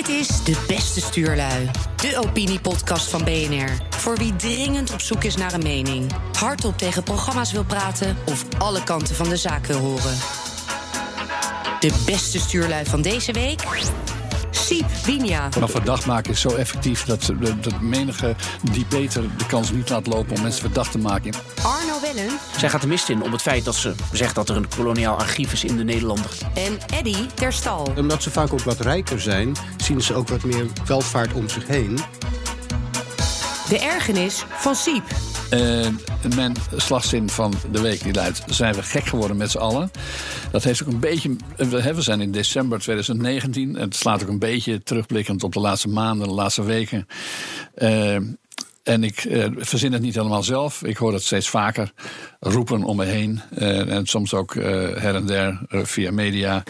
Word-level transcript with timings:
Dit 0.00 0.08
is 0.08 0.44
De 0.44 0.64
Beste 0.66 1.00
Stuurlui, 1.00 1.70
de 1.96 2.18
opiniepodcast 2.26 3.08
van 3.08 3.24
BNR. 3.24 3.68
Voor 3.90 4.16
wie 4.16 4.36
dringend 4.36 4.92
op 4.92 5.00
zoek 5.00 5.24
is 5.24 5.36
naar 5.36 5.52
een 5.52 5.62
mening, 5.62 6.12
hardop 6.38 6.78
tegen 6.78 7.02
programma's 7.02 7.52
wil 7.52 7.64
praten 7.64 8.16
of 8.26 8.44
alle 8.58 8.84
kanten 8.84 9.14
van 9.14 9.28
de 9.28 9.36
zaak 9.36 9.66
wil 9.66 9.78
horen. 9.78 10.16
De 11.80 12.02
beste 12.06 12.38
stuurlui 12.38 12.84
van 12.84 13.02
deze 13.02 13.32
week. 13.32 13.62
Siep 14.70 14.90
Winia. 15.04 15.48
Maar 15.58 15.68
verdacht 15.68 16.06
maken 16.06 16.30
is 16.30 16.40
zo 16.40 16.48
effectief 16.48 17.04
dat, 17.04 17.32
dat 17.60 17.80
menige 17.80 18.34
die 18.72 18.86
beter 18.88 19.22
de 19.36 19.46
kans 19.46 19.70
niet 19.70 19.88
laat 19.88 20.06
lopen 20.06 20.36
om 20.36 20.42
mensen 20.42 20.60
verdacht 20.60 20.92
te 20.92 20.98
maken. 20.98 21.32
Arno 21.62 22.00
Wellen. 22.00 22.38
Zij 22.58 22.68
gaat 22.68 22.80
de 22.80 22.86
mist 22.86 23.08
in 23.08 23.22
om 23.22 23.32
het 23.32 23.42
feit 23.42 23.64
dat 23.64 23.74
ze 23.74 23.94
zegt 24.12 24.34
dat 24.34 24.48
er 24.48 24.56
een 24.56 24.68
koloniaal 24.68 25.16
archief 25.16 25.52
is 25.52 25.64
in 25.64 25.76
de 25.76 25.84
Nederlander. 25.84 26.30
En 26.54 26.78
Eddy 26.94 27.26
Terstal. 27.34 27.92
Omdat 27.96 28.22
ze 28.22 28.30
vaak 28.30 28.52
ook 28.52 28.62
wat 28.62 28.80
rijker 28.80 29.20
zijn, 29.20 29.56
zien 29.76 30.00
ze 30.00 30.14
ook 30.14 30.28
wat 30.28 30.44
meer 30.44 30.66
welvaart 30.86 31.32
om 31.32 31.48
zich 31.48 31.66
heen. 31.66 31.98
De 33.68 33.78
ergernis 33.78 34.44
van 34.48 34.74
Siep. 34.74 35.29
Uh, 35.54 35.86
mijn 36.36 36.54
slagzin 36.76 37.28
van 37.28 37.54
de 37.72 37.80
week 37.80 38.02
die 38.02 38.14
luidt: 38.14 38.42
zijn 38.46 38.74
we 38.74 38.82
gek 38.82 39.04
geworden 39.04 39.36
met 39.36 39.50
z'n 39.50 39.58
allen? 39.58 39.90
Dat 40.50 40.64
heeft 40.64 40.82
ook 40.82 40.88
een 40.88 41.00
beetje. 41.00 41.36
We 41.56 42.02
zijn 42.02 42.20
in 42.20 42.32
december 42.32 42.78
2019. 42.78 43.74
Het 43.74 43.96
slaat 43.96 44.22
ook 44.22 44.28
een 44.28 44.38
beetje 44.38 44.82
terugblikkend 44.82 45.44
op 45.44 45.52
de 45.52 45.60
laatste 45.60 45.88
maanden, 45.88 46.28
de 46.28 46.34
laatste 46.34 46.62
weken. 46.62 47.06
Uh, 47.78 48.16
en 48.90 49.04
ik 49.04 49.24
uh, 49.24 49.46
verzin 49.56 49.92
het 49.92 50.02
niet 50.02 50.14
helemaal 50.14 50.42
zelf. 50.42 50.82
Ik 50.82 50.96
hoor 50.96 51.12
het 51.12 51.22
steeds 51.22 51.48
vaker 51.48 51.92
roepen 52.40 52.82
om 52.82 52.96
me 52.96 53.04
heen. 53.04 53.40
Uh, 53.58 53.92
en 53.92 54.06
soms 54.06 54.34
ook 54.34 54.54
uh, 54.54 54.64
her 54.96 55.14
en 55.14 55.26
der 55.26 55.60
via 55.70 56.10
media. 56.10 56.62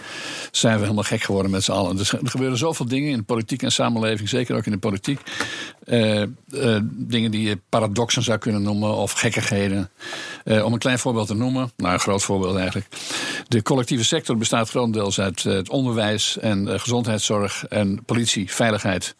Zijn 0.50 0.74
we 0.74 0.82
helemaal 0.82 1.04
gek 1.04 1.22
geworden 1.22 1.50
met 1.50 1.64
z'n 1.64 1.72
allen. 1.72 1.96
Dus 1.96 2.12
er 2.12 2.18
gebeuren 2.24 2.58
zoveel 2.58 2.86
dingen 2.86 3.10
in 3.10 3.16
de 3.16 3.22
politiek 3.22 3.62
en 3.62 3.72
samenleving. 3.72 4.28
Zeker 4.28 4.56
ook 4.56 4.66
in 4.66 4.72
de 4.72 4.78
politiek. 4.78 5.20
dingen 6.84 7.30
die 7.30 7.48
je 7.48 7.58
paradoxen 7.68 8.22
zou 8.22 8.38
kunnen 8.38 8.62
noemen. 8.62 8.94
Of 8.94 9.12
gekkigheden. 9.12 9.90
om 10.44 10.72
een 10.72 10.78
klein 10.78 10.98
voorbeeld 10.98 11.26
te 11.26 11.34
noemen. 11.34 11.72
Nou, 11.76 11.92
een 11.92 12.00
groot 12.00 12.22
voorbeeld 12.22 12.56
eigenlijk. 12.56 12.86
De 13.48 13.62
collectieve 13.62 14.04
sector 14.04 14.36
bestaat 14.36 14.70
grotendeels 14.70 15.20
uit 15.20 15.42
het 15.42 15.68
onderwijs 15.68 16.38
en 16.38 16.80
gezondheidszorg 16.80 17.66
en 17.66 18.04
politie, 18.04 18.52
veiligheid. 18.52 19.14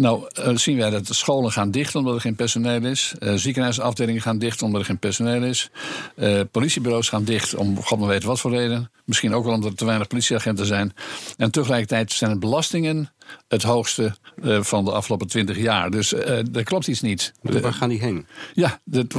Nou, 0.00 0.26
uh, 0.38 0.56
zien 0.56 0.76
wij 0.76 0.90
dat 0.90 1.06
de 1.06 1.14
scholen 1.14 1.52
gaan 1.52 1.70
dicht 1.70 1.94
omdat 1.94 2.14
er 2.14 2.20
geen 2.20 2.34
personeel 2.34 2.84
is. 2.84 3.14
Uh, 3.18 3.34
ziekenhuisafdelingen 3.34 4.22
gaan 4.22 4.38
dicht 4.38 4.62
omdat 4.62 4.80
er 4.80 4.86
geen 4.86 4.98
personeel 4.98 5.42
is. 5.42 5.70
Uh, 6.16 6.40
politiebureaus 6.50 7.08
gaan 7.08 7.24
dicht 7.24 7.54
om 7.54 7.82
god 7.82 7.98
maar 7.98 8.08
weet 8.08 8.24
wat 8.24 8.40
voor 8.40 8.50
reden. 8.50 8.90
Misschien 9.04 9.34
ook 9.34 9.44
wel 9.44 9.54
omdat 9.54 9.70
er 9.70 9.76
te 9.76 9.84
weinig 9.84 10.06
politieagenten 10.06 10.66
zijn. 10.66 10.92
En 11.36 11.50
tegelijkertijd 11.50 12.12
zijn 12.12 12.32
de 12.32 12.38
belastingen 12.38 13.12
het 13.48 13.62
hoogste 13.62 14.14
van 14.60 14.84
de 14.84 14.92
afgelopen 14.92 15.26
twintig 15.26 15.58
jaar. 15.58 15.90
Dus 15.90 16.12
er 16.12 16.64
klopt 16.64 16.86
iets 16.86 17.00
niet. 17.00 17.32
Waar 17.42 17.72
gaan 17.72 17.88
die 17.88 18.00
heen? 18.00 18.26
Ja, 18.54 18.80
dat, 18.84 19.12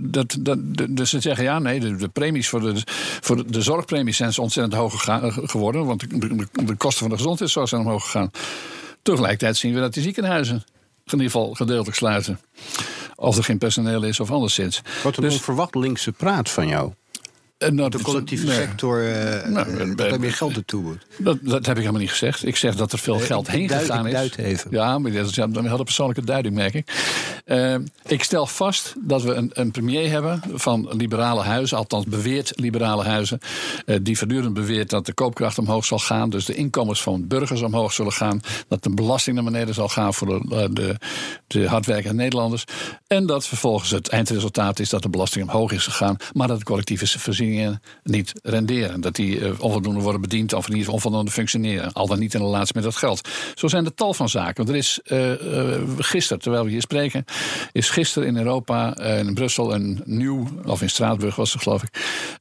dat, 0.00 0.36
dat, 0.40 0.58
dus 0.88 1.10
ze 1.10 1.20
zeggen 1.20 1.44
ja, 1.44 1.58
nee, 1.58 1.80
de, 1.80 1.96
de 1.96 2.08
premies 2.08 2.48
voor 2.48 2.60
de, 2.60 2.82
voor 3.20 3.36
de, 3.36 3.44
de, 3.50 3.62
zorgpremies 3.62 4.16
zijn 4.16 4.38
ontzettend 4.38 4.74
hoog 4.74 5.04
geworden. 5.50 5.86
Want 5.86 6.00
de, 6.20 6.46
de 6.64 6.76
kosten 6.76 7.00
van 7.00 7.10
de 7.10 7.16
gezondheidszorg 7.16 7.68
zijn 7.68 7.80
omhoog 7.80 8.04
gegaan. 8.04 8.30
Tegelijkertijd 9.04 9.56
zien 9.56 9.74
we 9.74 9.80
dat 9.80 9.94
die 9.94 10.02
ziekenhuizen 10.02 10.54
in 10.54 11.12
ieder 11.12 11.26
geval 11.26 11.54
gedeeltelijk 11.54 11.96
sluiten. 11.96 12.40
Of 13.14 13.36
er 13.36 13.44
geen 13.44 13.58
personeel 13.58 14.02
is 14.02 14.20
of 14.20 14.30
anderszins. 14.30 14.82
Wat 15.02 15.16
een 15.16 15.22
dus, 15.22 15.32
onverwacht 15.32 15.74
linkse 15.74 16.12
praat 16.12 16.50
van 16.50 16.68
jou. 16.68 16.92
Uh, 17.58 17.68
nou, 17.68 17.90
de 17.90 18.02
collectieve 18.02 18.46
nee. 18.46 18.56
sector, 18.56 19.02
uh, 19.02 19.46
nou, 19.46 19.94
dat 19.94 20.12
er 20.12 20.20
meer 20.20 20.32
geld 20.32 20.54
naartoe 20.54 20.82
wordt. 20.82 21.06
Dat, 21.18 21.38
dat 21.42 21.66
heb 21.66 21.76
ik 21.76 21.80
helemaal 21.80 22.00
niet 22.00 22.10
gezegd. 22.10 22.46
Ik 22.46 22.56
zeg 22.56 22.76
dat 22.76 22.92
er 22.92 22.98
veel 22.98 23.18
geld 23.18 23.50
heen 23.50 23.66
duid, 23.66 23.80
gegaan 23.80 24.06
is. 24.06 24.36
Even. 24.36 24.70
Ja, 24.70 24.98
maar 24.98 25.12
dat 25.12 25.30
is 25.30 25.36
een 25.36 25.68
hele 25.68 25.84
persoonlijke 25.84 26.24
duiding, 26.24 26.54
merk 26.54 26.74
ik. 26.74 26.92
Uh, 27.46 27.74
ik 28.06 28.22
stel 28.22 28.46
vast 28.46 28.94
dat 28.98 29.22
we 29.22 29.34
een, 29.34 29.50
een, 29.52 29.70
premier 29.70 30.10
hebben 30.10 30.42
van 30.52 30.88
liberale 30.96 31.42
huizen, 31.42 31.76
althans 31.76 32.04
beweert 32.04 32.52
liberale 32.54 33.04
huizen, 33.04 33.38
die 34.02 34.18
voortdurend 34.18 34.54
beweert 34.54 34.90
dat 34.90 35.06
de 35.06 35.12
koopkracht 35.12 35.58
omhoog 35.58 35.84
zal 35.84 35.98
gaan, 35.98 36.30
dus 36.30 36.44
de 36.44 36.54
inkomens 36.54 37.02
van 37.02 37.26
burgers 37.26 37.62
omhoog 37.62 37.92
zullen 37.92 38.12
gaan, 38.12 38.40
dat 38.68 38.82
de 38.82 38.90
belasting 38.90 39.36
naar 39.36 39.44
beneden 39.44 39.74
zal 39.74 39.88
gaan 39.88 40.14
voor 40.14 40.26
de, 40.26 40.68
de, 40.72 40.96
de 41.46 41.68
hardwerkende 41.68 42.22
Nederlanders. 42.22 42.64
En 43.06 43.26
dat 43.26 43.46
vervolgens 43.46 43.90
het 43.90 44.08
eindresultaat 44.08 44.78
is 44.78 44.90
dat 44.90 45.02
de 45.02 45.08
belasting 45.08 45.48
omhoog 45.48 45.72
is 45.72 45.84
gegaan, 45.84 46.16
maar 46.32 46.48
dat 46.48 46.58
de 46.58 46.64
collectieve 46.64 47.06
niet 48.02 48.32
renderen. 48.42 49.00
Dat 49.00 49.14
die 49.14 49.38
uh, 49.38 49.50
onvoldoende 49.58 50.00
worden 50.00 50.20
bediend 50.20 50.52
of 50.52 50.68
niet 50.68 50.88
onvoldoende 50.88 51.30
functioneren. 51.30 51.92
Al 51.92 52.06
dan 52.06 52.18
niet 52.18 52.34
in 52.34 52.40
relatie 52.40 52.74
met 52.74 52.84
dat 52.84 52.96
geld. 52.96 53.28
Zo 53.54 53.68
zijn 53.68 53.84
er 53.84 53.94
tal 53.94 54.14
van 54.14 54.28
zaken. 54.28 54.56
Want 54.56 54.68
er 54.68 54.76
is 54.76 55.00
uh, 55.04 55.30
uh, 55.30 55.80
gisteren, 55.98 56.42
terwijl 56.42 56.64
we 56.64 56.70
hier 56.70 56.80
spreken, 56.80 57.24
is 57.72 57.90
gisteren 57.90 58.28
in 58.28 58.36
Europa, 58.36 58.96
in 58.96 59.34
Brussel, 59.34 59.74
een 59.74 60.02
nieuw, 60.04 60.48
of 60.64 60.82
in 60.82 60.90
Straatsburg 60.90 61.36
was 61.36 61.52
het 61.52 61.62
geloof 61.62 61.82
ik, 61.82 61.88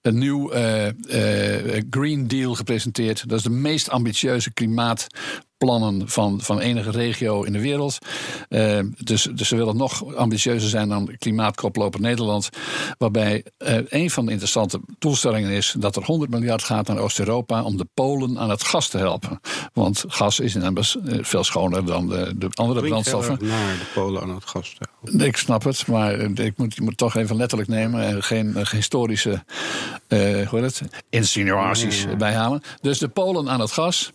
een 0.02 0.18
nieuw 0.18 0.52
Green 1.90 2.28
Deal 2.28 2.56
gepresenteerd. 2.56 3.30
Dat 3.30 3.38
is 3.38 3.44
de 3.44 3.50
meest 3.50 3.90
ambitieuze 3.90 4.54
klimaat 4.54 5.08
plannen 5.64 6.10
van, 6.10 6.42
van 6.42 6.60
enige 6.60 6.92
regio 6.92 7.44
in 7.44 7.54
de 7.54 7.62
wereld. 7.62 7.98
Uh, 8.50 8.80
dus, 8.98 9.28
dus 9.34 9.48
ze 9.48 9.56
willen 9.56 9.78
nog 9.78 10.16
ambitieuzer 10.16 10.70
zijn 10.70 10.90
dan 10.90 11.16
klimaatkoploper 11.18 12.02
Nederland. 12.02 12.50
Waarbij 12.98 13.46
uh, 13.58 13.78
een 13.90 14.10
van 14.10 14.26
de 14.26 14.32
interessante 14.32 14.80
doelstellingen 15.00 15.50
is 15.50 15.76
dat 15.80 15.96
er 15.96 16.04
100 16.04 16.32
miljard 16.32 16.64
gaat 16.64 16.88
naar 16.88 16.98
Oost-Europa 16.98 17.64
om 17.64 17.78
de 17.78 17.88
Polen 17.94 18.40
aan 18.40 18.50
het 18.50 18.64
gas 18.64 18.88
te 18.88 18.98
helpen. 18.98 19.40
Want 19.74 20.04
gas 20.08 20.40
is 20.40 20.56
in 20.56 20.78
uh, 20.78 20.84
veel 21.22 21.44
schoner 21.44 21.86
dan 21.86 22.08
de, 22.08 22.34
de 22.38 22.48
andere 22.54 22.88
brandstoffen. 22.88 23.38
Naar 23.42 23.78
de 23.78 23.86
Polen 23.94 24.22
aan 24.22 24.36
het 24.36 24.46
gas 24.46 24.76
te 24.78 24.88
helpen. 25.02 25.26
Ik 25.26 25.38
snap 25.38 25.64
het, 25.64 25.88
maar 25.88 26.20
ik 26.20 26.58
moet, 26.58 26.76
je 26.76 26.82
moet 26.82 26.98
toch 26.98 27.16
even 27.16 27.36
letterlijk 27.36 27.70
nemen 27.70 28.02
en 28.02 28.24
geen, 28.24 28.54
geen 28.54 28.80
historische 28.80 29.44
hoe 30.08 30.60
heet 30.60 30.62
het, 30.62 30.82
insinuaties 31.10 32.08
bijhalen. 32.18 32.62
Dus 32.82 33.00
de 33.00 33.08
Polen 33.08 33.50
aan 33.50 33.60
het 33.60 33.72
gas. 33.72 34.12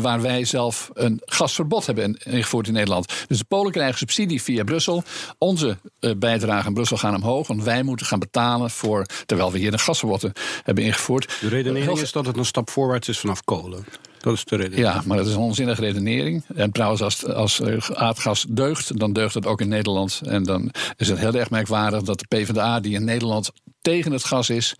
waar 0.00 0.11
waar 0.12 0.20
wij 0.20 0.44
zelf 0.44 0.90
een 0.94 1.22
gasverbod 1.24 1.86
hebben 1.86 2.16
ingevoerd 2.24 2.66
in 2.66 2.72
Nederland. 2.72 3.12
Dus 3.26 3.38
de 3.38 3.44
Polen 3.44 3.72
krijgen 3.72 3.98
subsidie 3.98 4.42
via 4.42 4.64
Brussel. 4.64 5.02
Onze 5.38 5.78
uh, 6.00 6.10
bijdrage 6.16 6.66
in 6.66 6.74
Brussel 6.74 6.96
gaan 6.96 7.14
omhoog. 7.14 7.46
Want 7.46 7.62
wij 7.62 7.82
moeten 7.82 8.06
gaan 8.06 8.18
betalen 8.18 8.70
voor. 8.70 9.06
terwijl 9.26 9.52
we 9.52 9.58
hier 9.58 9.72
een 9.72 9.78
gasverbod 9.78 10.30
hebben 10.62 10.84
ingevoerd. 10.84 11.36
De 11.40 11.48
redenering 11.48 12.00
is 12.00 12.12
dat 12.12 12.26
het 12.26 12.36
een 12.36 12.44
stap 12.44 12.70
voorwaarts 12.70 13.08
is 13.08 13.18
vanaf 13.18 13.44
kolen. 13.44 13.84
Dat 14.22 14.32
is 14.34 14.44
de 14.44 14.56
redenering. 14.56 14.94
Ja, 14.94 15.02
maar 15.04 15.16
dat 15.16 15.26
is 15.26 15.34
een 15.34 15.40
onzinnige 15.40 15.80
redenering. 15.80 16.44
En 16.54 16.72
trouwens, 16.72 17.02
als, 17.02 17.26
als 17.26 17.62
aardgas 17.94 18.46
deugt, 18.48 18.98
dan 18.98 19.12
deugt 19.12 19.34
het 19.34 19.46
ook 19.46 19.60
in 19.60 19.68
Nederland. 19.68 20.20
En 20.24 20.42
dan 20.42 20.70
is 20.96 21.08
het 21.08 21.18
heel 21.18 21.34
erg 21.34 21.50
merkwaardig 21.50 22.02
dat 22.02 22.18
de 22.18 22.26
PvdA, 22.28 22.80
die 22.80 22.94
in 22.94 23.04
Nederland 23.04 23.52
tegen 23.82 24.12
het 24.12 24.24
gas 24.24 24.50
is, 24.50 24.74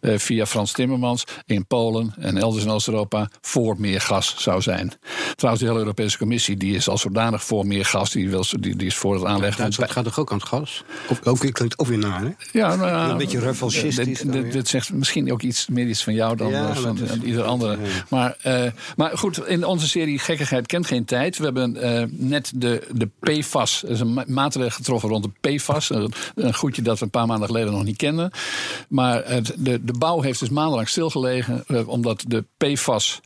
uh, 0.00 0.18
via 0.18 0.46
Frans 0.46 0.72
Timmermans 0.72 1.24
in 1.46 1.66
Polen 1.66 2.14
en 2.18 2.36
elders 2.36 2.64
in 2.64 2.70
Oost-Europa 2.70 3.30
voor 3.40 3.76
meer 3.78 4.00
gas 4.00 4.34
zou 4.38 4.62
zijn. 4.62 4.92
Trouwens, 5.34 5.64
de 5.64 5.70
hele 5.70 5.80
Europese 5.80 6.18
Commissie 6.18 6.56
die 6.56 6.74
is 6.74 6.88
al 6.88 6.98
zodanig 6.98 7.44
voor 7.44 7.66
meer 7.66 7.84
gas, 7.84 8.10
die, 8.10 8.30
wil, 8.30 8.44
die, 8.60 8.76
die 8.76 8.86
is 8.86 8.96
voor 8.96 9.14
het 9.14 9.24
aanleggen. 9.24 9.72
Ja, 9.76 9.86
gaat 9.86 10.04
toch 10.04 10.18
ook 10.18 10.30
aan 10.30 10.38
het 10.38 10.46
gas? 10.46 10.84
Of, 11.08 11.26
ook 11.26 11.38
klinkt 11.38 11.78
ook 11.78 11.86
weer 11.86 11.98
naar, 11.98 12.20
hè? 12.20 12.30
Ja, 12.52 12.76
nou, 12.76 12.88
ja, 12.88 13.10
een 13.10 13.16
beetje 13.16 13.38
revanchistisch. 13.38 14.20
Dit, 14.20 14.52
dit, 14.52 14.68
zegt 14.68 14.92
misschien 14.92 15.32
ook 15.32 15.42
iets 15.42 15.66
meer 15.68 15.86
iets 15.86 16.04
van 16.04 16.14
jou 16.14 16.36
dan 16.36 16.50
ja, 16.50 16.74
van 16.74 16.98
is, 16.98 17.10
ieder 17.22 17.42
andere. 17.42 17.72
Ja. 17.72 17.88
Maar, 18.08 18.36
uh, 18.46 18.70
maar 18.96 19.18
goed, 19.18 19.46
in 19.46 19.64
onze 19.64 19.88
serie 19.88 20.18
Gekkigheid 20.18 20.66
kent 20.66 20.86
geen 20.86 21.04
tijd. 21.04 21.38
We 21.38 21.44
hebben 21.44 21.76
uh, 21.76 22.02
net 22.10 22.52
de, 22.54 22.86
de 22.92 23.08
PFAS, 23.20 23.82
er 23.82 23.90
is 23.90 24.00
een 24.00 24.24
maatregel 24.26 24.70
getroffen 24.70 25.08
rond 25.08 25.24
de 25.24 25.56
PFAS. 25.56 25.90
Een, 25.90 26.12
een 26.34 26.54
goedje 26.54 26.82
dat 26.82 26.98
we 26.98 27.04
een 27.04 27.10
paar 27.10 27.26
maanden 27.26 27.46
geleden 27.46 27.72
nog 27.72 27.84
niet 27.84 27.96
kenden. 27.96 28.30
Maar 28.88 29.24
het, 29.24 29.54
de, 29.56 29.84
de 29.84 29.98
bouw 29.98 30.20
heeft 30.20 30.40
dus 30.40 30.48
maandenlang 30.48 30.88
stilgelegen, 30.88 31.64
uh, 31.68 31.88
omdat 31.88 32.24
de 32.26 32.44
PFAS 32.56 33.20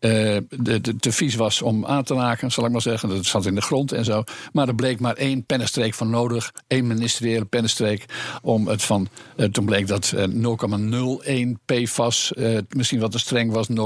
uh, 0.00 0.36
de, 0.48 0.96
te 0.98 1.12
vies 1.12 1.34
was 1.34 1.62
om 1.62 1.86
aan 1.86 2.04
te 2.04 2.14
raken, 2.14 2.50
zal 2.50 2.64
ik 2.64 2.70
maar 2.70 2.80
zeggen. 2.80 3.08
Dat 3.08 3.24
zat 3.24 3.46
in 3.46 3.54
de 3.54 3.60
grond 3.60 3.92
en 3.92 4.04
zo. 4.04 4.22
Maar 4.52 4.68
er 4.68 4.74
bleek 4.74 5.00
maar 5.00 5.14
één 5.14 5.44
pennenstreek 5.44 5.94
van 5.94 6.10
nodig, 6.10 6.52
één 6.66 6.86
ministeriële 6.86 7.44
pennenstreek, 7.44 8.04
om 8.42 8.68
het 8.68 8.82
van. 8.82 9.08
Uh, 9.36 9.46
toen 9.46 9.64
bleek 9.64 9.86
dat 9.86 10.12
uh, 10.14 11.48
0,01 11.54 11.64
PFAS 11.64 12.32
misschien 12.68 13.00
wat 13.00 13.10
te 13.10 13.18
streng 13.18 13.52
was, 13.52 13.68
0,08 13.70 13.76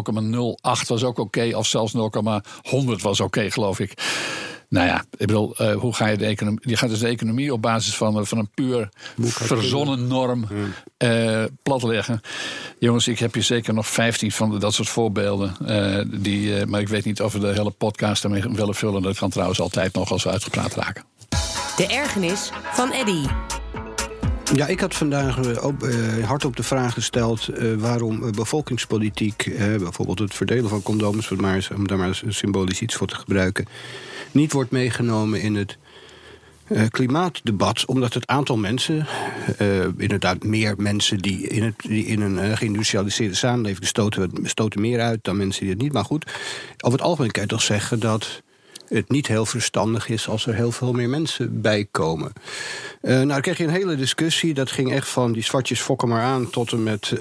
was 0.86 1.04
ook 1.04 1.19
oké, 1.19 1.50
of 1.56 1.66
zelfs 1.66 1.92
0,100 1.92 3.02
was 3.02 3.20
oké, 3.20 3.50
geloof 3.50 3.81
ik. 3.81 3.94
Nou 4.72 4.86
ja, 4.86 5.04
ik 5.10 5.26
bedoel, 5.26 5.54
uh, 5.60 5.74
hoe 5.74 5.94
ga 5.94 6.06
je 6.06 6.16
de 6.16 6.26
economie... 6.26 6.60
Je 6.62 6.76
gaat 6.76 6.88
dus 6.88 6.98
de 6.98 7.08
economie 7.08 7.52
op 7.52 7.62
basis 7.62 7.94
van, 7.94 8.26
van 8.26 8.38
een 8.38 8.50
puur 8.54 8.88
verzonnen 9.20 10.06
norm 10.06 10.46
uh, 10.98 11.44
platleggen. 11.62 12.20
Jongens, 12.78 13.08
ik 13.08 13.19
heb 13.19 13.34
hier 13.34 13.42
zeker 13.42 13.74
nog 13.74 13.86
15 13.86 14.32
van 14.32 14.58
dat 14.58 14.74
soort 14.74 14.88
voorbeelden. 14.88 15.56
Uh, 15.66 16.20
die, 16.20 16.66
maar 16.66 16.80
ik 16.80 16.88
weet 16.88 17.04
niet 17.04 17.22
of 17.22 17.32
we 17.32 17.38
de 17.38 17.46
hele 17.46 17.70
podcast 17.70 18.24
ermee 18.24 18.42
willen 18.42 18.74
vullen. 18.74 19.02
Dat 19.02 19.19
kan 19.19 19.30
trouwens 19.30 19.60
altijd 19.60 19.94
nog 19.94 20.12
als 20.12 20.24
we 20.24 20.30
uitgepraat 20.30 20.74
raken. 20.74 21.04
De 21.76 21.86
ergernis 21.86 22.50
van 22.72 22.92
Eddy. 22.92 23.51
Ja, 24.54 24.66
ik 24.66 24.81
had 24.81 24.94
vandaag 24.94 25.58
ook, 25.60 25.82
uh, 25.82 26.25
hardop 26.25 26.56
de 26.56 26.62
vraag 26.62 26.93
gesteld 26.93 27.49
waarom 27.78 28.32
bevolkingspolitiek, 28.32 29.52
bijvoorbeeld 29.56 30.19
het 30.19 30.34
verdelen 30.34 30.69
van 30.69 30.82
condooms, 30.82 31.31
om 31.31 31.87
daar 31.87 31.99
maar 31.99 32.22
symbolisch 32.28 32.81
iets 32.81 32.94
voor 32.94 33.06
te 33.06 33.14
gebruiken, 33.14 33.66
niet 34.32 34.52
wordt 34.52 34.70
meegenomen 34.70 35.40
in 35.40 35.54
het 35.54 35.78
klimaatdebat, 36.90 37.84
omdat 37.87 38.14
het 38.14 38.26
aantal 38.26 38.56
mensen, 38.56 39.06
inderdaad 39.96 40.44
meer 40.44 40.75
mensen 40.76 41.19
die 41.19 41.48
in, 41.48 41.62
het, 41.62 41.75
die 41.78 42.05
in 42.05 42.20
een 42.20 42.56
geïndustrialiseerde 42.56 43.34
samenleving 43.34 43.87
stoten, 43.87 44.31
stoten 44.43 44.81
meer 44.81 45.00
uit 45.00 45.25
dan 45.25 45.37
mensen 45.37 45.60
die 45.60 45.70
het 45.70 45.82
niet. 45.82 45.93
Maar 45.93 46.05
goed, 46.05 46.32
over 46.81 46.98
het 46.98 47.08
algemeen 47.08 47.31
kan 47.31 47.43
je 47.43 47.48
toch 47.48 47.62
zeggen 47.62 48.00
dat 48.00 48.43
het 48.92 49.10
niet 49.10 49.26
heel 49.26 49.46
verstandig 49.46 50.08
is 50.08 50.28
als 50.28 50.46
er 50.46 50.54
heel 50.54 50.72
veel 50.72 50.92
meer 50.92 51.08
mensen 51.08 51.60
bij 51.60 51.88
komen. 51.90 52.32
nou, 53.00 53.26
dan 53.26 53.40
kreeg 53.40 53.58
je 53.58 53.64
een 53.64 53.70
hele 53.70 53.96
discussie. 53.96 54.54
Dat 54.54 54.70
ging 54.70 54.92
echt 54.92 55.08
van 55.08 55.32
die 55.32 55.42
zwartjes 55.42 55.80
fokken 55.80 56.08
maar 56.08 56.22
aan 56.22 56.50
tot 56.50 56.72
en 56.72 56.82
met... 56.82 57.12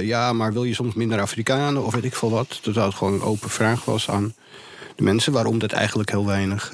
ja, 0.00 0.32
maar 0.32 0.52
wil 0.52 0.64
je 0.64 0.74
soms 0.74 0.94
minder 0.94 1.20
Afrikanen 1.20 1.84
of 1.84 1.94
weet 1.94 2.04
ik 2.04 2.14
veel 2.14 2.30
wat. 2.30 2.60
Dat 2.62 2.74
het 2.74 2.94
gewoon 2.94 3.12
een 3.12 3.22
open 3.22 3.50
vraag 3.50 3.84
was 3.84 4.10
aan 4.10 4.34
de 4.96 5.02
mensen. 5.02 5.32
Waarom 5.32 5.58
dat 5.58 5.72
eigenlijk 5.72 6.10
heel 6.10 6.26
weinig 6.26 6.72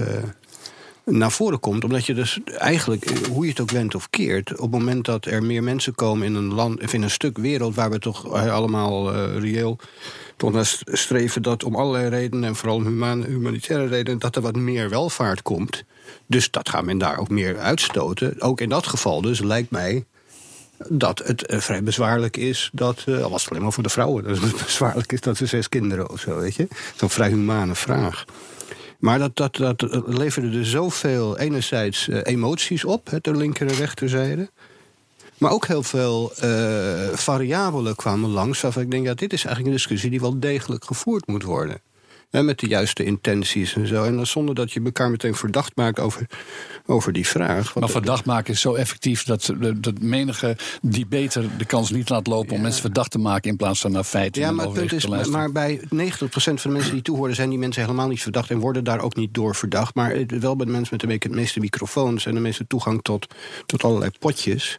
naar 1.05 1.33
voren 1.33 1.61
komt. 1.61 1.85
Omdat 1.85 2.07
je 2.07 2.15
dus 2.15 2.39
eigenlijk, 2.45 3.11
hoe 3.29 3.45
je 3.45 3.51
het 3.51 3.61
ook 3.61 3.71
went 3.71 3.95
of 3.95 4.11
keert... 4.11 4.51
op 4.53 4.73
het 4.73 4.81
moment 4.81 5.05
dat 5.05 5.25
er 5.25 5.43
meer 5.43 5.63
mensen 5.63 5.95
komen 5.95 6.27
in 6.27 6.35
een 6.35 6.55
land... 6.55 6.83
of 6.83 6.93
in 6.93 7.03
een 7.03 7.11
stuk 7.11 7.39
wereld 7.39 7.75
waar 7.75 7.91
we 7.91 7.99
toch 7.99 8.33
allemaal 8.33 9.13
reëel 9.39 9.79
toch 10.51 10.83
streven... 10.85 11.43
dat 11.43 11.65
om 11.65 11.77
allerlei 11.77 12.09
redenen, 12.09 12.49
en 12.49 12.57
vooral 12.57 12.83
humanitaire 13.25 13.87
redenen... 13.87 14.19
dat 14.19 14.37
er 14.37 14.43
wat 14.43 14.57
meer 14.57 14.89
welvaart 14.89 15.43
komt. 15.43 15.85
Dus 16.27 16.51
dat 16.51 16.69
gaat 16.69 16.85
men 16.85 16.99
daar 16.99 17.19
ook 17.19 17.29
meer 17.29 17.59
uitstoten. 17.59 18.41
Ook 18.41 18.61
in 18.61 18.69
dat 18.69 18.87
geval 18.87 19.21
dus 19.21 19.41
lijkt 19.41 19.71
mij 19.71 20.05
dat 20.89 21.19
het 21.25 21.53
uh, 21.53 21.59
vrij 21.59 21.83
bezwaarlijk 21.83 22.37
is 22.37 22.71
dat, 22.73 23.05
uh, 23.09 23.23
al 23.23 23.31
was 23.31 23.43
het 23.43 23.51
alleen 23.51 23.63
maar 23.63 23.73
voor 23.73 23.83
de 23.83 23.89
vrouwen, 23.89 24.25
dat 24.25 24.39
het 24.39 24.65
bezwaarlijk 24.65 25.13
is 25.13 25.21
dat 25.21 25.37
ze 25.37 25.47
zes 25.47 25.69
kinderen 25.69 26.11
of 26.11 26.21
zo, 26.21 26.39
weet 26.39 26.55
je. 26.55 26.69
Zo'n 26.97 27.11
vrij 27.11 27.29
humane 27.29 27.75
vraag. 27.75 28.25
Maar 28.99 29.19
dat, 29.19 29.37
dat, 29.37 29.57
dat 29.57 30.03
leverde 30.07 30.51
dus 30.51 30.71
zoveel, 30.71 31.39
enerzijds 31.39 32.09
uh, 32.09 32.21
emoties 32.23 32.85
op, 32.85 33.19
de 33.21 33.37
linker 33.37 33.69
en 33.69 33.75
rechterzijde. 33.75 34.51
Maar 35.43 35.53
ook 35.53 35.67
heel 35.67 35.83
veel 35.83 36.33
uh, 36.45 37.09
variabelen 37.13 37.97
kwamen 37.97 38.31
langs. 38.31 38.61
Waarvan 38.61 38.83
ik 38.83 38.91
denk, 38.91 39.07
ja, 39.07 39.15
dit 39.15 39.33
is 39.33 39.45
eigenlijk 39.45 39.67
een 39.67 39.81
discussie 39.81 40.11
die 40.11 40.21
wel 40.21 40.41
degelijk 40.41 40.85
gevoerd 40.85 41.27
moet 41.27 41.43
worden 41.43 41.81
met 42.41 42.59
de 42.59 42.67
juiste 42.67 43.05
intenties 43.05 43.75
en 43.75 43.87
zo. 43.87 44.05
En 44.05 44.17
dan 44.17 44.27
zonder 44.27 44.55
dat 44.55 44.73
je 44.73 44.81
elkaar 44.85 45.11
meteen 45.11 45.35
verdacht 45.35 45.77
maakt 45.77 46.01
over, 46.01 46.27
over 46.87 47.13
die 47.13 47.27
vraag. 47.27 47.75
Maar 47.75 47.89
verdacht 47.89 48.25
maken 48.25 48.53
is 48.53 48.61
zo 48.61 48.75
effectief 48.75 49.25
dat, 49.25 49.55
dat 49.77 50.01
menige 50.01 50.57
die 50.83 51.07
beter 51.07 51.45
de 51.59 51.65
kans 51.65 51.91
niet 51.91 52.09
laat 52.09 52.27
lopen 52.27 52.55
om 52.55 52.61
mensen 52.61 52.81
verdacht 52.81 53.11
te 53.11 53.19
maken 53.19 53.51
in 53.51 53.57
plaats 53.57 53.81
van 53.81 53.93
naar 53.93 54.05
feiten. 54.05 54.43
Ja, 54.43 54.51
maar, 54.51 54.65
het 54.65 54.75
punt 54.75 54.93
is, 54.93 55.07
maar 55.27 55.53
bij 55.53 55.81
90% 55.81 55.85
van 56.25 56.57
de 56.63 56.69
mensen 56.69 56.93
die 56.93 57.03
toehoren, 57.03 57.35
zijn 57.35 57.49
die 57.49 57.59
mensen 57.59 57.83
helemaal 57.83 58.09
niet 58.09 58.23
verdacht 58.23 58.51
en 58.51 58.59
worden 58.59 58.85
daar 58.85 59.01
ook 59.01 59.17
niet 59.17 59.35
door 59.35 59.55
verdacht. 59.55 59.95
Maar 59.95 60.25
wel 60.27 60.57
bij 60.57 60.67
de 60.67 60.73
mensen 60.73 60.97
met 60.97 61.23
de 61.23 61.31
meeste 61.31 61.61
microfoons 61.61 62.27
en 62.27 62.35
de 62.35 62.41
meeste 62.41 62.67
toegang 62.67 63.03
tot, 63.03 63.27
tot 63.67 63.85
allerlei 63.85 64.11
potjes. 64.19 64.79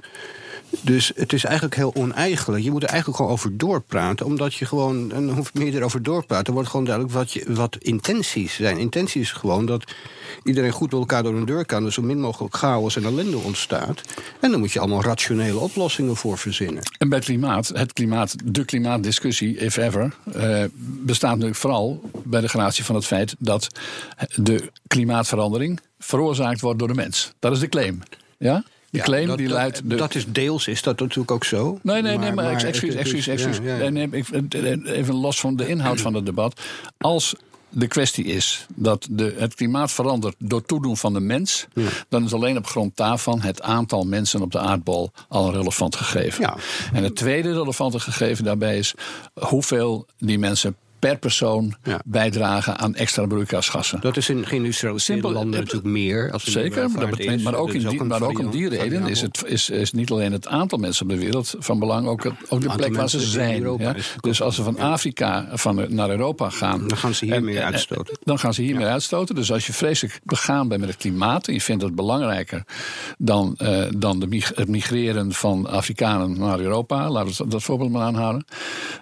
Dus 0.82 1.12
het 1.16 1.34
is 1.34 1.44
eigenlijk 1.44 1.76
heel 1.76 1.96
oneigenlijk. 1.96 2.64
Je 2.64 2.72
moet 2.72 2.84
er 2.84 2.90
eigenlijk 2.90 3.18
gewoon 3.18 3.32
over 3.32 3.58
doorpraten. 3.58 4.26
Omdat 4.26 4.54
je 4.54 4.66
gewoon, 4.66 5.12
en 5.12 5.28
dan 5.28 5.36
hoef 5.36 5.50
je 5.54 5.60
meer 5.60 5.76
erover 5.76 6.04
doorpraten. 6.04 6.46
Dan 6.46 6.54
wordt 6.54 6.70
gewoon 6.70 6.86
duidelijk 6.86 7.16
wat, 7.16 7.32
je, 7.32 7.54
wat 7.54 7.78
intenties 7.80 8.54
zijn. 8.54 8.78
Intenties 8.78 9.22
is 9.22 9.32
gewoon 9.32 9.66
dat 9.66 9.84
iedereen 10.44 10.72
goed 10.72 10.92
met 10.92 11.00
elkaar 11.00 11.24
door 11.24 11.36
een 11.36 11.46
deur 11.46 11.66
kan. 11.66 11.84
Dus 11.84 11.94
zo 11.94 12.02
min 12.02 12.20
mogelijk 12.20 12.56
chaos 12.56 12.96
en 12.96 13.04
ellende 13.04 13.38
ontstaat. 13.38 14.02
En 14.40 14.52
dan 14.52 14.60
moet 14.60 14.72
je 14.72 14.80
allemaal 14.80 15.04
rationele 15.04 15.60
oplossingen 15.60 16.16
voor 16.16 16.38
verzinnen. 16.38 16.84
En 16.98 17.10
bij 17.10 17.20
klimaat, 17.20 17.68
het 17.68 17.94
klimaat, 17.94 18.36
de 18.44 18.66
klimaatdiscussie, 18.66 19.58
if 19.58 19.78
ever, 19.78 20.16
eh, 20.34 20.64
bestaat 20.76 21.32
natuurlijk 21.32 21.60
vooral 21.60 22.02
bij 22.24 22.42
de 22.42 22.48
gradatie 22.48 22.84
van 22.84 22.96
het 22.96 23.06
feit 23.06 23.36
dat 23.40 23.68
de 24.36 24.72
klimaatverandering 24.88 25.80
veroorzaakt 26.00 26.62
wordt 26.62 26.80
door 26.80 26.88
de 26.88 26.94
mens. 26.94 27.34
Dat 27.40 27.52
is 27.52 27.60
de 27.60 27.70
claim. 27.70 28.02
Ja? 28.38 28.64
Die 28.94 29.02
claim 29.02 29.28
dat, 29.28 29.38
die 29.38 29.50
luidt. 29.50 29.82
Dat 29.84 30.16
is 30.16 30.26
deels, 30.28 30.68
is 30.68 30.82
dat 30.82 31.00
natuurlijk 31.00 31.32
ook 31.32 31.44
zo. 31.44 31.80
Nee, 31.82 32.02
nee, 32.02 32.18
nee, 32.18 32.32
maar, 32.32 32.52
maar 32.54 32.64
excuus, 32.64 32.96
excuus, 32.96 33.28
excuus. 33.28 33.60
even 34.86 35.16
los 35.16 35.40
van 35.40 35.56
de 35.56 35.68
inhoud 35.68 36.02
van 36.02 36.14
het 36.14 36.26
debat. 36.26 36.62
Als 36.98 37.36
de 37.70 37.88
kwestie 37.88 38.26
is 38.26 38.66
dat 38.76 39.08
de, 39.10 39.36
het 39.38 39.56
klimaat 39.56 39.92
verandert 39.92 40.36
door 40.38 40.66
toedoen 40.66 40.98
van 40.98 41.14
de 41.14 41.20
mens, 41.20 41.68
dan 42.10 42.24
is 42.24 42.34
alleen 42.34 42.58
op 42.58 42.68
grond 42.68 42.98
daarvan 42.98 43.42
het 43.42 43.62
aantal 43.62 44.04
mensen 44.04 44.42
op 44.42 44.52
de 44.52 44.60
aardbol 44.60 45.12
al 45.28 45.48
een 45.48 45.54
relevant 45.54 45.96
gegeven. 45.96 46.42
Ja. 46.42 46.58
En 46.94 47.04
het 47.04 47.16
tweede 47.16 47.54
relevante 47.54 48.00
gegeven 48.00 48.44
daarbij 48.44 48.78
is 48.78 48.94
hoeveel 49.34 50.06
die 50.18 50.40
mensen 50.40 50.76
per 51.04 51.18
persoon 51.18 51.74
bijdragen 52.06 52.78
aan 52.78 52.96
extra 52.96 53.26
broeikasgassen. 53.26 54.02
Dat 54.02 54.18
is 54.18 54.30
in 54.30 54.46
geïndustrialiseerde 54.46 55.32
landen 55.32 55.60
natuurlijk 55.60 55.86
meer. 55.86 56.32
Als 56.32 56.44
Zeker, 56.44 56.90
maar, 56.90 57.10
dat 57.10 57.20
is, 57.20 57.42
maar, 57.42 57.56
ook, 57.56 57.74
in 57.74 57.88
die, 57.88 58.04
maar 58.04 58.22
ook 58.22 58.40
om 58.40 58.52
die 58.52 58.70
reden 58.70 59.08
is, 59.08 59.22
het, 59.22 59.44
is, 59.46 59.70
is 59.70 59.92
niet 59.92 60.12
alleen 60.12 60.32
het 60.32 60.48
aantal 60.48 60.78
mensen 60.78 61.04
op 61.04 61.12
de 61.12 61.18
wereld 61.18 61.56
van 61.60 61.80
belang, 61.80 62.08
ook, 62.08 62.26
ook 62.50 62.62
de 62.62 62.76
plek 62.76 62.96
waar 62.96 63.10
ze 63.10 63.20
zijn. 63.20 63.78
Ja? 63.78 63.96
Dus 64.20 64.42
als 64.42 64.56
ze 64.56 64.64
van 64.64 64.80
Afrika 64.80 65.48
van, 65.54 65.96
naar 65.96 66.10
Europa 66.10 66.50
gaan. 66.50 66.88
Dan 66.88 66.98
gaan 66.98 67.14
ze 67.14 67.26
hier 67.26 67.44
meer 67.44 67.62
uitstoten. 67.62 68.18
Dan 68.24 68.40
gaan 68.40 68.54
ze 68.54 68.62
hier 68.62 68.76
meer 68.76 68.88
uitstoten. 68.88 69.36
Dus 69.36 69.52
als 69.52 69.68
je 69.68 69.74
vreselijk 69.74 70.20
begaan 70.24 70.68
bent 70.68 70.80
met 70.80 70.90
het 70.90 71.00
klimaat 71.00 71.48
en 71.48 71.54
je 71.54 71.62
vindt 71.62 71.82
dat 71.82 71.96
belangrijker 71.96 72.64
dan, 73.18 73.58
uh, 73.62 73.86
dan 73.98 74.20
de, 74.20 74.42
het 74.56 74.68
migreren 74.68 75.34
van 75.34 75.68
Afrikanen 75.68 76.40
naar 76.40 76.60
Europa, 76.60 77.10
laten 77.10 77.44
we 77.44 77.50
dat 77.50 77.64
voorbeeld 77.64 77.92
maar 77.92 78.02
aanhouden. 78.02 78.46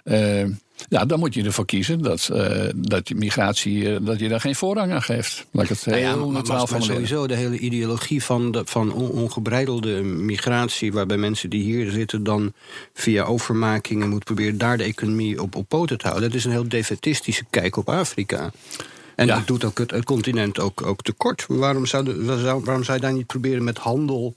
Uh, 0.04 0.44
ja, 0.92 1.04
dan 1.04 1.18
moet 1.18 1.34
je 1.34 1.44
ervoor 1.44 1.64
kiezen 1.64 2.02
dat, 2.02 2.28
uh, 2.32 2.68
dat 2.76 3.08
je 3.08 3.14
migratie 3.14 3.82
uh, 3.82 3.96
dat 4.00 4.18
je 4.18 4.28
daar 4.28 4.40
geen 4.40 4.54
voorrang 4.54 4.92
aan 4.92 5.02
geeft. 5.02 5.46
Laat 5.50 5.64
ik 5.64 5.70
het 5.70 5.84
heel 5.84 5.94
nou 5.94 6.26
ja, 6.26 6.32
neutraal 6.32 6.66
van 6.66 6.82
sowieso 6.82 7.26
de 7.26 7.34
hele 7.34 7.58
ideologie 7.58 8.24
van, 8.24 8.52
de, 8.52 8.62
van 8.64 8.92
ongebreidelde 8.92 10.02
migratie, 10.02 10.92
waarbij 10.92 11.16
mensen 11.16 11.50
die 11.50 11.62
hier 11.62 11.90
zitten 11.90 12.24
dan 12.24 12.52
via 12.94 13.24
overmakingen 13.24 14.08
moeten 14.08 14.34
proberen 14.34 14.58
daar 14.58 14.76
de 14.76 14.84
economie 14.84 15.42
op, 15.42 15.54
op 15.54 15.68
poten 15.68 15.98
te 15.98 16.06
houden. 16.06 16.28
Dat 16.28 16.38
is 16.38 16.44
een 16.44 16.50
heel 16.50 16.68
defetistische 16.68 17.44
kijk 17.50 17.76
op 17.76 17.88
Afrika. 17.88 18.50
En 19.16 19.26
dat 19.26 19.46
doet 19.46 19.64
ook 19.64 19.78
het, 19.78 20.04
continent 20.04 20.60
ook, 20.60 20.86
ook 20.86 21.02
tekort. 21.02 21.44
Waarom 21.48 21.86
zou, 21.86 22.24
waarom 22.64 22.84
zou 22.84 22.96
je 22.96 23.02
daar 23.02 23.12
niet 23.12 23.26
proberen 23.26 23.64
met 23.64 23.78
handel? 23.78 24.34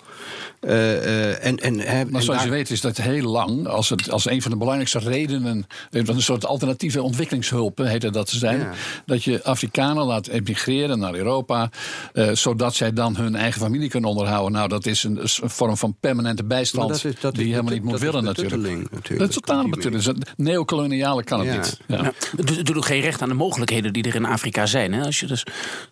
Uh, 0.62 1.46
en, 1.46 1.60
en, 1.60 2.10
maar 2.10 2.22
zoals 2.22 2.44
je 2.44 2.50
weet 2.50 2.70
is 2.70 2.82
dat 2.82 2.98
heel 2.98 3.30
lang, 3.30 3.68
als, 3.68 3.90
het, 3.90 4.12
als 4.12 4.30
een 4.30 4.42
van 4.42 4.52
de 4.52 4.58
belangrijkste 4.58 5.00
redenen, 5.00 5.68
een 5.92 6.22
soort 6.22 6.46
alternatieve 6.46 7.02
ontwikkelingshulp 7.02 7.78
heette 7.78 8.12
dat 8.12 8.30
te 8.30 8.38
zijn, 8.38 8.68
dat 9.06 9.24
je 9.24 9.44
Afrikanen 9.44 10.06
laat 10.06 10.28
emigreren 10.28 11.00
naar 11.00 11.16
Europa, 11.16 11.70
uh, 12.14 12.32
zodat 12.32 12.76
zij 12.76 12.94
dan 12.94 13.16
hun 13.16 13.36
eigen 13.36 13.62
familie 13.62 13.90
kunnen 13.90 14.10
onderhouden. 14.10 14.52
Nou, 14.52 14.68
dat 14.68 14.86
is 14.86 15.04
een, 15.04 15.20
een 15.22 15.50
vorm 15.50 15.78
van 15.78 15.96
permanente 16.00 16.44
bijstand 16.44 16.90
dat 16.90 17.04
is, 17.04 17.20
dat 17.20 17.36
die 17.36 17.46
je 17.46 17.52
helemaal 17.52 17.74
niet 17.74 17.84
moet 17.84 18.00
willen 18.00 18.24
natuurlijk. 18.24 18.92
natuurlijk. 18.92 19.20
Dat 19.20 19.30
is 19.30 19.36
totaal 19.36 19.68
natuurlijk. 19.68 20.18
Neocoloniale 20.38 21.24
kan 21.24 21.40
het 21.40 21.58
niet. 21.58 21.80
Ja. 21.88 22.02
Nou, 22.02 22.14
het 22.38 22.66
doet 22.66 22.78
ook 22.78 22.86
geen 22.86 23.02
recht 23.02 23.22
aan 23.22 23.30
de 23.30 23.36
mogelijkheden 23.36 23.94
die 23.94 24.04
er 24.04 24.16
in 24.16 24.26
Afrika 24.26 24.65
zijn. 24.68 24.94
Hè? 24.94 25.04
Als 25.04 25.20
je 25.20 25.26
dus 25.26 25.44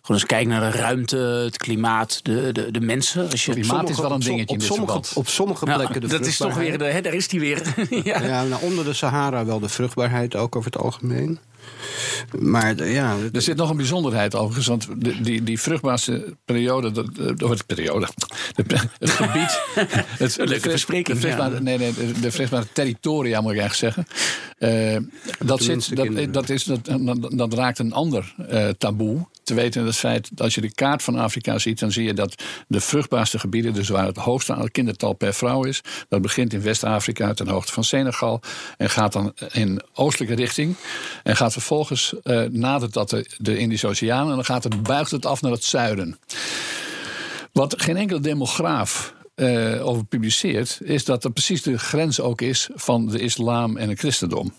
gewoon 0.02 0.20
eens 0.20 0.26
kijkt 0.26 0.48
naar 0.48 0.72
de 0.72 0.78
ruimte, 0.78 1.16
het 1.16 1.56
klimaat, 1.56 2.20
de, 2.22 2.52
de, 2.52 2.70
de 2.70 2.80
mensen. 2.80 3.30
Als 3.30 3.44
je, 3.44 3.50
het 3.50 3.60
klimaat 3.60 3.88
is 3.88 3.98
wel 3.98 4.12
een 4.12 4.20
dingetje 4.20 4.54
op, 4.54 4.62
sommige, 4.62 5.00
op 5.14 5.28
sommige 5.28 5.64
plekken 5.64 6.00
de 6.00 6.06
Dat 6.06 6.26
is 6.26 6.36
toch 6.36 6.54
weer, 6.54 6.78
de, 6.78 6.84
hè, 6.84 7.00
daar 7.00 7.14
is 7.14 7.28
die 7.28 7.40
weer. 7.40 7.62
ja, 8.04 8.22
ja 8.22 8.44
nou, 8.44 8.62
onder 8.62 8.84
de 8.84 8.92
Sahara 8.92 9.44
wel 9.44 9.60
de 9.60 9.68
vruchtbaarheid 9.68 10.36
ook 10.36 10.56
over 10.56 10.72
het 10.72 10.82
algemeen. 10.82 11.38
Maar 12.38 12.88
ja, 12.88 13.16
er 13.32 13.42
zit 13.42 13.56
nog 13.56 13.70
een 13.70 13.76
bijzonderheid 13.76 14.34
overigens. 14.34 14.66
Want 14.66 14.88
de, 15.04 15.20
die, 15.20 15.42
die 15.42 15.60
vruchtbaarste 15.60 16.36
periode, 16.44 17.04
of 17.42 17.50
het 17.50 17.66
periode, 17.66 18.08
het 18.98 19.10
gebied. 19.10 19.60
Het, 20.18 20.36
Leuke 20.36 20.70
verspreking. 20.70 21.06
De 21.06 21.16
vruchtbare, 21.16 21.60
nee, 21.60 21.78
nee, 21.78 21.92
de 22.20 22.30
vruchtbare 22.30 22.66
territoria 22.72 23.40
moet 23.40 23.52
ik 23.52 23.58
eigenlijk 23.58 23.94
zeggen. 23.94 24.06
Uh, 24.58 24.96
dat, 25.46 25.62
zit, 25.62 25.96
dat, 25.96 26.32
dat, 26.32 26.48
is, 26.48 26.64
dat, 26.64 26.80
dat, 27.30 27.54
raakt 27.54 27.78
een 27.78 27.92
ander 27.92 28.34
uh, 28.50 28.68
taboe 28.68 29.26
te 29.44 29.54
weten 29.54 29.86
het 29.86 29.96
feit 29.96 30.28
dat 30.30 30.40
als 30.40 30.54
je 30.54 30.60
de 30.60 30.74
kaart 30.74 31.02
van 31.02 31.16
Afrika 31.16 31.58
ziet, 31.58 31.78
dan 31.78 31.92
zie 31.92 32.04
je 32.04 32.14
dat 32.14 32.42
de 32.68 32.80
vruchtbaarste 32.80 33.38
gebieden, 33.38 33.74
dus 33.74 33.88
waar 33.88 34.06
het 34.06 34.16
hoogste 34.16 34.68
kindertal 34.72 35.12
per 35.12 35.34
vrouw 35.34 35.64
is, 35.64 35.80
dat 36.08 36.22
begint 36.22 36.52
in 36.52 36.62
West-Afrika 36.62 37.34
ten 37.34 37.48
hoogte 37.48 37.72
van 37.72 37.84
Senegal 37.84 38.40
en 38.76 38.90
gaat 38.90 39.12
dan 39.12 39.32
in 39.52 39.82
oostelijke 39.94 40.34
richting 40.34 40.76
en 41.22 41.36
gaat 41.36 41.52
vervolgens 41.52 42.14
uh, 42.24 42.42
nadert 42.42 42.92
dat 42.92 43.10
de, 43.10 43.30
de 43.38 43.58
Indische 43.58 43.86
Oceaan 43.86 44.28
en 44.28 44.34
dan 44.34 44.44
gaat 44.44 44.64
het, 44.64 44.82
buigt 44.82 45.10
het 45.10 45.26
af 45.26 45.42
naar 45.42 45.52
het 45.52 45.64
zuiden. 45.64 46.18
Wat 47.52 47.82
geen 47.82 47.96
enkele 47.96 48.20
demograaf 48.20 49.14
uh, 49.36 49.86
over 49.86 50.04
publiceert, 50.04 50.78
is 50.82 51.04
dat 51.04 51.24
er 51.24 51.32
precies 51.32 51.62
de 51.62 51.78
grens 51.78 52.20
ook 52.20 52.40
is 52.40 52.68
van 52.74 53.06
de 53.06 53.18
islam 53.18 53.76
en 53.76 53.88
het 53.88 53.98
christendom. 53.98 54.52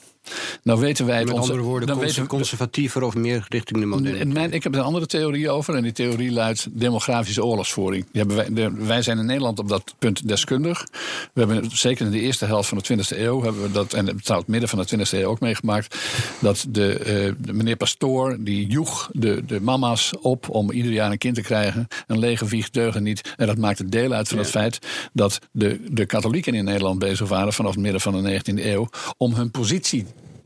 Nou 0.63 0.79
weten 0.79 1.05
wij 1.05 1.17
het 1.17 1.25
Met 1.25 1.35
onze- 1.35 1.49
andere 1.51 1.67
woorden, 1.67 1.87
dan 1.87 1.97
cons- 1.97 2.07
weten 2.07 2.23
we- 2.23 2.29
conservatiever 2.29 3.03
of 3.03 3.15
meer 3.15 3.45
richting 3.49 3.79
de 3.79 3.85
moderne. 3.85 4.49
ik 4.49 4.63
heb 4.63 4.73
er 4.73 4.79
een 4.79 4.85
andere 4.85 5.05
theorie 5.05 5.49
over. 5.49 5.75
En 5.75 5.83
die 5.83 5.91
theorie 5.91 6.31
luidt 6.31 6.67
demografische 6.71 7.45
oorlogsvoering. 7.45 8.05
Die 8.11 8.23
wij, 8.25 8.53
de- 8.53 8.71
wij 8.71 9.01
zijn 9.01 9.17
in 9.17 9.25
Nederland 9.25 9.59
op 9.59 9.69
dat 9.69 9.93
punt 9.99 10.27
deskundig. 10.27 10.85
We 11.33 11.39
hebben 11.39 11.69
zeker 11.71 12.05
in 12.05 12.11
de 12.11 12.19
eerste 12.19 12.45
helft 12.45 12.69
van 12.69 12.77
de 12.77 12.83
20e 12.83 13.19
eeuw... 13.19 13.41
Hebben 13.43 13.61
we 13.61 13.71
dat, 13.71 13.93
en 13.93 14.21
trouwens 14.21 14.51
midden 14.51 14.69
van 14.69 14.79
de 14.79 14.85
20e 14.85 15.09
eeuw 15.19 15.29
ook 15.29 15.39
meegemaakt... 15.39 15.95
dat 16.39 16.65
de, 16.69 16.93
eh, 16.97 17.31
de 17.37 17.53
meneer 17.53 17.75
Pastoor, 17.75 18.37
die 18.39 18.67
joeg 18.67 19.09
de, 19.13 19.43
de 19.45 19.61
mama's 19.61 20.13
op... 20.21 20.49
om 20.49 20.71
ieder 20.71 20.91
jaar 20.91 21.11
een 21.11 21.17
kind 21.17 21.35
te 21.35 21.41
krijgen. 21.41 21.87
Een 22.07 22.19
lege 22.19 22.45
wieg 22.45 22.69
deugen 22.69 23.03
niet. 23.03 23.33
En 23.37 23.47
dat 23.47 23.57
maakte 23.57 23.85
deel 23.89 24.11
uit 24.13 24.27
van 24.27 24.37
het 24.37 24.49
feit... 24.49 24.79
dat 25.13 25.39
de, 25.51 25.79
de 25.89 26.05
katholieken 26.05 26.53
in 26.53 26.63
Nederland 26.63 26.99
bezig 26.99 27.27
waren... 27.27 27.53
vanaf 27.53 27.71
het 27.71 27.81
midden 27.81 28.01
van 28.01 28.23
de 28.23 28.41
19e 28.41 28.65
eeuw... 28.65 28.89
om 29.17 29.33
hun 29.33 29.51
positie 29.51 30.05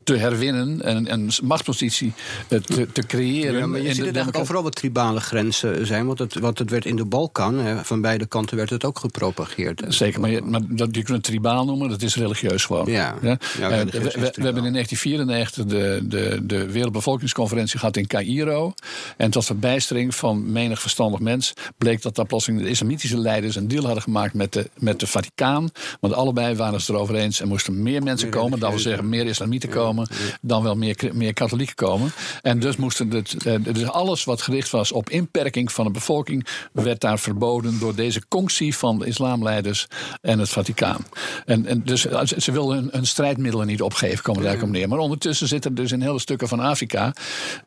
te 0.09 0.17
herwinnen 0.17 0.81
en 0.81 1.11
een 1.11 1.31
machtspositie 1.43 2.13
eh, 2.47 2.59
te, 2.59 2.91
te 2.91 3.05
creëren. 3.05 3.59
Ja, 3.59 3.67
maar 3.67 3.79
je 3.79 3.87
ziet 3.87 3.95
de 3.95 4.05
het 4.05 4.15
eigenlijk 4.15 4.43
overal 4.43 4.63
wat 4.63 4.75
tribale 4.75 5.19
grenzen 5.19 5.85
zijn. 5.85 6.05
Want 6.05 6.19
het, 6.19 6.33
wat 6.33 6.57
het 6.57 6.69
werd 6.69 6.85
in 6.85 6.95
de 6.95 7.05
Balkan, 7.05 7.59
hè, 7.59 7.83
van 7.83 8.01
beide 8.01 8.25
kanten 8.25 8.57
werd 8.57 8.69
het 8.69 8.85
ook 8.85 8.99
gepropageerd. 8.99 9.83
Zeker, 9.87 10.19
maar, 10.19 10.29
je, 10.29 10.41
maar 10.41 10.61
dat, 10.67 10.95
je 10.95 11.03
kunt 11.03 11.17
het 11.17 11.23
tribaal 11.23 11.65
noemen, 11.65 11.89
dat 11.89 12.01
is 12.01 12.15
religieus 12.15 12.65
gewoon. 12.65 12.91
Ja. 12.91 13.15
Ja? 13.21 13.37
Ja, 13.59 13.69
Eh, 13.69 13.81
we, 13.81 14.43
hebben 14.43 14.65
in 14.65 14.73
1994 14.73 15.65
de, 15.65 15.99
de, 16.03 16.39
de 16.43 16.71
Wereldbevolkingsconferentie 16.71 17.79
gehad 17.79 17.97
in 17.97 18.07
Cairo. 18.07 18.73
En 19.17 19.31
tot 19.31 19.45
verbijstering 19.45 20.15
van 20.15 20.51
menig 20.51 20.81
verstandig 20.81 21.19
mens 21.19 21.53
bleek 21.77 22.01
dat 22.01 22.15
daar 22.15 22.25
plotseling 22.25 22.61
de 22.61 22.69
islamitische 22.69 23.17
leiders 23.17 23.55
een 23.55 23.67
deal 23.67 23.85
hadden 23.85 24.03
gemaakt 24.03 24.33
met 24.33 24.53
de, 24.53 24.69
met 24.77 24.99
de 24.99 25.07
Vaticaan. 25.07 25.71
Want 25.99 26.13
allebei 26.13 26.55
waren 26.55 26.81
ze 26.81 26.93
erover 26.93 27.15
eens. 27.15 27.39
Er 27.39 27.47
moesten 27.47 27.83
meer 27.83 28.03
mensen 28.03 28.29
Meer 28.29 28.39
komen, 28.39 28.59
dat 28.59 28.69
wil 28.69 28.79
zeggen 28.79 29.09
meer 29.09 29.25
islamieten 29.25 29.69
komen, 29.69 29.98
dan 30.41 30.63
wel 30.63 30.75
meer, 30.75 31.09
meer 31.13 31.33
katholieken 31.33 31.75
komen. 31.75 32.11
En 32.41 32.59
dus 32.59 32.75
moesten 32.75 33.09
het, 33.09 33.43
eh, 33.45 33.55
dus 33.61 33.89
alles 33.89 34.23
wat 34.23 34.41
gericht 34.41 34.69
was 34.69 34.91
op 34.91 35.09
inperking 35.09 35.71
van 35.71 35.85
de 35.85 35.91
bevolking, 35.91 36.47
werd 36.71 37.01
daar 37.01 37.19
verboden 37.19 37.79
door 37.79 37.95
deze 37.95 38.27
conctie 38.27 38.75
van 38.75 38.99
de 38.99 39.05
islamleiders 39.05 39.87
en 40.21 40.39
het 40.39 40.49
Vaticaan. 40.49 41.05
En, 41.45 41.65
en 41.65 41.81
dus 41.83 42.05
eh, 42.05 42.21
ze 42.23 42.51
wilden 42.51 42.77
hun, 42.77 42.89
hun 42.91 43.07
strijdmiddelen 43.07 43.67
niet 43.67 43.81
opgeven, 43.81 44.23
komen 44.23 44.43
daar 44.43 44.61
op 44.61 44.69
neer. 44.69 44.87
Maar 44.87 44.99
ondertussen 44.99 45.47
zitten 45.47 45.75
dus 45.75 45.91
in 45.91 46.01
hele 46.01 46.19
stukken 46.19 46.47
van 46.47 46.59
Afrika, 46.59 47.13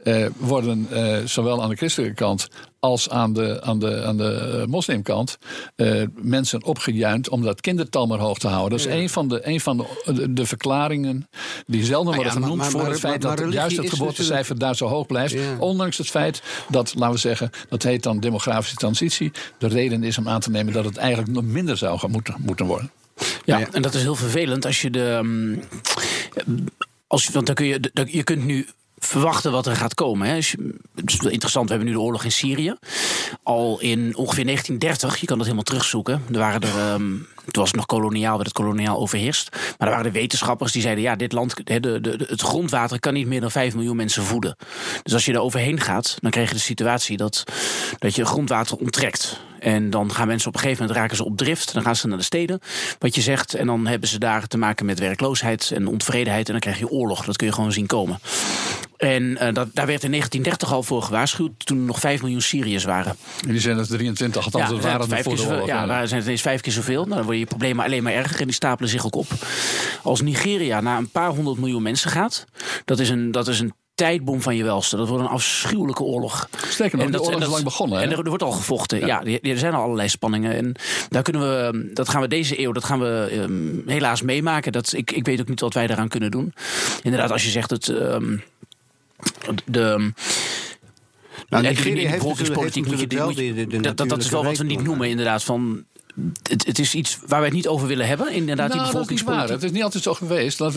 eh, 0.03 0.27
worden 0.37 0.87
eh, 0.91 1.19
zowel 1.25 1.63
aan 1.63 1.69
de 1.69 1.77
christelijke 1.77 2.15
kant 2.15 2.49
als 2.85 3.09
aan 3.11 3.33
de, 3.33 3.63
aan 3.63 3.79
de, 3.79 4.05
aan 4.05 4.17
de 4.17 4.59
eh, 4.61 4.67
moslimkant 4.67 5.39
eh, 5.77 6.03
mensen 6.15 6.65
opgejuind 6.65 7.29
om 7.29 7.43
dat 7.43 7.61
kindertal 7.61 8.07
maar 8.07 8.19
hoog 8.19 8.39
te 8.39 8.49
houden. 8.49 8.79
Dat 8.79 8.87
is 8.89 8.95
een 8.95 9.09
van 9.09 9.29
de, 9.29 9.47
een 9.49 9.61
van 9.61 9.77
de, 9.77 10.13
de, 10.13 10.33
de 10.33 10.47
verklaringen 10.47 11.29
die 11.67 11.85
zelden 11.85 12.15
worden 12.15 12.33
ja, 12.33 12.39
maar- 12.39 12.43
genoemd 12.49 12.61
maar- 12.63 12.71
voor 12.71 12.81
maar- 12.81 12.91
het 12.91 13.01
feit 13.01 13.23
maar- 13.23 13.35
maar 13.37 13.45
dat 13.45 13.53
juist 13.53 13.77
het 13.77 13.91
geboortecijfer 13.91 14.59
daar 14.59 14.77
zo 14.77 14.87
hoog 14.87 15.07
blijft. 15.07 15.33
Ja. 15.35 15.57
Ondanks 15.59 15.99
het 15.99 16.09
feit 16.11 16.43
dat, 16.69 16.95
laten 16.97 17.15
we 17.15 17.21
zeggen, 17.21 17.51
dat 17.69 17.83
heet 17.83 18.03
dan 18.03 18.21
demografische 18.21 18.77
transitie. 18.77 19.33
De 19.59 19.69
reden 19.69 20.05
is 20.05 20.19
om 20.19 20.29
aan 20.29 20.41
te 20.41 20.51
nemen 20.51 20.73
dat 20.73 20.85
het 20.85 20.97
eigenlijk 20.97 21.31
nog 21.33 21.45
minder 21.45 21.77
zou 21.77 21.99
gaan 21.99 22.11
moeten, 22.11 22.35
moeten 22.39 22.67
worden. 22.67 22.91
Ja, 23.45 23.59
Ja. 23.59 23.69
en 23.73 23.83
dat 23.83 23.95
is 23.95 24.03
heel 24.03 24.15
vervelend 24.15 24.65
als 24.67 24.81
je 24.83 24.91
de. 24.91 25.09
ehm, 25.09 25.57
Als, 27.07 27.29
want 27.29 27.47
dan 27.47 27.55
kun 27.55 27.67
je, 27.67 27.91
dan- 27.93 28.09
je 28.11 28.23
kunt 28.23 28.45
nu 28.45 28.67
verwachten 29.07 29.53
wat 29.53 29.67
er 29.67 29.77
gaat 29.77 29.95
komen. 29.95 30.29
Hè. 30.29 30.35
Je- 30.35 30.75
Het 30.95 31.11
is 31.13 31.19
interessant, 31.19 31.69
we 31.69 31.75
hebben 31.75 31.93
nu 31.93 31.97
de 31.99 32.05
oorlog 32.05 32.25
in 32.25 32.33
Syrië. 32.33 32.75
Al 33.43 33.81
in 33.81 34.17
ongeveer 34.17 34.45
1930, 34.45 35.17
je 35.21 35.27
kan 35.27 35.37
dat 35.37 35.45
helemaal 35.47 35.65
terugzoeken. 35.67 36.23
Er 36.33 36.39
waren 36.39 36.61
er, 36.61 36.79
ehm, 36.79 37.01
toen 37.35 37.63
was 37.63 37.67
het 37.67 37.77
nog 37.77 37.87
koloniaal, 37.87 38.35
werd 38.37 38.47
het 38.49 38.57
koloniaal 38.57 38.99
overheerst. 38.99 39.49
Maar 39.79 39.89
er 39.89 39.95
waren 39.95 40.07
er 40.07 40.13
wetenschappers 40.13 40.73
die 40.73 40.83
zeiden: 40.83 41.05
ja, 41.05 41.17
dit 41.17 41.33
land, 41.33 41.55
de, 41.67 41.81
de, 41.81 42.01
de- 42.01 42.27
het 42.29 42.41
grondwater 42.41 43.01
kan 43.01 43.13
niet 43.15 43.27
meer 43.27 43.41
dan 43.41 43.51
5 43.51 43.75
miljoen 43.75 43.97
mensen 43.97 44.23
voeden. 44.23 44.57
Dus 45.03 45.13
als 45.13 45.25
je 45.25 45.33
er 45.33 45.41
overheen 45.41 45.81
gaat, 45.81 46.17
dan 46.21 46.31
krijg 46.31 46.49
je 46.49 46.55
de 46.55 46.61
situatie 46.61 47.17
dat, 47.17 47.45
dat 47.99 48.15
je 48.15 48.25
grondwater 48.25 48.77
onttrekt. 48.77 49.41
En 49.59 49.91
dan 49.91 50.13
gaan 50.13 50.27
mensen 50.27 50.49
op 50.49 50.55
een 50.55 50.61
gegeven 50.61 50.83
moment 50.83 51.01
raken 51.01 51.17
ze 51.17 51.25
op 51.25 51.37
drift. 51.37 51.73
Dan 51.75 51.83
gaan 51.83 51.97
ze 51.97 52.07
naar 52.09 52.19
de 52.19 52.25
steden, 52.25 52.61
wat 52.99 53.15
je 53.15 53.21
zegt. 53.21 53.55
En 53.55 53.67
dan 53.67 53.87
hebben 53.87 54.09
ze 54.09 54.19
daar 54.19 54.47
te 54.47 54.59
maken 54.59 54.87
met 54.87 54.99
werkloosheid 54.99 55.71
en 55.75 55.87
ontevredenheid. 55.87 56.47
En 56.47 56.53
dan 56.53 56.61
krijg 56.61 56.79
je 56.79 56.89
oorlog. 56.89 57.25
Dat 57.25 57.37
kun 57.37 57.47
je 57.47 57.53
gewoon 57.53 57.73
zien 57.73 57.87
komen. 57.87 58.19
En 59.03 59.37
eh, 59.39 59.55
dat, 59.55 59.69
daar 59.75 59.87
werd 59.87 60.03
in 60.05 60.11
1930 60.11 60.73
al 60.73 60.83
voor 60.83 61.03
gewaarschuwd. 61.03 61.67
Toen 61.67 61.79
er 61.79 61.85
nog 61.85 61.99
5 62.01 62.21
miljoen 62.23 62.41
Syriërs 62.41 62.85
waren. 62.85 63.17
En 63.47 63.51
die 63.53 63.61
zijn 63.61 63.79
er 63.79 63.87
23, 63.87 64.45
althans 64.45 64.69
dat 64.69 64.77
er 64.79 64.83
waren 64.85 65.07
voor 65.09 65.17
keer 65.17 65.25
de 65.25 65.37
zoveel. 65.37 65.53
oorlog. 65.53 65.67
Ja, 65.69 65.87
daar 65.87 66.07
zijn 66.07 66.15
het 66.19 66.25
ineens 66.25 66.43
vijf 66.43 66.61
keer 66.61 66.73
zoveel. 66.73 67.03
Nou, 67.03 67.09
dan 67.15 67.23
worden 67.23 67.39
je 67.39 67.47
problemen 67.47 67.85
alleen 67.85 68.03
maar 68.03 68.13
erger 68.13 68.41
en 68.41 68.47
die 68.47 68.55
stapelen 68.55 68.91
zich 68.91 69.05
ook 69.07 69.15
op. 69.17 69.27
Als 70.03 70.21
Nigeria 70.21 70.81
naar 70.81 70.99
een 70.99 71.09
paar 71.11 71.29
honderd 71.31 71.59
miljoen 71.59 71.83
mensen 71.83 72.11
gaat, 72.11 72.45
dat 72.85 72.99
is 72.99 73.09
een, 73.09 73.31
dat 73.31 73.49
is 73.49 73.61
een 73.61 73.73
tijdbom 73.95 74.43
van 74.43 74.57
je 74.57 74.65
welste. 74.65 74.97
Dat 74.97 75.09
wordt 75.09 75.25
een 75.25 75.31
afschuwelijke 75.31 76.03
oorlog. 76.03 76.49
Sterker 76.69 76.97
nog, 76.97 77.07
En 77.07 77.13
de 77.13 77.19
dat- 77.19 77.27
oorlog 77.27 77.31
en 77.31 77.37
is 77.37 77.41
dat- 77.41 77.51
lang 77.53 77.65
begonnen. 77.65 77.99
hè? 77.99 78.05
En 78.05 78.11
er, 78.13 78.19
er 78.19 78.29
wordt 78.29 78.43
al 78.43 78.51
gevochten. 78.53 79.07
Ja, 79.07 79.23
er 79.25 79.59
zijn 79.59 79.75
al 79.75 79.83
allerlei 79.83 80.09
spanningen. 80.09 80.55
En 80.57 80.75
daar 81.09 81.23
kunnen 81.23 81.43
we, 81.43 81.91
dat 81.95 82.09
gaan 82.09 82.21
we 82.21 82.29
deze 82.29 82.61
eeuw, 82.61 82.73
dat 82.73 82.85
gaan 82.85 83.01
we 83.01 83.29
ehm, 83.33 83.89
helaas 83.91 84.23
meemaken. 84.23 84.73
Dat, 84.73 84.93
ik, 84.93 85.11
ik 85.13 85.25
weet 85.27 85.41
ook 85.41 85.49
niet 85.49 85.61
wat 85.61 85.75
wij 85.75 85.87
daaraan 85.87 86.09
kunnen 86.09 86.31
doen. 86.31 86.55
Inderdaad, 87.03 87.31
als 87.31 87.45
je 87.45 87.51
zegt 87.51 87.71
het. 87.71 87.89
ehm, 87.89 88.37
de, 89.65 90.13
Nou, 91.49 91.63
Nigeria 91.63 92.11
heeft 92.11 92.25
natuurlijk 92.25 92.55
wel 92.55 92.71
de 92.71 93.81
dat, 93.81 93.97
dat, 93.97 94.09
dat 94.09 94.21
is 94.21 94.31
wel 94.31 94.45
wat 94.45 94.59
we 94.59 94.65
niet 94.65 94.83
noemen, 94.83 95.09
inderdaad. 95.09 95.45
Van, 95.45 95.85
het, 96.43 96.67
het 96.67 96.79
is 96.79 96.95
iets 96.95 97.19
waar 97.27 97.39
wij 97.39 97.49
het 97.49 97.57
niet 97.57 97.69
over 97.69 97.87
willen 97.87 98.07
hebben, 98.07 98.33
inderdaad, 98.33 98.67
die 98.67 98.77
Nou, 98.77 98.79
dat 98.79 98.87
is 98.87 98.93
bevolkingspolitiek. 98.93 99.49
Het 99.49 99.63
is 99.63 99.71
niet 99.71 99.83
altijd 99.83 100.03
zo 100.03 100.15
geweest. 100.15 100.59
Dat, 100.59 100.75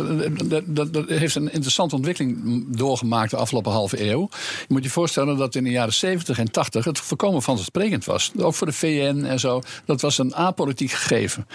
dat, 0.50 0.64
dat, 0.66 0.94
dat 0.94 1.10
heeft 1.10 1.36
een 1.36 1.52
interessante 1.52 1.96
ontwikkeling 1.96 2.64
doorgemaakt 2.78 3.32
de 3.32 3.38
afgelopen 3.38 3.72
halve 3.72 4.10
eeuw. 4.10 4.30
Je 4.60 4.66
moet 4.68 4.84
je 4.84 4.90
voorstellen 4.90 5.38
dat 5.38 5.56
in 5.56 5.64
de 5.64 5.70
jaren 5.70 5.94
70 5.94 6.40
en 6.40 6.52
80 6.52 6.86
het 6.86 7.00
voorkomen 7.00 7.42
vanzelfsprekend 7.42 8.06
was. 8.06 8.32
Ook 8.38 8.54
voor 8.54 8.68
de 8.68 8.74
VN 8.74 9.24
en 9.28 9.40
zo. 9.40 9.62
Dat 9.86 10.02
was 10.02 10.18
een 10.18 10.36
apolitiek 10.36 10.92
gegeven. 10.92 11.48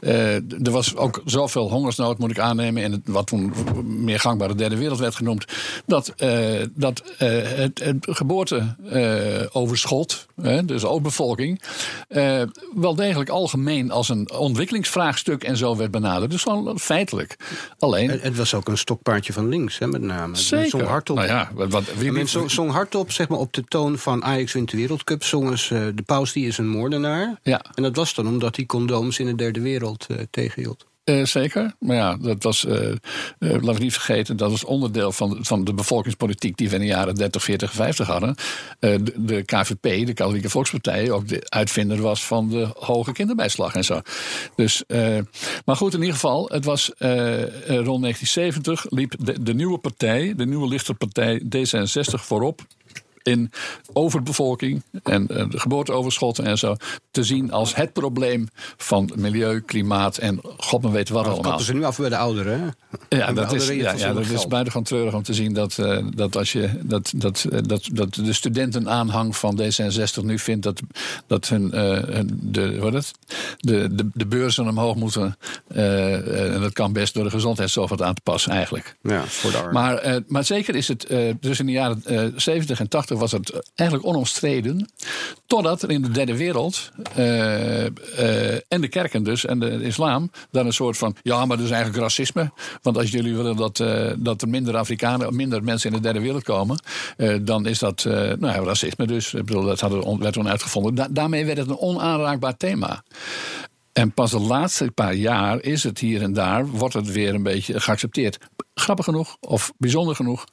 Eh, 0.00 0.34
er 0.34 0.70
was 0.70 0.96
ook 0.96 1.22
zoveel 1.24 1.70
hongersnood, 1.70 2.18
moet 2.18 2.30
ik 2.30 2.38
aannemen, 2.38 2.82
in 2.82 2.92
het, 2.92 3.00
wat 3.04 3.26
toen 3.26 3.52
meer 3.84 4.20
gangbare 4.20 4.54
derde 4.54 4.76
wereld 4.76 4.98
werd 4.98 5.14
genoemd. 5.14 5.44
Dat, 5.86 6.12
eh, 6.16 6.62
dat 6.74 7.02
eh, 7.18 7.42
het, 7.42 7.78
het 7.78 7.96
geboorteoverschot, 8.00 10.26
dus 10.64 10.84
ook 10.84 11.02
bevolking, 11.02 11.62
wel 12.74 12.94
degelijk 12.94 13.25
algemeen 13.30 13.90
als 13.90 14.08
een 14.08 14.30
ontwikkelingsvraagstuk 14.30 15.44
en 15.44 15.56
zo 15.56 15.76
werd 15.76 15.90
benaderd. 15.90 16.30
Dus 16.30 16.42
gewoon 16.42 16.80
feitelijk. 16.80 17.36
Alleen. 17.78 18.10
Het, 18.10 18.22
het 18.22 18.36
was 18.36 18.54
ook 18.54 18.68
een 18.68 18.78
stokpaardje 18.78 19.32
van 19.32 19.48
links, 19.48 19.78
hè, 19.78 19.86
met 19.86 20.02
name. 20.02 20.36
Zeker. 20.36 20.68
Zong 20.68 20.82
hardop. 20.82 21.16
Nou 21.16 21.28
ja, 21.28 21.50
wat, 21.54 21.70
wat, 21.70 21.94
wie, 21.94 22.12
Men 22.12 22.28
zong, 22.28 22.50
zeg 23.08 23.28
maar, 23.28 23.38
op 23.38 23.52
de 23.52 23.64
toon 23.64 23.98
van 23.98 24.24
Ajax 24.24 24.52
wint 24.52 24.70
de 24.70 24.76
wereldcup. 24.76 25.24
Zongen 25.24 25.58
ze, 25.58 25.92
de 25.94 26.02
paus 26.02 26.32
die 26.32 26.46
is 26.46 26.58
een 26.58 26.68
moordenaar. 26.68 27.38
Ja. 27.42 27.64
En 27.74 27.82
dat 27.82 27.96
was 27.96 28.14
dan 28.14 28.26
omdat 28.26 28.56
hij 28.56 28.66
condooms 28.66 29.18
in 29.18 29.26
de 29.26 29.34
derde 29.34 29.60
wereld 29.60 30.06
eh, 30.08 30.16
tegenhield. 30.30 30.86
Eh, 31.06 31.24
zeker. 31.24 31.74
Maar 31.78 31.96
ja, 31.96 32.16
dat 32.16 32.42
was, 32.42 32.64
eh, 32.64 32.90
eh, 32.90 32.96
laten 33.38 33.74
we 33.74 33.82
niet 33.82 33.92
vergeten, 33.92 34.36
dat 34.36 34.50
was 34.50 34.64
onderdeel 34.64 35.12
van, 35.12 35.38
van 35.40 35.64
de 35.64 35.74
bevolkingspolitiek 35.74 36.56
die 36.56 36.68
we 36.68 36.74
in 36.74 36.80
de 36.80 36.86
jaren 36.86 37.14
30, 37.14 37.42
40, 37.42 37.72
50 37.72 38.06
hadden. 38.06 38.34
De, 38.78 39.12
de 39.16 39.42
KVP, 39.42 40.06
de 40.06 40.12
Katholieke 40.12 40.50
Volkspartij, 40.50 41.10
ook 41.10 41.28
de 41.28 41.42
uitvinder 41.48 42.00
was 42.00 42.24
van 42.24 42.48
de 42.48 42.68
hoge 42.78 43.12
kinderbijslag 43.12 43.74
en 43.74 43.84
zo. 43.84 44.00
Dus, 44.56 44.84
maar 45.64 45.76
goed, 45.76 45.94
in 45.94 46.00
ieder 46.00 46.14
geval, 46.14 46.48
het 46.52 46.64
was 46.64 46.90
rond 47.66 48.02
1970 48.02 48.86
liep 48.88 49.14
de, 49.18 49.42
de 49.42 49.54
nieuwe 49.54 49.78
partij, 49.78 50.34
de 50.36 50.46
nieuwe 50.46 50.68
lichterpartij 50.68 51.42
D66 51.44 52.20
voorop 52.20 52.66
in 53.26 53.50
overbevolking 53.92 54.82
en 55.02 55.28
eh, 55.28 55.50
de 55.50 55.58
geboorteoverschotten 55.60 56.44
en 56.44 56.58
zo 56.58 56.76
te 57.10 57.24
zien 57.24 57.52
als 57.52 57.74
het 57.74 57.92
probleem 57.92 58.48
van 58.76 59.10
milieu, 59.16 59.60
klimaat 59.60 60.16
en 60.16 60.40
god 60.56 60.82
me 60.82 60.90
weet 60.90 61.08
wat 61.08 61.24
Dat 61.24 61.32
allemaal. 61.32 61.48
kappen 61.50 61.66
ze 61.66 61.74
nu 61.74 61.84
af 61.84 61.96
bij 61.98 62.08
de 62.08 62.16
ouderen. 62.16 62.60
Hè? 63.08 63.16
Ja, 63.16 63.32
dat 63.32 63.52
is, 63.52 63.68
ja, 63.68 63.92
ja, 63.92 64.12
dat 64.12 64.26
is 64.28 64.46
buitengewoon 64.46 64.82
treurig 64.86 65.14
om 65.14 65.22
te 65.22 65.34
zien 65.34 65.52
dat, 65.52 65.78
eh, 65.78 65.98
dat, 66.14 66.36
als 66.36 66.52
je, 66.52 66.70
dat, 66.82 67.12
dat, 67.16 67.46
eh, 67.50 67.58
dat, 67.66 67.88
dat 67.92 68.14
de 68.14 68.32
studentenaanhang 68.32 69.36
van 69.36 69.60
D66 69.60 70.24
nu 70.24 70.38
vindt 70.38 70.62
dat, 70.62 70.80
dat 71.26 71.48
hun, 71.48 71.70
hun- 71.72 72.38
de, 72.42 72.78
wat 72.78 72.94
is 72.94 73.06
het? 73.06 73.36
De, 73.58 73.94
de, 73.94 74.08
de 74.14 74.26
beurzen 74.26 74.68
omhoog 74.68 74.96
moeten. 74.96 75.36
eh, 75.68 76.14
eh, 76.14 76.54
en 76.54 76.60
dat 76.60 76.72
kan 76.72 76.92
best 76.92 77.14
door 77.14 77.24
de 77.24 77.30
gezondheidszorg 77.30 77.90
wat 77.90 78.02
aan 78.02 78.14
te 78.14 78.20
passen 78.22 78.52
eigenlijk. 78.52 78.96
Ja, 79.02 79.24
voor 79.24 79.50
de 79.50 79.56
armen. 79.56 79.72
Maar, 79.72 79.94
eh, 79.96 80.16
maar 80.26 80.44
zeker 80.44 80.74
is 80.74 80.88
het, 80.88 81.04
eh, 81.06 81.34
dus 81.40 81.58
in 81.60 81.66
de 81.66 81.72
jaren 81.72 82.02
eh 82.04 82.24
70 82.36 82.80
en 82.80 82.88
80 82.88 83.18
was 83.18 83.32
het 83.32 83.70
eigenlijk 83.74 84.08
onomstreden. 84.08 84.90
Totdat 85.46 85.82
er 85.82 85.90
in 85.90 86.02
de 86.02 86.10
derde 86.10 86.36
wereld 86.36 86.90
en 88.68 88.80
de 88.80 88.88
kerken 88.88 89.22
dus 89.22 89.44
en 89.44 89.58
de 89.58 89.82
islam 89.82 90.30
daar 90.50 90.66
een 90.66 90.72
soort 90.72 90.96
van, 90.96 91.16
ja 91.22 91.44
maar 91.44 91.56
dat 91.56 91.66
is 91.66 91.72
eigenlijk 91.72 92.02
racisme. 92.02 92.50
Want 92.82 92.96
als 92.96 93.10
jullie 93.10 93.34
willen 93.36 93.56
dat, 93.56 93.84
dat 94.16 94.42
er 94.42 94.48
minder 94.48 94.76
Afrikanen, 94.76 95.36
minder 95.36 95.64
mensen 95.64 95.90
in 95.90 95.96
de 95.96 96.02
derde 96.02 96.20
wereld 96.20 96.42
komen, 96.42 96.78
dan 97.40 97.66
is 97.66 97.78
dat 97.78 98.04
nou 98.04 98.38
ja, 98.46 98.60
racisme 98.64 99.06
dus. 99.06 99.34
Ik 99.34 99.44
bedoel, 99.44 99.62
dat 99.64 99.80
hadden, 99.80 100.18
werd 100.18 100.32
toen 100.32 100.48
uitgevonden. 100.48 100.94
Da- 100.94 101.08
daarmee 101.10 101.44
werd 101.46 101.58
het 101.58 101.68
een 101.68 101.78
onaanraakbaar 101.78 102.56
thema. 102.56 103.02
En 103.92 104.12
pas 104.12 104.30
de 104.30 104.40
laatste 104.40 104.90
paar 104.94 105.14
jaar 105.14 105.62
is 105.62 105.82
het 105.82 105.98
hier 105.98 106.22
en 106.22 106.32
daar, 106.32 106.66
wordt 106.66 106.94
het 106.94 107.12
weer 107.12 107.34
een 107.34 107.42
beetje 107.42 107.80
geaccepteerd. 107.80 108.38
Grappig 108.74 109.04
genoeg, 109.04 109.36
of 109.40 109.72
bijzonder 109.78 110.14
genoeg, 110.14 110.44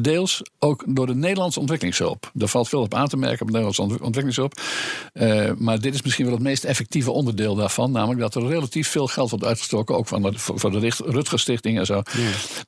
deels 0.00 0.42
ook 0.58 0.84
door 0.86 1.06
de 1.06 1.14
Nederlandse 1.14 1.60
ontwikkelingshulp. 1.60 2.30
Daar 2.34 2.48
valt 2.48 2.68
veel 2.68 2.80
op 2.80 2.94
aan 2.94 3.08
te 3.08 3.16
merken 3.16 3.40
op 3.40 3.52
de 3.52 3.58
Nederlandse 3.58 3.82
ontwikkelingshulp. 3.82 4.60
Uh, 5.12 5.50
maar 5.56 5.80
dit 5.80 5.94
is 5.94 6.02
misschien 6.02 6.24
wel 6.24 6.34
het 6.34 6.42
meest 6.42 6.64
effectieve 6.64 7.10
onderdeel 7.10 7.54
daarvan. 7.54 7.92
Namelijk 7.92 8.20
dat 8.20 8.34
er 8.34 8.46
relatief 8.46 8.88
veel 8.88 9.06
geld 9.06 9.30
wordt 9.30 9.44
uitgestoken. 9.44 9.96
Ook 9.96 10.08
van 10.08 10.22
de, 10.22 10.32
voor 10.34 10.70
de 10.70 10.90
Rutger 11.04 11.38
Stichting 11.38 11.78
en 11.78 11.86
zo. 11.86 12.02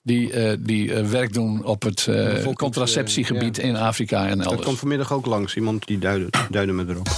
Die, 0.03 0.33
uh, 0.33 0.53
die 0.61 0.89
uh, 0.89 1.07
werk 1.07 1.33
doen 1.33 1.65
op 1.65 1.83
het 1.83 2.09
contraceptiegebied 2.55 3.59
in 3.59 3.77
Afrika 3.77 4.23
en 4.23 4.31
elders. 4.31 4.49
Dat 4.49 4.65
komt 4.65 4.79
vanmiddag 4.79 5.13
ook 5.13 5.27
langs. 5.27 5.57
Iemand 5.57 5.87
die 5.87 5.99
duidde, 5.99 6.29
duidde 6.51 6.73
me 6.73 6.85
erop. 6.89 7.09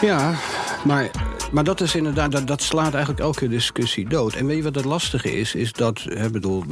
Ja, 0.00 0.38
maar, 0.84 1.10
maar 1.52 1.64
dat 1.64 1.80
is 1.80 1.94
inderdaad, 1.94 2.32
dat, 2.32 2.46
dat, 2.46 2.62
slaat 2.62 2.92
eigenlijk 2.94 3.22
elke 3.22 3.48
discussie 3.48 4.08
dood. 4.08 4.34
En 4.34 4.46
weet 4.46 4.56
je 4.56 4.62
wat 4.62 4.74
het 4.74 4.84
lastige 4.84 5.38
is? 5.38 5.54
Is 5.54 5.72
dat, 5.72 6.00
hè, 6.04 6.30
bedoel, 6.30 6.64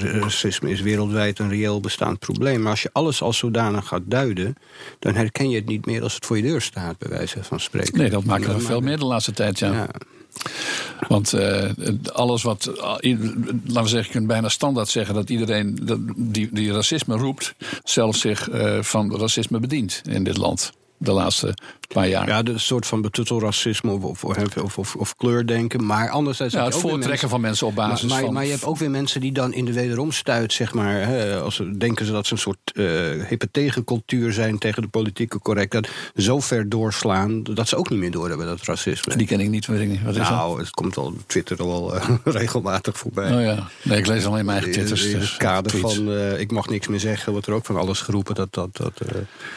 racisme 0.00 0.70
is 0.70 0.80
wereldwijd 0.80 1.38
een 1.38 1.48
reëel 1.48 1.80
bestaand 1.80 2.18
probleem. 2.18 2.60
Maar 2.60 2.70
als 2.70 2.82
je 2.82 2.90
alles 2.92 3.22
als 3.22 3.38
zodanig 3.38 3.86
gaat 3.86 4.02
duiden, 4.04 4.56
dan 4.98 5.14
herken 5.14 5.50
je 5.50 5.56
het 5.56 5.66
niet 5.66 5.86
meer 5.86 6.02
als 6.02 6.14
het 6.14 6.26
voor 6.26 6.36
je 6.36 6.42
deur 6.42 6.60
staat, 6.60 6.98
bij 6.98 7.08
wijze 7.08 7.44
van 7.44 7.60
spreken. 7.60 7.98
Nee, 7.98 8.10
dat 8.10 8.24
maken 8.24 8.54
we 8.54 8.60
veel 8.60 8.80
meer 8.80 8.98
de 8.98 9.06
laatste 9.06 9.32
tijd, 9.32 9.58
ja. 9.58 9.72
ja. 9.72 9.88
Want 11.08 11.34
uh, 11.34 11.70
alles 12.12 12.42
wat, 12.42 12.70
laten 12.76 13.82
we 13.82 13.88
zeggen, 13.88 13.98
je 13.98 14.08
kunt 14.10 14.26
bijna 14.26 14.48
standaard 14.48 14.88
zeggen 14.88 15.14
dat 15.14 15.30
iedereen 15.30 15.78
die, 16.16 16.48
die 16.52 16.72
racisme 16.72 17.16
roept, 17.16 17.54
zelf 17.84 18.16
zich 18.16 18.50
uh, 18.50 18.82
van 18.82 19.16
racisme 19.16 19.60
bedient 19.60 20.02
in 20.04 20.24
dit 20.24 20.36
land 20.36 20.72
de 21.04 21.12
laatste 21.12 21.54
paar 21.94 22.08
jaar. 22.08 22.28
Ja, 22.28 22.44
een 22.44 22.60
soort 22.60 22.86
van 22.86 23.00
betuttelracisme 23.00 23.90
of, 23.90 24.24
of, 24.24 24.78
of, 24.78 24.96
of, 24.96 25.16
kleurdenken. 25.16 25.86
Maar 25.86 26.10
anderzijds... 26.10 26.54
Ja, 26.54 26.64
het 26.64 26.74
voortrekken 26.74 27.28
van 27.28 27.40
mensen 27.40 27.66
op 27.66 27.74
basis 27.74 28.10
maar, 28.10 28.20
van... 28.20 28.32
Maar 28.32 28.44
je 28.44 28.50
hebt 28.50 28.64
ook 28.64 28.78
weer 28.78 28.90
mensen 28.90 29.20
die 29.20 29.32
dan 29.32 29.52
in 29.52 29.64
de 29.64 29.72
wederomstuit, 29.72 30.52
zeg 30.52 30.74
maar... 30.74 31.06
Hè, 31.06 31.40
als 31.40 31.54
ze 31.54 31.76
denken 31.76 32.06
ze 32.06 32.12
dat 32.12 32.26
ze 32.26 32.32
een 32.32 32.38
soort 32.38 32.72
uh, 32.74 33.24
hippe 33.24 33.50
tegencultuur 33.50 34.32
zijn... 34.32 34.58
tegen 34.58 34.82
de 34.82 34.88
politieke 34.88 35.38
correctheid, 35.38 35.90
zo 36.16 36.40
ver 36.40 36.68
doorslaan... 36.68 37.42
dat 37.42 37.68
ze 37.68 37.76
ook 37.76 37.90
niet 37.90 37.98
meer 37.98 38.10
doorhebben, 38.10 38.46
dat 38.46 38.62
racisme. 38.62 39.16
Die 39.16 39.26
ken 39.26 39.40
ik 39.40 39.48
niet, 39.48 39.66
weet 39.66 39.80
ik 39.80 39.88
niet. 39.88 40.02
Wat 40.02 40.16
is 40.16 40.28
nou, 40.28 40.58
het 40.58 40.70
komt 40.70 40.96
al 40.96 41.04
op 41.04 41.22
Twitter 41.26 41.62
al 41.62 41.94
uh, 41.94 42.08
regelmatig 42.24 42.98
voorbij. 42.98 43.34
Oh 43.34 43.42
ja, 43.42 43.68
nee, 43.82 43.98
ik 43.98 44.06
lees 44.06 44.26
alleen 44.26 44.44
mijn 44.44 44.58
eigen 44.58 44.72
twitters. 44.72 45.04
In 45.04 45.20
het 45.20 45.36
kader 45.36 45.78
van 45.78 46.08
uh, 46.08 46.40
ik 46.40 46.50
mag 46.50 46.68
niks 46.68 46.88
meer 46.88 47.00
zeggen... 47.00 47.32
wordt 47.32 47.46
er 47.46 47.52
ook 47.52 47.64
van 47.64 47.76
alles 47.76 48.00
geroepen. 48.00 48.34
Dat, 48.34 48.52
dat, 48.52 48.76
dat, 48.76 48.92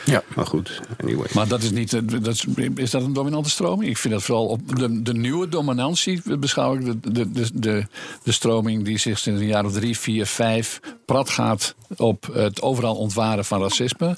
ja. 0.06 0.24
Maar 0.36 0.46
goed, 0.46 0.82
anyway. 1.02 1.28
Maar 1.38 1.48
dat 1.48 1.62
is 1.62 1.72
niet. 1.72 1.92
Dat 2.24 2.28
is, 2.28 2.46
is 2.76 2.92
dat 2.92 3.04
een 3.04 3.14
dominante 3.14 3.50
stroming? 3.50 3.90
Ik 3.90 3.98
vind 3.98 4.14
dat 4.14 4.24
vooral 4.24 4.46
op 4.46 4.78
de, 4.78 5.02
de 5.02 5.14
nieuwe 5.14 5.50
dominantie 5.50 6.38
beschouw 6.40 6.76
ik 6.76 6.86
de, 6.86 7.12
de, 7.12 7.32
de, 7.32 7.50
de, 7.54 7.86
de 8.24 8.32
stroming 8.32 8.84
die 8.84 8.98
zich 8.98 9.20
sinds 9.20 9.42
een 9.42 9.48
jaar 9.48 9.66
of 9.66 9.72
drie, 9.72 9.98
vier, 9.98 10.26
vijf 10.26 10.80
prat 11.06 11.30
gaat 11.30 11.76
op 11.98 12.30
het 12.34 12.62
overal 12.62 12.96
ontwaren 12.96 13.46
van 13.46 13.62
racisme. 13.62 14.18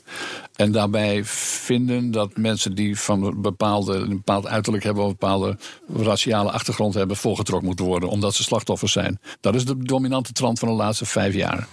En 0.56 0.72
daarbij 0.72 1.26
vinden 1.26 2.12
dat 2.12 2.38
mensen 2.38 2.76
die 2.76 3.00
van 3.00 3.24
een, 3.24 3.42
bepaalde, 3.42 3.94
een 3.94 4.10
bepaald 4.10 4.48
uiterlijk 4.48 4.84
hebben 4.84 5.04
of 5.04 5.10
een 5.10 5.18
bepaalde 5.20 5.58
raciale 5.94 6.52
achtergrond 6.52 6.94
hebben, 6.94 7.18
volgetrokken 7.18 7.68
moeten 7.68 7.86
worden 7.86 8.10
omdat 8.10 8.36
ze 8.36 8.44
slachtoffers 8.44 8.92
zijn. 8.92 9.20
Dat 9.42 9.56
is 9.56 9.66
de 9.66 9.78
dominante 9.78 10.32
trend 10.32 10.60
van 10.60 10.68
de 10.68 10.74
laatste 10.74 11.06
vijf 11.06 11.34
jaar. 11.34 11.68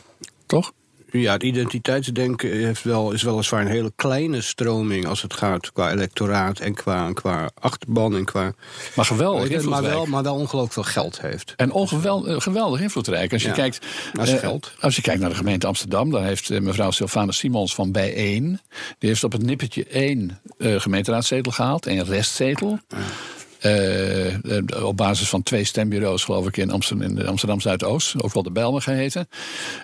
Toch? 0.46 0.72
Ja, 1.10 1.32
het 1.32 1.42
identiteitsdenken 1.42 2.50
heeft 2.50 2.82
wel, 2.82 3.12
is 3.12 3.22
weliswaar 3.22 3.60
een 3.60 3.66
hele 3.66 3.92
kleine 3.96 4.40
stroming 4.40 5.06
als 5.06 5.22
het 5.22 5.34
gaat 5.34 5.72
qua 5.72 5.92
electoraat 5.92 6.58
en 6.58 6.74
qua, 6.74 7.12
qua 7.12 7.50
achterban 7.60 8.16
en 8.16 8.24
qua. 8.24 8.52
Maar 8.94 9.04
geweldig 9.04 9.64
maar 9.64 9.82
wel, 9.82 10.06
maar 10.06 10.22
wel 10.22 10.34
ongelooflijk 10.34 10.72
veel 10.72 10.82
geld 10.82 11.20
heeft. 11.20 11.52
En 11.56 11.72
ongeweldig 11.72 12.42
geweldig 12.42 12.80
invloedrijk. 12.80 13.32
Als 13.32 13.42
je, 13.42 13.52
kijkt, 13.52 13.86
als, 14.18 14.32
uh, 14.32 14.38
geld. 14.38 14.72
als 14.80 14.96
je 14.96 15.02
kijkt 15.02 15.20
naar 15.20 15.30
de 15.30 15.36
gemeente 15.36 15.66
Amsterdam, 15.66 16.10
dan 16.10 16.24
heeft 16.24 16.50
uh, 16.50 16.60
mevrouw 16.60 16.90
Sylvana 16.90 17.32
Simons 17.32 17.74
van 17.74 17.92
Bijeen. 17.92 18.60
Die 18.98 19.08
heeft 19.08 19.24
op 19.24 19.32
het 19.32 19.42
nippertje 19.42 19.84
één 19.84 20.40
uh, 20.58 20.80
gemeenteraadzetel 20.80 21.52
gehaald, 21.52 21.86
één 21.86 22.04
restzetel. 22.04 22.78
Ja. 22.88 22.96
Uh, 23.66 24.84
op 24.84 24.96
basis 24.96 25.28
van 25.28 25.42
twee 25.42 25.64
stembureaus, 25.64 26.24
geloof 26.24 26.46
ik, 26.46 26.56
in 26.56 26.70
Amsterdam, 26.70 27.18
in 27.18 27.26
Amsterdam 27.26 27.60
Zuidoost. 27.60 28.22
Ook 28.22 28.34
wel 28.34 28.42
de 28.42 28.50
Bijlmer 28.50 28.82
geheten. 28.82 29.28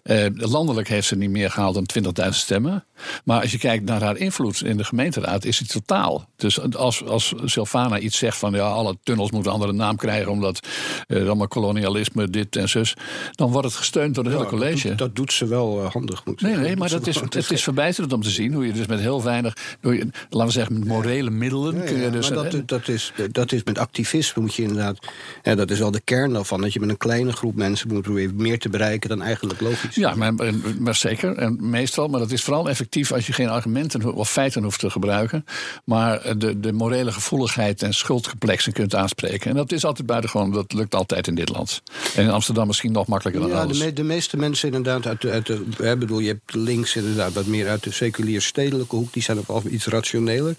Uh, 0.04 0.26
landelijk 0.32 0.88
heeft 0.88 1.06
ze 1.06 1.16
niet 1.16 1.30
meer 1.30 1.50
gehaald 1.50 1.74
dan 1.92 2.14
20.000 2.24 2.28
stemmen. 2.28 2.84
Maar 3.24 3.40
als 3.40 3.52
je 3.52 3.58
kijkt 3.58 3.84
naar 3.84 4.02
haar 4.02 4.16
invloed 4.16 4.62
in 4.62 4.76
de 4.76 4.84
gemeenteraad, 4.84 5.44
is 5.44 5.58
het 5.58 5.68
totaal. 5.68 6.28
Dus 6.36 6.75
als, 6.76 7.04
als 7.04 7.34
Sylvana 7.45 7.99
iets 7.99 8.18
zegt 8.18 8.36
van 8.36 8.52
ja, 8.52 8.68
alle 8.68 8.97
tunnels 9.02 9.30
moeten 9.30 9.50
een 9.50 9.56
andere 9.60 9.78
naam 9.78 9.97
krijgen. 9.97 10.30
omdat 10.30 10.66
uh, 11.08 11.26
allemaal 11.26 11.49
kolonialisme, 11.49 12.30
dit 12.30 12.56
en 12.56 12.68
zus. 12.68 12.95
dan 13.32 13.50
wordt 13.50 13.66
het 13.66 13.76
gesteund 13.76 14.14
door 14.14 14.25
het 14.25 14.32
ja, 14.32 14.38
hele 14.38 14.50
college. 14.50 14.88
Dat 14.88 14.99
doet, 14.99 14.99
dat 14.99 15.16
doet 15.16 15.32
ze 15.32 15.47
wel 15.47 15.82
handig, 15.82 16.25
moet 16.25 16.40
Nee, 16.40 16.56
nee, 16.56 16.76
maar 16.76 16.88
dat 16.88 17.06
is, 17.06 17.21
het 17.21 17.50
is 17.50 17.62
verbijsterend 17.62 18.12
om 18.12 18.23
te 18.23 18.30
zien 18.30 18.52
hoe 18.52 18.66
je 18.66 18.73
dus 18.73 18.86
met 18.86 19.00
heel 19.00 19.23
weinig. 19.23 19.56
Door 19.80 19.95
je, 19.95 20.06
laten 20.30 20.47
we 20.47 20.52
zeggen, 20.52 20.78
met 20.78 20.88
morele 20.88 21.30
middelen. 21.30 21.75
Ja, 21.75 21.82
kun 21.82 22.00
je 22.00 22.10
dus, 22.10 22.30
maar 22.30 22.50
dat, 22.50 22.68
dat, 22.68 22.88
is, 22.88 23.12
dat 23.30 23.52
is 23.52 23.62
met 23.73 23.82
activisme 23.82 24.43
moet 24.43 24.54
je 24.54 24.63
inderdaad... 24.63 24.99
Ja, 25.43 25.54
dat 25.54 25.71
is 25.71 25.78
wel 25.78 25.91
de 25.91 26.00
kern 26.00 26.32
daarvan. 26.32 26.61
Dat 26.61 26.73
je 26.73 26.80
met 26.80 26.89
een 26.89 26.97
kleine 26.97 27.32
groep 27.32 27.54
mensen 27.54 27.89
moet 27.89 28.02
proberen 28.02 28.37
meer 28.37 28.58
te 28.58 28.69
bereiken 28.69 29.08
dan 29.08 29.23
eigenlijk 29.23 29.61
logisch. 29.61 29.95
Ja, 29.95 30.15
maar, 30.15 30.35
maar 30.78 30.95
zeker. 30.95 31.37
En 31.37 31.56
meestal. 31.61 32.08
Maar 32.08 32.21
dat 32.21 32.30
is 32.30 32.43
vooral 32.43 32.69
effectief 32.69 33.13
als 33.13 33.26
je 33.26 33.32
geen 33.32 33.49
argumenten 33.49 34.15
of 34.15 34.30
feiten 34.30 34.63
hoeft 34.63 34.80
te 34.80 34.91
gebruiken. 34.91 35.45
Maar 35.85 36.39
de, 36.39 36.61
de 36.61 36.73
morele 36.73 37.13
gevoeligheid 37.13 37.82
en 37.82 37.95
schuldcomplexen 37.95 38.73
kunt 38.73 38.95
aanspreken. 38.95 39.50
En 39.50 39.56
dat 39.56 39.73
is 39.73 39.85
altijd 39.85 40.06
buitengewoon. 40.06 40.52
Dat 40.52 40.73
lukt 40.73 40.95
altijd 40.95 41.26
in 41.26 41.35
dit 41.35 41.49
land. 41.49 41.82
En 42.15 42.23
in 42.23 42.30
Amsterdam 42.30 42.67
misschien 42.67 42.93
nog 42.93 43.06
makkelijker 43.06 43.43
dan 43.43 43.50
ja, 43.50 43.61
anders. 43.61 43.78
De, 43.78 43.85
me, 43.85 43.93
de 43.93 44.04
meeste 44.04 44.37
mensen 44.37 44.67
inderdaad 44.67 45.06
uit 45.06 45.21
de... 45.21 45.30
Uit 45.30 45.47
de 45.47 45.65
hè, 45.76 45.97
bedoel, 45.97 46.19
je 46.19 46.28
hebt 46.28 46.54
links 46.54 46.97
inderdaad 46.97 47.32
wat 47.32 47.47
meer 47.47 47.69
uit 47.69 47.82
de 47.82 47.93
seculier 47.93 48.43
stedelijke 48.43 48.97
hoek. 48.97 49.13
Die 49.13 49.23
zijn 49.23 49.39
ook 49.39 49.47
wel 49.47 49.63
iets 49.71 49.87
rationeler. 49.87 50.56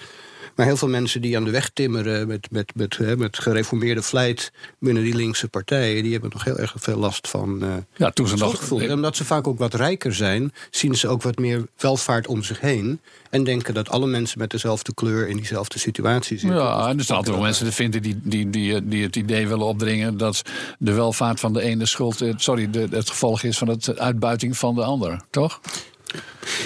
Maar 0.55 0.65
heel 0.65 0.77
veel 0.77 0.87
mensen 0.87 1.21
die 1.21 1.37
aan 1.37 1.43
de 1.43 1.51
weg 1.51 1.69
timmeren 1.73 2.27
met, 2.27 2.47
met, 2.51 2.71
met, 2.75 3.17
met 3.17 3.39
gereformeerde 3.39 4.01
vlijt 4.01 4.51
binnen 4.79 5.03
die 5.03 5.15
linkse 5.15 5.47
partijen, 5.47 6.03
die 6.03 6.11
hebben 6.11 6.29
nog 6.33 6.43
heel 6.43 6.57
erg 6.57 6.73
veel 6.77 6.97
last 6.97 7.27
van. 7.27 7.63
Uh, 7.63 7.73
ja, 7.95 8.11
toen 8.11 8.27
ze 8.27 8.35
nog. 8.35 8.81
En 8.81 8.91
omdat 8.91 9.15
ze 9.15 9.25
vaak 9.25 9.47
ook 9.47 9.57
wat 9.57 9.73
rijker 9.73 10.13
zijn, 10.13 10.53
zien 10.71 10.95
ze 10.95 11.07
ook 11.07 11.21
wat 11.21 11.37
meer 11.37 11.65
welvaart 11.77 12.27
om 12.27 12.43
zich 12.43 12.59
heen. 12.59 12.99
En 13.29 13.43
denken 13.43 13.73
dat 13.73 13.89
alle 13.89 14.07
mensen 14.07 14.39
met 14.39 14.49
dezelfde 14.49 14.93
kleur 14.93 15.27
in 15.27 15.37
diezelfde 15.37 15.79
situatie 15.79 16.37
zitten. 16.39 16.59
Ja, 16.59 16.87
en 16.87 16.97
er 16.97 17.03
zijn 17.03 17.17
altijd 17.17 17.35
wel 17.35 17.45
mensen 17.45 17.65
die 17.65 17.73
vinden 17.73 18.01
die, 18.01 18.19
die, 18.23 18.49
die, 18.49 18.87
die 18.87 19.03
het 19.03 19.15
idee 19.15 19.47
willen 19.47 19.65
opdringen 19.65 20.17
dat 20.17 20.41
de 20.79 20.93
welvaart 20.93 21.39
van 21.39 21.53
de 21.53 21.61
ene 21.61 21.85
schuld, 21.85 22.21
eh, 22.21 22.33
sorry, 22.37 22.69
de, 22.69 22.87
het 22.91 23.09
gevolg 23.09 23.43
is 23.43 23.57
van 23.57 23.67
het 23.67 23.99
uitbuiting 23.99 24.57
van 24.57 24.75
de 24.75 24.83
ander, 24.83 25.21
toch? 25.29 25.59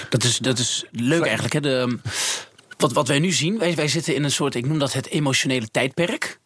Dat 0.10 0.24
is, 0.24 0.38
dat 0.38 0.60
is 0.60 0.86
leuk 0.92 1.26
eigenlijk. 1.26 1.54
Hè? 1.54 1.60
De, 1.60 1.98
wat, 2.78 2.94
wat 2.94 3.08
wij 3.08 3.20
nu 3.20 3.32
zien, 3.32 3.58
wij, 3.58 3.76
wij 3.76 3.88
zitten 3.88 4.16
in 4.16 4.24
een 4.24 4.32
soort, 4.32 4.56
ik 4.56 4.68
noem 4.68 4.80
dat 4.80 4.94
het 4.94 5.08
emotionele 5.08 5.68
tijdperk. 5.72 6.40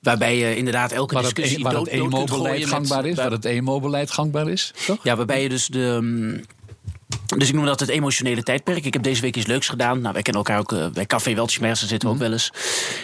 Waarbij 0.00 0.36
je 0.36 0.56
inderdaad 0.56 0.92
elke 0.92 1.14
waar 1.14 1.22
discussie 1.22 1.54
het, 1.54 1.64
waar 1.64 1.72
dood, 1.72 1.84
het 1.84 1.94
emo-beleid 1.94 2.66
gangbaar 2.66 3.06
is. 3.06 3.16
Waar 3.16 3.30
het 3.30 3.44
emo-beleid 3.44 4.10
gangbaar 4.10 4.48
is, 4.48 4.72
toch? 4.86 5.04
Ja, 5.04 5.16
waarbij 5.16 5.42
je 5.42 5.48
dus 5.48 5.66
de... 5.66 6.44
Dus 7.36 7.48
ik 7.48 7.54
noem 7.54 7.64
dat 7.64 7.80
het 7.80 7.88
emotionele 7.88 8.42
tijdperk. 8.42 8.84
Ik 8.84 8.92
heb 8.92 9.02
deze 9.02 9.20
week 9.20 9.36
iets 9.36 9.46
leuks 9.46 9.68
gedaan. 9.68 10.00
Nou, 10.00 10.12
wij 10.12 10.22
kennen 10.22 10.44
elkaar 10.44 10.58
ook 10.60 10.72
uh, 10.72 10.88
bij 10.88 11.06
Café 11.06 11.34
Weltschmerzen 11.34 11.88
zitten 11.88 12.08
we 12.08 12.14
ook 12.14 12.20
wel 12.20 12.32
eens. 12.32 12.52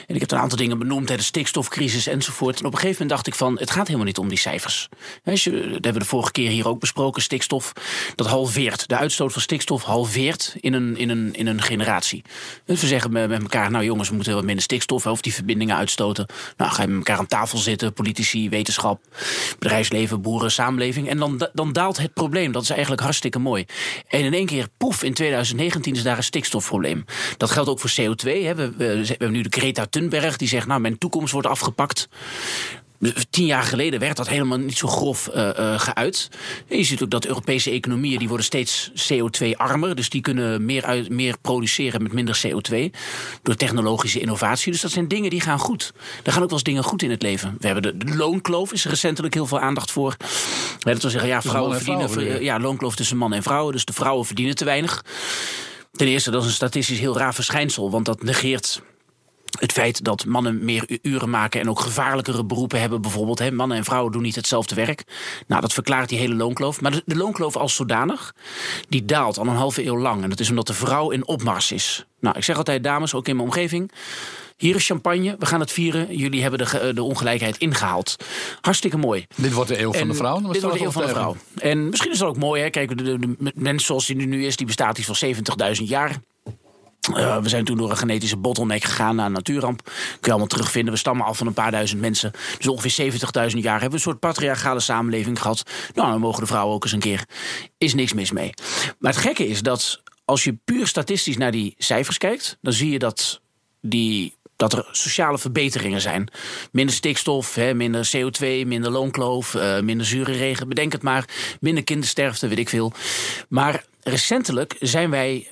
En 0.07 0.15
ik 0.15 0.21
heb 0.21 0.31
een 0.31 0.39
aantal 0.39 0.59
dingen 0.59 0.79
benoemd, 0.79 1.09
hè, 1.09 1.17
de 1.17 1.23
stikstofcrisis 1.23 2.07
enzovoort. 2.07 2.61
En 2.61 2.67
op 2.67 2.73
een 2.73 2.79
gegeven 2.79 3.03
moment 3.03 3.11
dacht 3.11 3.27
ik 3.27 3.35
van, 3.35 3.59
het 3.59 3.71
gaat 3.71 3.87
helemaal 3.87 4.07
niet 4.07 4.19
om 4.19 4.29
die 4.29 4.39
cijfers. 4.39 4.89
Je, 5.25 5.51
dat 5.51 5.71
hebben 5.71 5.93
we 5.93 5.99
de 5.99 6.05
vorige 6.05 6.33
keer 6.33 6.51
hier 6.51 6.69
ook 6.69 6.81
besproken, 6.81 7.23
stikstof. 7.23 7.73
Dat 8.15 8.27
halveert. 8.27 8.89
De 8.89 8.97
uitstoot 8.97 9.33
van 9.33 9.43
stikstof 9.43 9.83
halveert 9.83 10.57
in 10.61 10.73
een, 10.73 10.97
in 10.97 11.09
een, 11.09 11.35
in 11.35 11.47
een 11.47 11.63
generatie. 11.63 12.23
Dus 12.65 12.81
we 12.81 12.87
zeggen 12.87 13.13
met, 13.13 13.29
met 13.29 13.43
elkaar, 13.43 13.71
nou 13.71 13.85
jongens, 13.85 14.09
we 14.09 14.15
moeten 14.15 14.35
wat 14.35 14.45
minder 14.45 14.63
stikstof, 14.63 15.07
of 15.07 15.21
die 15.21 15.35
verbindingen 15.35 15.77
uitstoten. 15.77 16.27
Nou, 16.57 16.73
ga 16.73 16.83
je 16.83 16.89
met 16.89 16.97
elkaar 16.97 17.19
aan 17.19 17.27
tafel 17.27 17.59
zitten, 17.59 17.93
politici, 17.93 18.49
wetenschap, 18.49 19.03
bedrijfsleven, 19.59 20.23
boeren, 20.23 20.53
samenleving. 20.53 21.09
En 21.09 21.19
dan, 21.19 21.49
dan 21.53 21.73
daalt 21.73 21.97
het 21.97 22.13
probleem. 22.13 22.53
Dat 22.53 22.63
is 22.63 22.71
eigenlijk 22.71 23.03
hartstikke 23.03 23.39
mooi. 23.39 23.67
En 24.09 24.21
in 24.21 24.35
één 24.35 24.47
keer, 24.47 24.69
poef, 24.77 25.03
in 25.03 25.15
2019 25.15 25.95
is 25.95 26.03
daar 26.03 26.17
een 26.17 26.23
stikstofprobleem. 26.23 27.05
Dat 27.37 27.51
geldt 27.51 27.69
ook 27.69 27.81
voor 27.81 27.91
CO2. 27.91 28.25
Hè. 28.25 28.55
We, 28.55 28.73
we, 28.77 29.05
hebben 29.07 29.33
nu 29.33 29.43
de 29.43 29.59
Greta 29.59 29.87
Thunberg 29.87 30.37
die 30.37 30.49
zegt, 30.49 30.67
nou, 30.67 30.81
mijn 30.81 30.99
toekomst 30.99 31.33
wordt 31.33 31.49
afgepakt. 31.49 32.09
Tien 33.31 33.47
jaar 33.47 33.63
geleden 33.63 34.01
werd 34.01 34.17
dat 34.17 34.29
helemaal 34.29 34.59
niet 34.59 34.79
zo 34.79 34.89
grof 34.89 35.31
uh, 35.35 35.49
uh, 35.59 35.79
geuit. 35.79 36.29
En 36.69 36.77
je 36.77 36.85
ziet 36.85 37.03
ook 37.03 37.11
dat 37.11 37.27
Europese 37.27 37.71
economieën 37.71 38.19
die 38.19 38.29
worden 38.29 38.47
steeds 38.47 38.91
CO2-armer. 39.13 39.95
Dus 39.95 40.09
die 40.09 40.21
kunnen 40.21 40.65
meer, 40.65 40.85
uit, 40.85 41.09
meer 41.09 41.37
produceren 41.41 42.03
met 42.03 42.13
minder 42.13 42.41
CO2. 42.47 42.99
Door 43.43 43.55
technologische 43.55 44.21
innovatie. 44.21 44.73
Dus 44.73 44.81
dat 44.81 44.91
zijn 44.91 45.09
dingen 45.09 45.31
die 45.31 45.41
gaan 45.41 45.59
goed. 45.59 45.93
Er 46.23 46.33
gaan 46.33 46.43
ook 46.43 46.49
wel 46.49 46.59
eens 46.59 46.67
dingen 46.67 46.85
goed 46.85 47.03
in 47.03 47.11
het 47.11 47.23
leven. 47.23 47.57
We 47.59 47.67
hebben 47.67 47.99
de, 47.99 48.05
de 48.05 48.17
loonkloof, 48.17 48.73
is 48.73 48.85
er 48.85 48.91
recentelijk 48.91 49.35
heel 49.35 49.47
veel 49.47 49.61
aandacht 49.61 49.91
voor. 49.91 50.17
Dat 50.79 51.01
wil 51.03 51.11
zeggen, 51.11 51.31
ja, 51.31 51.43
vrouwen 51.43 51.77
verdienen. 51.77 52.11
Vrouwen, 52.11 52.43
ja, 52.43 52.61
loonkloof 52.61 52.97
tussen 52.97 53.17
man 53.17 53.33
en 53.33 53.43
vrouwen. 53.43 53.73
Dus 53.73 53.85
de 53.85 53.93
vrouwen 53.93 54.27
verdienen 54.27 54.55
te 54.55 54.65
weinig. 54.65 55.05
Ten 55.93 56.07
eerste, 56.07 56.31
dat 56.31 56.43
is 56.43 56.49
een 56.49 56.55
statistisch 56.55 56.99
heel 56.99 57.19
raar 57.19 57.35
verschijnsel. 57.35 57.91
Want 57.91 58.05
dat 58.05 58.23
negeert 58.23 58.83
Het 59.59 59.73
feit 59.73 60.05
dat 60.05 60.25
mannen 60.25 60.65
meer 60.65 60.99
uren 61.03 61.31
maken 61.31 61.61
en 61.61 61.71
ook 61.71 61.81
gevaarlijkere 61.81 62.45
beroepen 62.45 62.81
hebben, 62.81 63.03
bijvoorbeeld. 63.03 63.39
Hè, 63.39 63.51
mannen 63.51 63.77
en 63.77 63.85
vrouwen 63.85 64.13
doen 64.13 64.23
niet 64.23 64.37
hetzelfde 64.37 64.75
werk. 64.75 65.05
Nou, 65.47 65.61
dat 65.61 65.73
verklaart 65.73 66.09
die 66.09 66.19
hele 66.19 66.35
loonkloof. 66.35 66.81
Maar 66.81 66.91
de, 66.91 67.03
de 67.07 67.17
loonkloof 67.17 67.57
als 67.57 67.75
zodanig, 67.75 68.35
die 68.89 69.05
daalt 69.05 69.39
al 69.39 69.47
een 69.47 69.55
halve 69.55 69.87
eeuw 69.87 69.99
lang. 69.99 70.23
En 70.23 70.29
dat 70.29 70.41
is 70.41 70.51
omdat 70.51 70.67
de 70.67 70.75
vrouw 70.75 71.11
in 71.11 71.27
opmars 71.27 71.73
is. 71.73 72.07
Nou, 72.21 72.37
ik 72.37 72.45
zeg 72.45 72.57
altijd, 72.57 72.85
dames, 72.85 73.15
ook 73.15 73.29
in 73.29 73.37
mijn 73.37 73.49
omgeving. 73.49 73.93
Hier 74.57 74.75
is 74.75 74.87
champagne, 74.87 75.37
we 75.39 75.47
gaan 75.47 75.61
het 75.61 75.73
vieren. 75.73 76.17
Jullie 76.17 76.43
hebben 76.43 76.59
de, 76.59 76.93
de 76.95 77.03
ongelijkheid 77.03 77.59
ingehaald. 77.59 78.17
Hartstikke 78.61 78.97
mooi. 78.97 79.27
Dit 79.37 79.53
wordt 79.53 79.69
de 79.69 79.81
eeuw 79.81 79.93
van 79.93 80.09
de 80.09 80.15
vrouw. 80.15 80.41
Dit 80.41 80.63
wordt 80.63 80.79
de 80.79 80.85
eeuw 80.85 80.91
van 80.91 81.03
de 81.03 81.09
vrouw. 81.09 81.37
En 81.59 81.89
misschien 81.89 82.13
is 82.13 82.19
dat 82.19 82.29
ook 82.29 82.37
mooi. 82.37 82.63
Hè? 82.63 82.71
Kijk, 82.71 82.99
de, 82.99 83.19
de, 83.19 83.19
de 83.19 83.53
mens 83.55 83.85
zoals 83.85 84.07
die 84.07 84.17
nu 84.17 84.47
is, 84.47 84.57
die 84.57 84.67
bestaat 84.67 84.99
iets 84.99 85.19
van 85.19 85.35
70.000 85.77 85.83
jaar. 85.85 86.21
Uh, 87.11 87.39
we 87.39 87.49
zijn 87.49 87.65
toen 87.65 87.77
door 87.77 87.91
een 87.91 87.97
genetische 87.97 88.37
bottleneck 88.37 88.85
gegaan 88.85 89.17
naar 89.17 89.27
een 89.27 89.33
natuurramp. 89.33 89.85
Kun 89.85 89.95
je 90.21 90.31
allemaal 90.31 90.47
terugvinden. 90.47 90.93
We 90.93 90.99
stammen 90.99 91.27
af 91.27 91.37
van 91.37 91.47
een 91.47 91.53
paar 91.53 91.71
duizend 91.71 92.01
mensen. 92.01 92.33
Dus 92.57 92.69
ongeveer 92.69 93.13
70.000 93.13 93.19
jaar 93.59 93.81
hebben 93.81 93.89
we 93.89 93.95
een 93.95 94.01
soort 94.01 94.19
patriarchale 94.19 94.81
samenleving 94.81 95.41
gehad. 95.41 95.63
Nou, 95.95 96.11
dan 96.11 96.21
mogen 96.21 96.41
de 96.41 96.47
vrouwen 96.47 96.75
ook 96.75 96.83
eens 96.85 96.93
een 96.93 96.99
keer. 96.99 97.25
Is 97.79 97.95
niks 97.95 98.13
mis 98.13 98.33
mee. 98.33 98.55
Maar 98.99 99.13
het 99.13 99.21
gekke 99.21 99.49
is 99.49 99.63
dat 99.63 100.03
als 100.25 100.45
je 100.45 100.59
puur 100.65 100.87
statistisch 100.87 101.37
naar 101.37 101.51
die 101.51 101.75
cijfers 101.79 102.19
kijkt, 102.19 102.59
dan 102.61 102.73
zie 102.73 102.91
je 102.91 102.99
dat 102.99 103.41
die 103.81 104.37
dat 104.57 104.73
er 104.73 104.89
sociale 104.91 105.39
verbeteringen 105.39 106.01
zijn. 106.01 106.29
Minder 106.73 106.95
stikstof, 106.95 107.55
hè, 107.55 107.75
minder 107.75 108.11
CO2, 108.17 108.67
minder 108.67 108.91
loonkloof, 108.91 109.55
uh, 109.55 109.81
minder 109.81 110.07
zure 110.07 110.33
regen, 110.33 110.69
bedenk 110.69 110.93
het 110.93 111.03
maar. 111.03 111.29
Minder 111.61 111.85
kindersterfte, 111.85 112.49
weet 112.49 112.59
ik 112.59 112.69
veel. 112.69 112.93
Maar 113.49 113.85
recentelijk 114.03 114.77
zijn 114.81 115.11
wij 115.11 115.49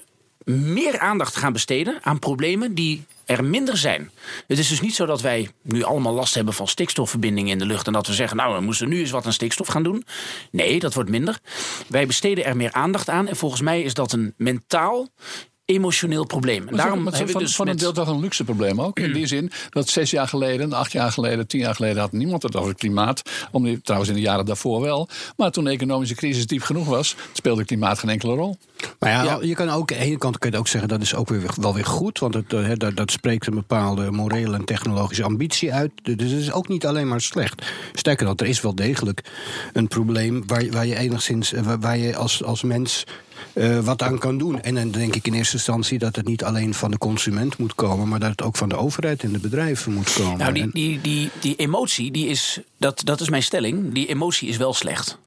meer 0.51 0.99
aandacht 0.99 1.37
gaan 1.37 1.53
besteden 1.53 1.99
aan 2.03 2.19
problemen 2.19 2.75
die 2.75 3.05
er 3.25 3.45
minder 3.45 3.77
zijn. 3.77 4.11
Het 4.47 4.59
is 4.59 4.69
dus 4.69 4.81
niet 4.81 4.95
zo 4.95 5.07
dat 5.07 5.21
wij 5.21 5.51
nu 5.63 5.83
allemaal 5.83 6.15
last 6.15 6.35
hebben 6.35 6.55
van 6.55 6.69
stikstofverbindingen 6.69 7.51
in 7.51 7.59
de 7.59 7.67
lucht 7.67 7.87
en 7.87 7.93
dat 7.93 8.07
we 8.07 8.13
zeggen, 8.13 8.37
nou, 8.37 8.55
we 8.55 8.61
moeten 8.61 8.89
nu 8.89 8.99
eens 8.99 9.11
wat 9.11 9.27
aan 9.27 9.33
stikstof 9.33 9.67
gaan 9.67 9.83
doen. 9.83 10.05
Nee, 10.51 10.79
dat 10.79 10.95
wordt 10.95 11.11
minder. 11.11 11.39
Wij 11.87 12.07
besteden 12.07 12.45
er 12.45 12.57
meer 12.57 12.73
aandacht 12.73 13.09
aan 13.09 13.29
en 13.29 13.37
volgens 13.37 13.61
mij 13.61 13.83
is 13.83 13.95
dat 13.95 14.13
een 14.13 14.35
mentaal 14.37 15.09
emotioneel 15.71 16.27
probleem. 16.27 16.69
En 16.69 16.77
daarom 16.77 17.07
hebben 17.07 17.27
we 17.27 17.39
dus 17.39 17.55
van 17.55 17.69
een 17.69 17.77
deel 17.77 17.93
toch 17.93 18.09
een 18.09 18.21
luxe 18.21 18.45
probleem 18.45 18.81
ook. 18.81 18.99
In 18.99 19.13
die 19.13 19.27
zin 19.27 19.51
dat 19.71 19.89
zes 19.89 20.11
jaar 20.11 20.29
geleden, 20.29 20.73
acht 20.73 20.93
jaar 20.93 21.13
geleden, 21.13 21.47
tien 21.47 21.61
jaar 21.61 21.75
geleden 21.75 22.01
had 22.01 22.13
niemand 22.13 22.43
het 22.43 22.57
over 22.57 22.69
het 22.69 22.79
klimaat. 22.79 23.23
Om 23.51 23.65
die, 23.65 23.81
trouwens 23.83 24.11
in 24.11 24.17
de 24.17 24.23
jaren 24.23 24.45
daarvoor 24.45 24.81
wel. 24.81 25.09
Maar 25.37 25.51
toen 25.51 25.65
de 25.65 25.71
economische 25.71 26.15
crisis 26.15 26.47
diep 26.47 26.63
genoeg 26.63 26.87
was, 26.87 27.17
speelde 27.33 27.65
klimaat 27.65 27.99
geen 27.99 28.11
enkele 28.11 28.35
rol. 28.35 28.57
Maar 28.99 29.11
ja, 29.11 29.39
je 29.41 29.55
kan 29.55 29.71
ook, 29.71 29.93
aan 29.93 29.99
de 29.99 30.05
ene 30.05 30.19
kant 30.19 30.39
kun 30.39 30.51
je 30.51 30.59
ook 30.59 30.69
zeggen 30.69 30.89
dat 30.89 31.03
is 31.03 31.15
ook 31.15 31.29
weer, 31.29 31.43
wel 31.61 31.75
weer 31.75 31.85
goed. 31.85 32.19
Want 32.19 32.35
het, 32.35 32.53
eh, 32.53 32.71
dat, 32.75 32.97
dat 32.97 33.11
spreekt 33.11 33.47
een 33.47 33.55
bepaalde 33.55 34.11
morele 34.11 34.57
en 34.57 34.65
technologische 34.65 35.25
ambitie 35.25 35.73
uit. 35.73 35.91
Dus 36.03 36.31
het 36.31 36.41
is 36.41 36.53
ook 36.53 36.69
niet 36.69 36.87
alleen 36.87 37.09
maar 37.09 37.21
slecht. 37.21 37.67
Sterker 37.93 38.27
nog, 38.27 38.35
er 38.37 38.47
is 38.47 38.61
wel 38.61 38.75
degelijk 38.75 39.25
een 39.73 39.89
probleem 39.89 40.43
waar, 40.47 40.71
waar 40.71 40.87
je 40.87 40.97
enigszins, 40.97 41.53
eh, 41.53 41.75
waar 41.81 41.99
je 41.99 42.17
als, 42.17 42.45
als 42.45 42.63
mens 42.63 43.05
uh, 43.55 43.79
wat 43.79 44.03
aan 44.03 44.19
kan 44.19 44.39
doen. 44.39 44.63
En 44.63 44.75
dan 44.75 44.91
denk 44.91 45.15
ik 45.15 45.27
in 45.27 45.35
eerste 45.35 45.55
instantie 45.55 45.99
dat 45.99 46.17
het 46.17 46.27
niet 46.27 46.45
alleen 46.45 46.75
van 46.75 46.91
de 46.91 46.99
consument 46.99 47.59
moet 47.59 47.75
komen, 47.75 48.09
maar 48.09 48.21
dat 48.21 48.31
het 48.31 48.43
ook 48.43 48.57
van 48.57 48.69
de 48.69 48.77
overheid 48.77 49.23
en 49.23 49.33
de 49.33 49.39
bedrijven 49.39 49.93
moet 49.93 50.13
komen. 50.13 50.39
Nou, 50.39 50.53
die, 50.53 50.71
die, 50.73 51.01
die, 51.01 51.31
die 51.41 51.57
emotie, 51.57 52.11
die 52.11 52.27
is, 52.27 52.61
dat, 52.77 53.01
dat 53.05 53.21
is 53.21 53.29
mijn 53.29 53.43
stelling, 53.43 53.95
die 53.95 54.07
emotie 54.07 54.49
is 54.49 54.57
wel 54.57 54.75
slecht. 54.75 55.19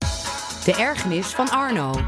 De 0.66 0.76
ergernis 0.76 1.28
van 1.28 1.50
Arno. 1.50 2.02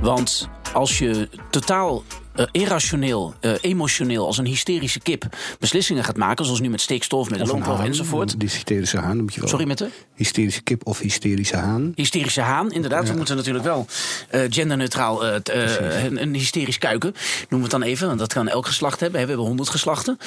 Want 0.00 0.48
als 0.72 0.98
je 0.98 1.28
totaal 1.50 2.02
uh, 2.36 2.46
irrationeel, 2.52 3.34
uh, 3.40 3.52
emotioneel, 3.60 4.26
als 4.26 4.38
een 4.38 4.46
hysterische 4.46 5.00
kip 5.00 5.24
beslissingen 5.58 6.04
gaat 6.04 6.16
maken, 6.16 6.44
zoals 6.44 6.60
nu 6.60 6.68
met 6.68 6.80
stikstof, 6.80 7.30
met 7.30 7.38
de 7.38 7.46
loonkloof 7.46 7.80
enzovoort. 7.80 8.40
Die 8.40 8.48
hysterische 8.48 8.98
haan 8.98 9.20
moet 9.20 9.34
je 9.34 9.40
wel. 9.40 9.48
Sorry 9.48 9.66
met 9.66 9.78
de? 9.78 9.88
Hysterische 10.14 10.62
kip 10.62 10.86
of 10.86 10.98
hysterische 10.98 11.56
haan. 11.56 11.92
Hysterische 11.94 12.40
haan, 12.40 12.72
inderdaad. 12.72 13.08
We 13.08 13.16
moeten 13.16 13.36
natuurlijk 13.36 13.64
wel 13.64 13.86
uh, 14.34 14.40
genderneutraal 14.48 15.24
een, 15.24 16.22
een, 16.22 16.34
hysterisch 16.34 16.78
kuiken, 16.78 17.12
noemen 17.48 17.48
we 17.48 17.62
het 17.62 17.70
dan 17.70 17.82
even, 17.82 18.06
want 18.06 18.18
dat 18.18 18.32
kan 18.32 18.48
elk 18.48 18.66
geslacht 18.66 19.00
hebben. 19.00 19.20
We 19.20 19.26
hebben 19.26 19.46
honderd 19.46 19.68
geslachten. 19.68 20.18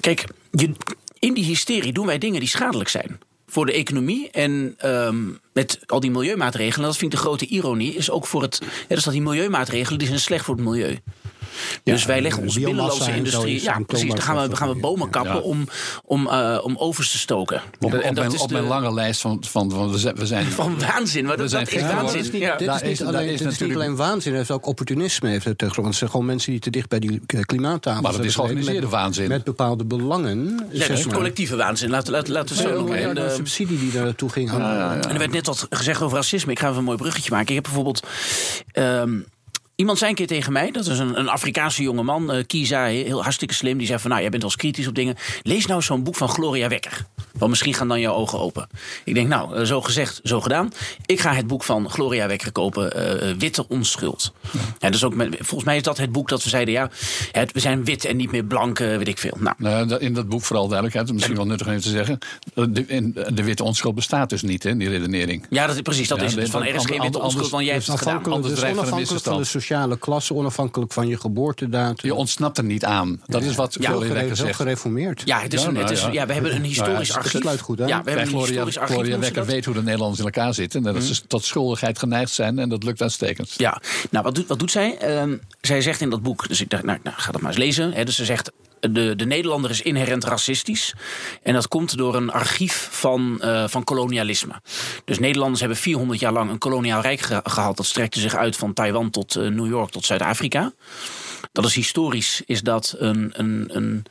Kijk, 0.00 0.24
je, 0.50 0.72
in 1.18 1.34
die 1.34 1.44
hysterie 1.44 1.92
doen 1.92 2.06
wij 2.06 2.18
dingen 2.18 2.40
die 2.40 2.48
schadelijk 2.48 2.88
zijn 2.88 3.18
voor 3.50 3.66
de 3.66 3.72
economie 3.72 4.30
en 4.30 4.76
um, 4.84 5.40
met 5.52 5.78
al 5.86 6.00
die 6.00 6.10
milieumaatregelen. 6.10 6.86
Dat 6.86 6.96
vind 6.96 7.12
ik 7.12 7.18
de 7.18 7.24
grote 7.24 7.46
ironie. 7.46 7.94
Is 7.94 8.10
ook 8.10 8.26
voor 8.26 8.42
het. 8.42 8.58
Ja, 8.88 8.94
dus 8.94 9.04
dat 9.04 9.12
die 9.12 9.22
milieumaatregelen 9.22 9.98
die 9.98 10.08
zijn 10.08 10.20
slecht 10.20 10.44
voor 10.44 10.54
het 10.54 10.64
milieu. 10.64 10.98
Dus 11.82 12.04
wij 12.04 12.20
leggen 12.20 12.42
onze 12.42 12.60
binnenlandse 12.60 13.14
industrie. 13.14 13.62
Ja, 13.62 13.80
precies. 13.86 14.08
Dan 14.08 14.22
gaan 14.22 14.48
we, 14.48 14.56
gaan 14.56 14.68
we 14.68 14.74
bomen 14.74 15.10
kappen 15.10 15.42
om, 15.42 15.68
om, 16.04 16.26
uh, 16.26 16.58
om 16.62 16.76
ovens 16.76 17.10
te 17.10 17.18
stoken. 17.18 17.62
Op, 17.80 17.94
en 17.94 18.14
dat 18.14 18.24
mijn, 18.24 18.34
is 18.34 18.40
op 18.40 18.50
mijn 18.50 18.64
lange 18.64 18.94
lijst 18.94 19.20
van, 19.20 19.44
van, 19.46 19.70
van 19.70 19.90
we 19.90 20.26
zijn. 20.26 20.46
Van 20.46 20.78
waanzin. 20.78 21.24
Maar 21.24 21.36
dat, 21.36 21.50
dat 21.50 21.72
is 21.72 21.82
waanzin. 21.82 22.22
Dit 22.22 22.34
is 22.34 22.40
niet, 22.40 22.58
dit 22.58 22.82
is 22.82 22.82
niet, 22.82 23.08
alleen, 23.08 23.28
is 23.28 23.38
dit 23.38 23.50
is 23.50 23.58
niet 23.58 23.74
alleen 23.74 23.96
waanzin, 23.96 24.32
het 24.34 24.42
is 24.42 24.50
ook 24.50 24.66
opportunisme. 24.66 25.28
Heeft 25.28 25.44
het, 25.44 25.60
want 25.60 25.86
het 25.86 25.96
zijn 25.96 26.10
gewoon 26.10 26.26
mensen 26.26 26.50
die 26.50 26.60
te 26.60 26.70
dicht 26.70 26.88
bij 26.88 26.98
die 26.98 27.20
klimaattafel 27.44 28.02
Maar 28.02 28.12
dat 28.12 28.24
is 28.24 28.34
georganiseerde 28.34 28.88
waanzin. 28.88 29.28
Met 29.28 29.44
bepaalde 29.44 29.84
belangen. 29.84 30.66
Ja, 30.70 30.86
dat 30.88 30.98
is 30.98 31.06
collectieve 31.06 31.56
waanzin. 31.56 31.90
Laten, 31.90 32.12
laten, 32.12 32.32
laten 32.32 32.56
we 32.56 32.62
zo 32.62 32.74
noemen. 32.74 33.14
de 33.14 33.32
subsidie 33.34 33.78
die 33.78 33.92
daar 33.92 34.04
naartoe 34.04 34.28
ging. 34.28 34.50
En 34.50 35.10
er 35.10 35.18
werd 35.18 35.32
net 35.32 35.46
wat 35.46 35.66
gezegd 35.70 36.02
over 36.02 36.16
racisme. 36.16 36.52
Ik 36.52 36.58
ga 36.58 36.66
even 36.66 36.78
een 36.78 36.84
mooi 36.84 36.96
bruggetje 36.96 37.30
maken. 37.30 37.48
Ik 37.48 37.54
heb 37.54 37.64
bijvoorbeeld. 37.64 38.06
Um, 38.72 39.26
Iemand 39.80 39.98
zei 39.98 40.10
een 40.10 40.16
keer 40.16 40.26
tegen 40.26 40.52
mij, 40.52 40.70
dat 40.70 40.86
is 40.86 40.98
een, 40.98 41.18
een 41.18 41.28
Afrikaanse 41.28 41.82
jongeman, 41.82 42.34
uh, 42.34 42.42
Kiza, 42.46 42.84
heel 42.84 43.22
hartstikke 43.22 43.54
slim. 43.54 43.78
Die 43.78 43.86
zei 43.86 43.98
van, 43.98 44.10
nou, 44.10 44.22
jij 44.22 44.30
bent 44.30 44.42
wel 44.42 44.52
kritisch 44.56 44.86
op 44.86 44.94
dingen. 44.94 45.16
Lees 45.42 45.66
nou 45.66 45.82
zo'n 45.82 46.02
boek 46.02 46.16
van 46.16 46.28
Gloria 46.28 46.68
Wekker. 46.68 47.06
Want 47.38 47.50
misschien 47.50 47.74
gaan 47.74 47.88
dan 47.88 48.00
jouw 48.00 48.14
ogen 48.14 48.38
open. 48.40 48.68
Ik 49.04 49.14
denk, 49.14 49.28
nou, 49.28 49.58
uh, 49.58 49.64
zo 49.64 49.80
gezegd, 49.80 50.20
zo 50.22 50.40
gedaan. 50.40 50.72
Ik 51.06 51.20
ga 51.20 51.34
het 51.34 51.46
boek 51.46 51.64
van 51.64 51.90
Gloria 51.90 52.26
Wekker 52.26 52.52
kopen, 52.52 52.92
uh, 52.96 53.34
Witte 53.38 53.68
Onschuld. 53.68 54.32
Ja. 54.50 54.60
ja 54.78 54.90
dus 54.90 55.04
ook 55.04 55.14
met, 55.14 55.36
volgens 55.38 55.64
mij 55.64 55.76
is 55.76 55.82
dat 55.82 55.98
het 55.98 56.12
boek 56.12 56.28
dat 56.28 56.42
we 56.42 56.48
zeiden, 56.48 56.74
ja, 56.74 56.90
het, 57.32 57.52
we 57.52 57.60
zijn 57.60 57.84
wit 57.84 58.04
en 58.04 58.16
niet 58.16 58.30
meer 58.30 58.44
blank, 58.44 58.78
weet 58.78 59.08
ik 59.08 59.18
veel. 59.18 59.36
Nou. 59.38 59.54
nou 59.58 59.94
in 59.94 60.14
dat 60.14 60.28
boek 60.28 60.42
vooral 60.42 60.66
duidelijkheid, 60.66 61.12
misschien 61.12 61.36
wel 61.36 61.46
nuttig 61.46 61.66
om 61.66 61.72
even 61.72 61.84
te 61.84 61.90
zeggen. 61.90 62.18
De, 62.54 62.86
in, 62.86 63.16
de 63.28 63.44
witte 63.44 63.64
onschuld 63.64 63.94
bestaat 63.94 64.30
dus 64.30 64.42
niet, 64.42 64.62
hè, 64.62 64.76
die 64.76 64.88
redenering. 64.88 65.46
Ja, 65.50 65.66
dat, 65.66 65.82
precies, 65.82 66.08
dat 66.08 66.18
ja, 66.18 66.24
is 66.24 66.34
het. 66.34 66.50
Van 66.50 66.64
er 66.64 66.74
is 66.74 66.84
geen 66.84 67.00
witte 67.00 67.20
onschuld, 67.20 67.50
want 67.50 67.64
jij 67.64 67.74
hebt 67.74 67.86
het 67.86 67.98
gedaan. 67.98 68.24
Anders 68.24 68.54
dus 68.54 68.64
onafhankelijk 68.64 69.22
van 69.22 69.40
de 69.40 69.44
sociale 69.70 69.98
klasse, 69.98 70.34
onafhankelijk 70.34 70.92
van 70.92 71.08
je 71.08 71.16
geboortedatum. 71.16 72.08
Je 72.08 72.14
ontsnapt 72.14 72.58
er 72.58 72.64
niet 72.64 72.84
aan. 72.84 73.20
Dat 73.26 73.42
is 73.42 73.54
wat 73.54 73.76
ja, 73.80 73.90
Gloria 73.90 74.12
Wekker 74.12 74.36
zegt. 74.36 74.56
gereformeerd. 74.56 75.22
Ja, 75.24 75.40
het 75.40 75.52
is 75.52 75.62
een, 75.62 75.76
het 75.76 75.90
is, 75.90 76.06
ja, 76.12 76.26
we 76.26 76.32
hebben 76.32 76.54
een 76.54 76.64
historisch 76.64 77.14
archief. 77.14 77.32
Dat 77.32 77.42
sluit 77.42 77.60
goed 77.60 77.80
aan. 77.80 77.88
Ja, 77.88 78.02
we 78.02 78.10
hebben 78.10 78.28
een 78.32 78.38
historisch 78.38 78.78
archief. 78.78 78.96
Gloria 78.96 79.18
Wekker 79.18 79.46
weet 79.46 79.64
hoe 79.64 79.74
de 79.74 79.82
Nederlanders 79.82 80.18
in 80.18 80.24
elkaar 80.24 80.54
zitten. 80.54 80.86
En 80.86 80.94
dat 80.94 81.02
ze 81.02 81.26
tot 81.26 81.44
schuldigheid 81.44 81.98
geneigd 81.98 82.32
zijn. 82.32 82.58
En 82.58 82.68
dat 82.68 82.82
lukt 82.82 83.02
uitstekend. 83.02 83.54
Ja, 83.56 83.80
nou 84.10 84.24
wat 84.24 84.34
doet, 84.34 84.46
wat 84.46 84.58
doet 84.58 84.70
zij? 84.70 85.24
Uh, 85.26 85.32
zij 85.60 85.82
zegt 85.82 86.00
in 86.00 86.10
dat 86.10 86.22
boek, 86.22 86.48
dus 86.48 86.60
ik 86.60 86.70
dacht, 86.70 86.82
nou, 86.82 86.98
nou 87.02 87.16
ga 87.18 87.32
dat 87.32 87.40
maar 87.40 87.50
eens 87.50 87.60
lezen. 87.60 87.92
Hè, 87.92 88.04
dus 88.04 88.16
ze 88.16 88.24
zegt, 88.24 88.50
de, 88.80 89.16
de 89.16 89.26
Nederlander 89.26 89.70
is 89.70 89.82
inherent 89.82 90.24
racistisch. 90.24 90.94
En 91.42 91.54
dat 91.54 91.68
komt 91.68 91.96
door 91.96 92.14
een 92.14 92.30
archief 92.30 92.88
van, 92.90 93.40
uh, 93.44 93.68
van 93.68 93.84
kolonialisme. 93.84 94.60
Dus 95.04 95.18
Nederlanders 95.18 95.60
hebben 95.60 95.78
400 95.78 96.20
jaar 96.20 96.32
lang 96.32 96.50
een 96.50 96.58
koloniaal 96.58 97.00
rijk 97.00 97.20
ge 97.20 97.40
gehad. 97.44 97.76
Dat 97.76 97.86
strekte 97.86 98.20
zich 98.20 98.34
uit 98.34 98.56
van 98.56 98.72
Taiwan 98.72 99.10
tot 99.10 99.36
uh, 99.36 99.48
New 99.48 99.66
York 99.66 99.90
tot 99.90 100.04
Zuid-Afrika. 100.04 100.72
Dat 101.52 101.64
is 101.64 101.74
historisch, 101.74 102.42
is 102.46 102.62
dat 102.62 102.94
een. 102.98 103.30
een, 103.36 103.70
een, 103.72 104.04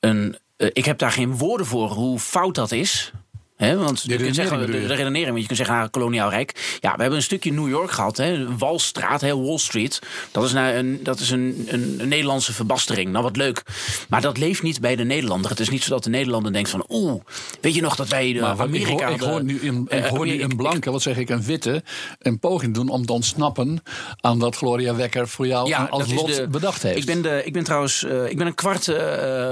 een 0.00 0.36
uh, 0.56 0.68
ik 0.72 0.84
heb 0.84 0.98
daar 0.98 1.12
geen 1.12 1.36
woorden 1.36 1.66
voor 1.66 1.90
hoe 1.90 2.18
fout 2.18 2.54
dat 2.54 2.72
is. 2.72 3.12
He, 3.58 3.76
want 3.76 4.02
je 4.02 4.16
kunt 4.16 4.34
zeggen, 4.34 4.60
de, 4.60 4.66
de 4.66 4.94
redenering, 4.94 5.26
want 5.26 5.40
je 5.40 5.46
kunt 5.46 5.58
zeggen, 5.58 5.76
ah, 5.76 5.90
koloniaal 5.90 6.30
rijk. 6.30 6.78
Ja, 6.80 6.94
we 6.94 7.00
hebben 7.00 7.18
een 7.18 7.24
stukje 7.24 7.52
New 7.52 7.68
York 7.68 7.90
gehad, 7.90 8.16
hè, 8.16 8.56
Walstraat, 8.56 9.20
hè, 9.20 9.36
Wall 9.36 9.58
Street. 9.58 9.98
Dat 10.32 10.44
is, 10.44 10.52
nou 10.52 10.74
een, 10.74 11.00
dat 11.02 11.20
is 11.20 11.30
een, 11.30 11.66
een, 11.68 11.96
een, 11.98 12.08
Nederlandse 12.08 12.52
verbastering. 12.52 13.10
Nou, 13.10 13.24
wat 13.24 13.36
leuk. 13.36 13.62
Maar 14.08 14.20
dat 14.20 14.38
leeft 14.38 14.62
niet 14.62 14.80
bij 14.80 14.96
de 14.96 15.04
Nederlander. 15.04 15.50
Het 15.50 15.60
is 15.60 15.68
niet 15.68 15.82
zo 15.82 15.90
dat 15.90 16.04
de 16.04 16.10
Nederlander 16.10 16.52
denkt 16.52 16.70
van, 16.70 16.84
oeh, 16.88 17.22
weet 17.60 17.74
je 17.74 17.80
nog 17.80 17.96
dat 17.96 18.08
wij 18.08 18.32
de 18.32 18.40
maar, 18.40 18.60
Amerika 18.60 18.90
ik 18.90 19.00
hoor, 19.00 19.10
ik 19.10 19.20
hoor 19.20 19.44
nu 19.44 19.60
in, 19.60 19.86
ik 19.88 20.04
hoor 20.04 20.26
nu 20.26 20.42
een 20.42 20.56
blanke, 20.56 20.90
wat 20.90 21.02
zeg 21.02 21.16
ik, 21.16 21.28
een 21.28 21.42
witte, 21.42 21.82
een 22.18 22.38
poging 22.38 22.74
doen 22.74 22.88
om 22.88 23.06
te 23.06 23.12
ontsnappen 23.12 23.82
aan 24.20 24.38
dat 24.38 24.56
Gloria 24.56 24.94
Wekker 24.94 25.28
voor 25.28 25.46
jou 25.46 25.68
ja, 25.68 25.84
als 25.84 26.12
lot 26.12 26.34
de, 26.34 26.48
bedacht 26.48 26.82
heeft. 26.82 26.98
Ik 26.98 27.04
ben, 27.04 27.22
de, 27.22 27.42
ik 27.44 27.52
ben 27.52 27.64
trouwens, 27.64 28.02
uh, 28.02 28.30
ik 28.30 28.36
ben 28.36 28.46
een 28.46 28.54
kwart... 28.54 28.86
Uh, 28.86 28.96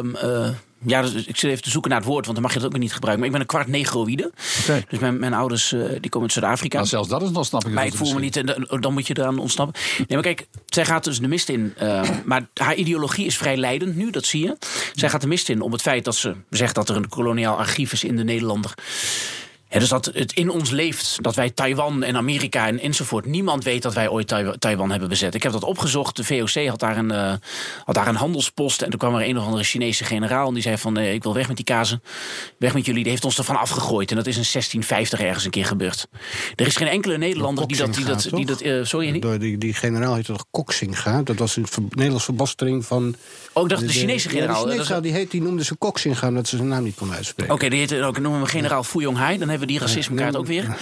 uh, 0.03 0.49
ja, 0.79 1.03
dus 1.03 1.15
ik 1.15 1.37
zit 1.37 1.51
even 1.51 1.63
te 1.63 1.71
zoeken 1.71 1.91
naar 1.91 2.01
het 2.01 2.09
woord, 2.09 2.25
want 2.25 2.37
dan 2.37 2.47
mag 2.47 2.55
je 2.55 2.61
dat 2.61 2.75
ook 2.75 2.81
niet 2.81 2.93
gebruiken. 2.93 3.19
Maar 3.19 3.27
ik 3.27 3.33
ben 3.33 3.41
een 3.41 3.63
kwart 3.63 3.79
negroïde. 3.79 4.33
Okay. 4.63 4.85
Dus 4.89 4.99
mijn, 4.99 5.19
mijn 5.19 5.35
ouders 5.35 5.73
uh, 5.73 5.89
die 6.01 6.11
komen 6.11 6.29
uit 6.29 6.33
Zuid-Afrika. 6.33 6.79
Maar 6.79 6.87
zelfs 6.87 7.09
dat 7.09 7.23
is 7.23 7.29
een 7.29 7.37
ontsnapping. 7.37 7.75
Maar 7.75 7.87
ik 7.87 7.95
voel 7.95 8.15
me 8.15 8.21
niet, 8.21 8.37
en 8.37 8.67
dan 8.81 8.93
moet 8.93 9.07
je 9.07 9.19
eraan 9.19 9.39
ontsnappen. 9.39 9.81
Nee, 9.97 10.07
maar 10.09 10.23
kijk, 10.23 10.47
zij 10.67 10.85
gaat 10.85 11.05
dus 11.05 11.21
de 11.21 11.29
mist 11.29 11.49
in. 11.49 11.75
Uh, 11.83 12.03
maar 12.25 12.49
haar 12.55 12.75
ideologie 12.75 13.27
is 13.27 13.37
vrij 13.37 13.57
leidend 13.57 13.97
nu, 13.97 14.11
dat 14.11 14.25
zie 14.25 14.43
je. 14.43 14.57
Zij 14.95 15.11
gaat 15.11 15.21
de 15.21 15.27
mist 15.27 15.49
in 15.49 15.61
om 15.61 15.73
het 15.73 15.83
feit 15.83 16.05
dat 16.05 16.17
ze 16.17 16.35
zegt 16.51 16.75
dat 16.75 16.89
er 16.89 16.97
een 16.97 17.09
koloniaal 17.09 17.57
archief 17.57 17.93
is 17.93 18.05
in 18.05 18.17
de 18.17 18.25
Nederlander. 18.25 18.75
Dus 19.79 19.89
dat 19.89 20.11
het 20.15 20.33
in 20.33 20.51
ons 20.51 20.71
leeft, 20.71 21.19
dat 21.21 21.35
wij 21.35 21.51
Taiwan 21.51 22.03
en 22.03 22.17
Amerika 22.17 22.67
en 22.67 22.81
enzovoort. 22.81 23.27
Niemand 23.27 23.65
weet 23.65 23.83
dat 23.83 23.95
wij 23.95 24.09
ooit 24.09 24.35
Taiwan, 24.59 24.91
hebben 24.91 25.09
bezet. 25.09 25.35
Ik 25.35 25.43
heb 25.43 25.53
dat 25.53 25.65
opgezocht. 25.65 26.17
De 26.17 26.25
VOC 26.25 26.67
had 26.67 26.81
daar, 26.81 26.97
een, 26.97 27.11
eh, 27.11 27.33
had 27.85 27.95
daar 27.95 28.07
een 28.07 28.15
handelspost. 28.15 28.83
En 28.83 28.91
toen 28.91 28.99
kwam 28.99 29.15
er 29.15 29.29
een 29.29 29.39
of 29.39 29.45
andere 29.45 29.65
Chinese 29.65 30.05
generaal. 30.05 30.49
En 30.49 30.55
die 30.55 30.63
zei 30.63 30.79
van, 30.79 30.97
eh, 30.97 31.13
ik 31.13 31.23
wil 31.23 31.35
weg 31.35 31.49
met 31.49 31.57
die 31.57 31.65
kazen. 31.65 32.03
Weg 32.59 32.75
met 32.75 32.87
jullie. 32.87 33.03
Die 33.03 33.11
heeft 33.13 33.25
ons 33.25 33.39
ervan 33.39 33.57
afgegooid. 33.57 34.11
En 34.11 34.17
dat 34.17 34.27
is 34.27 34.37
in 34.37 34.45
1650 34.45 35.21
ergens 35.21 35.45
een 35.45 35.51
keer 35.51 35.67
gebeurd. 35.67 36.09
Er 36.55 36.67
is 36.67 36.77
geen 36.77 36.89
enkele 36.89 37.19
Nederlander 37.19 37.67
die 37.67 37.77
dat... 37.77 37.95
Die 37.95 38.05
dat, 38.05 38.29
die 38.31 38.47
dat 38.47 38.61
eh, 38.61 38.85
sorry, 38.85 39.39
die, 39.39 39.59
die 39.59 39.75
generaal 39.75 40.15
heet 40.15 40.25
toch 40.25 40.45
Koksinga? 40.51 41.23
Dat 41.23 41.37
was 41.37 41.57
een 41.57 41.67
ver- 41.67 41.83
Nederlands 41.91 42.25
verbastering 42.25 42.87
van... 42.87 43.17
Oh, 43.57 43.63
ik 43.63 43.69
dacht 43.69 43.81
de 43.87 43.89
Chinese 43.89 44.29
Ja, 44.29 44.35
generaal. 44.35 44.55
de 44.55 44.61
Chinese 44.61 44.67
Dat 44.77 44.81
is- 44.81 44.87
generaal, 44.87 45.03
die, 45.03 45.13
heet, 45.13 45.31
die 45.31 45.43
noemde 45.43 45.65
ze 45.65 45.75
Koksinga, 45.75 46.29
omdat 46.29 46.49
ze 46.49 46.57
zijn 46.57 46.69
naam 46.69 46.83
niet 46.85 46.95
kon 46.95 47.13
uitspreken. 47.13 47.55
Oké, 47.55 47.69
die 47.69 47.79
heet 47.79 48.01
ook, 48.01 48.19
noemen 48.19 48.41
we 48.41 48.47
generaal 48.47 48.83
Fu 48.85 49.01
Yonghai. 49.01 49.39
Dan 49.39 49.49
hebben 49.49 49.67
we 49.67 49.73
die 49.73 49.81
racismekaart 49.83 50.37
ook 50.37 50.47
weer. 50.47 50.77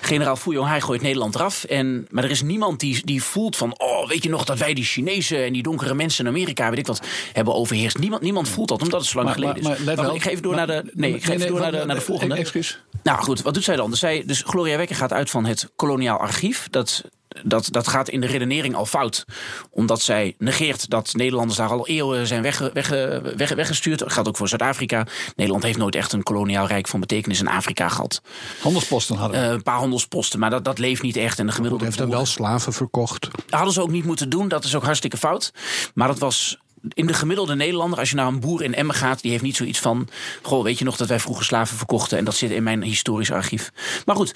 Generaal 0.00 0.36
Fu 0.36 0.52
Yonghai 0.52 0.80
gooit 0.80 1.02
Nederland 1.02 1.34
eraf. 1.34 1.64
En, 1.64 2.06
maar 2.10 2.24
er 2.24 2.30
is 2.30 2.42
niemand 2.42 2.80
die, 2.80 3.00
die 3.06 3.22
voelt 3.22 3.56
van... 3.56 3.74
oh, 3.80 4.08
weet 4.08 4.22
je 4.22 4.28
nog 4.28 4.44
dat 4.44 4.58
wij 4.58 4.74
die 4.74 4.84
Chinezen 4.84 5.44
en 5.44 5.52
die 5.52 5.62
donkere 5.62 5.94
mensen 5.94 6.24
in 6.24 6.30
Amerika... 6.30 6.68
weet 6.70 6.78
ik 6.78 6.86
wat, 6.86 7.00
hebben 7.32 7.54
overheerst. 7.54 7.98
Niemand, 7.98 8.22
niemand 8.22 8.48
voelt 8.48 8.68
dat, 8.68 8.82
omdat 8.82 9.00
het 9.00 9.08
zo 9.08 9.16
lang 9.22 9.26
Maar- 9.28 9.38
geleden 9.38 9.62
maar- 9.62 9.72
is. 9.72 9.78
maar 9.78 9.86
let 9.86 9.96
Wacht, 9.96 10.08
wel. 10.08 10.16
ik 10.16 10.22
ga 10.22 10.30
even 10.30 10.42
door 10.42 10.54
Maar- 10.54 10.66
naar 10.66 10.82
de, 10.84 10.90
nee, 10.94 11.14
ik 11.14 11.24
ga 11.24 11.32
even 11.32 11.46
door 11.46 11.60
naar 11.60 11.70
de, 11.72 11.84
naar 11.86 11.96
de 11.96 12.02
volgende. 12.02 12.34
Excuus. 12.34 12.82
Nou 13.02 13.22
goed, 13.22 13.42
wat 13.42 13.54
doet 13.54 13.64
zij 13.64 13.76
dan? 13.76 13.90
Dus, 13.90 13.98
zij, 13.98 14.22
dus 14.26 14.42
Gloria 14.46 14.76
Wekker 14.76 14.96
gaat 14.96 15.12
uit 15.12 15.30
van 15.30 15.44
het 15.44 15.70
koloniaal 15.76 16.18
archief. 16.18 16.66
Dat, 16.70 17.02
dat, 17.44 17.68
dat 17.70 17.88
gaat 17.88 18.08
in 18.08 18.20
de 18.20 18.26
redenering 18.26 18.74
al 18.74 18.86
fout. 18.86 19.24
Omdat 19.70 20.00
zij 20.00 20.34
negeert 20.38 20.90
dat 20.90 21.14
Nederlanders 21.14 21.58
daar 21.58 21.68
al 21.68 21.86
eeuwen 21.86 22.26
zijn 22.26 22.42
wegge, 22.42 22.70
wegge, 22.74 23.22
weg, 23.36 23.54
weggestuurd. 23.54 23.98
Dat 23.98 24.12
geldt 24.12 24.28
ook 24.28 24.36
voor 24.36 24.48
Zuid-Afrika. 24.48 25.06
Nederland 25.36 25.64
heeft 25.64 25.78
nooit 25.78 25.94
echt 25.94 26.12
een 26.12 26.22
koloniaal 26.22 26.66
rijk 26.66 26.88
van 26.88 27.00
betekenis 27.00 27.40
in 27.40 27.48
Afrika 27.48 27.88
gehad. 27.88 28.22
Handelsposten 28.60 29.16
hadden 29.16 29.40
we. 29.40 29.46
Eh, 29.46 29.52
een 29.52 29.62
paar 29.62 29.78
handelsposten, 29.78 30.38
maar 30.38 30.50
dat, 30.50 30.64
dat 30.64 30.78
leeft 30.78 31.02
niet 31.02 31.16
echt. 31.16 31.38
En 31.38 31.46
de 31.46 31.52
gemiddelde 31.52 31.84
heeft 31.84 31.98
dan 31.98 32.10
wel 32.10 32.26
slaven 32.26 32.72
verkocht. 32.72 33.28
hadden 33.48 33.72
ze 33.72 33.82
ook 33.82 33.90
niet 33.90 34.04
moeten 34.04 34.28
doen. 34.28 34.48
Dat 34.48 34.64
is 34.64 34.74
ook 34.74 34.84
hartstikke 34.84 35.16
fout. 35.16 35.52
Maar 35.94 36.08
dat 36.08 36.18
was 36.18 36.58
in 36.88 37.06
de 37.06 37.14
gemiddelde 37.14 37.54
Nederlander, 37.54 37.98
als 37.98 38.10
je 38.10 38.16
naar 38.16 38.26
een 38.26 38.40
boer 38.40 38.62
in 38.62 38.74
Emmen 38.74 38.94
gaat, 38.94 39.22
die 39.22 39.30
heeft 39.30 39.42
niet 39.42 39.56
zoiets 39.56 39.78
van: 39.78 40.08
Goh, 40.42 40.62
weet 40.62 40.78
je 40.78 40.84
nog 40.84 40.96
dat 40.96 41.08
wij 41.08 41.20
vroeger 41.20 41.44
slaven 41.44 41.76
verkochten? 41.76 42.18
En 42.18 42.24
dat 42.24 42.34
zit 42.34 42.50
in 42.50 42.62
mijn 42.62 42.82
historisch 42.82 43.32
archief. 43.32 43.72
Maar 44.04 44.16
goed, 44.16 44.34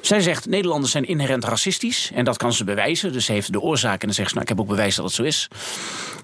zij 0.00 0.20
zegt: 0.20 0.46
Nederlanders 0.46 0.92
zijn 0.92 1.04
inherent 1.04 1.44
racistisch. 1.44 2.10
En 2.14 2.24
dat 2.24 2.36
kan 2.36 2.52
ze 2.52 2.64
bewijzen. 2.64 3.12
Dus 3.12 3.24
ze 3.24 3.32
heeft 3.32 3.52
de 3.52 3.60
oorzaak. 3.60 4.00
En 4.00 4.06
dan 4.06 4.14
zegt 4.14 4.28
ze: 4.28 4.34
Nou, 4.34 4.46
ik 4.50 4.56
heb 4.56 4.60
ook 4.60 4.70
bewijs 4.70 4.94
dat 4.94 5.04
het 5.04 5.14
zo 5.14 5.22
is. 5.22 5.48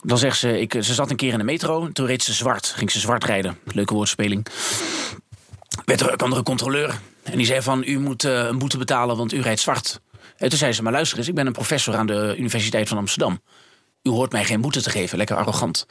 Dan 0.02 0.18
zegt 0.18 0.38
ze: 0.38 0.60
ik, 0.60 0.72
Ze 0.72 0.94
zat 0.94 1.10
een 1.10 1.16
keer 1.16 1.32
in 1.32 1.38
de 1.38 1.44
metro. 1.44 1.88
Toen 1.92 2.06
reed 2.06 2.22
ze 2.22 2.32
zwart. 2.32 2.66
Ging 2.76 2.90
ze 2.90 3.00
zwart 3.00 3.24
rijden. 3.24 3.58
Leuke 3.64 3.94
woordspeling. 3.94 4.46
Werd 5.84 6.00
er 6.00 6.10
er 6.10 6.36
een 6.36 6.42
controleur. 6.42 7.00
En 7.22 7.36
die 7.36 7.46
zei: 7.46 7.62
van, 7.62 7.82
U 7.86 7.98
moet 7.98 8.24
eh, 8.24 8.44
een 8.44 8.58
boete 8.58 8.78
betalen, 8.78 9.16
want 9.16 9.32
u 9.32 9.40
rijdt 9.40 9.60
zwart. 9.60 10.00
En 10.36 10.48
toen 10.48 10.58
zei 10.58 10.72
ze: 10.72 10.82
Maar 10.82 10.92
luister 10.92 11.18
eens, 11.18 11.28
ik 11.28 11.34
ben 11.34 11.46
een 11.46 11.52
professor 11.52 11.96
aan 11.96 12.06
de 12.06 12.34
Universiteit 12.38 12.88
van 12.88 12.98
Amsterdam 12.98 13.40
u 14.02 14.10
hoort 14.10 14.32
mij 14.32 14.44
geen 14.44 14.60
boete 14.60 14.82
te 14.82 14.90
geven, 14.90 15.18
lekker 15.18 15.36
arrogant. 15.36 15.86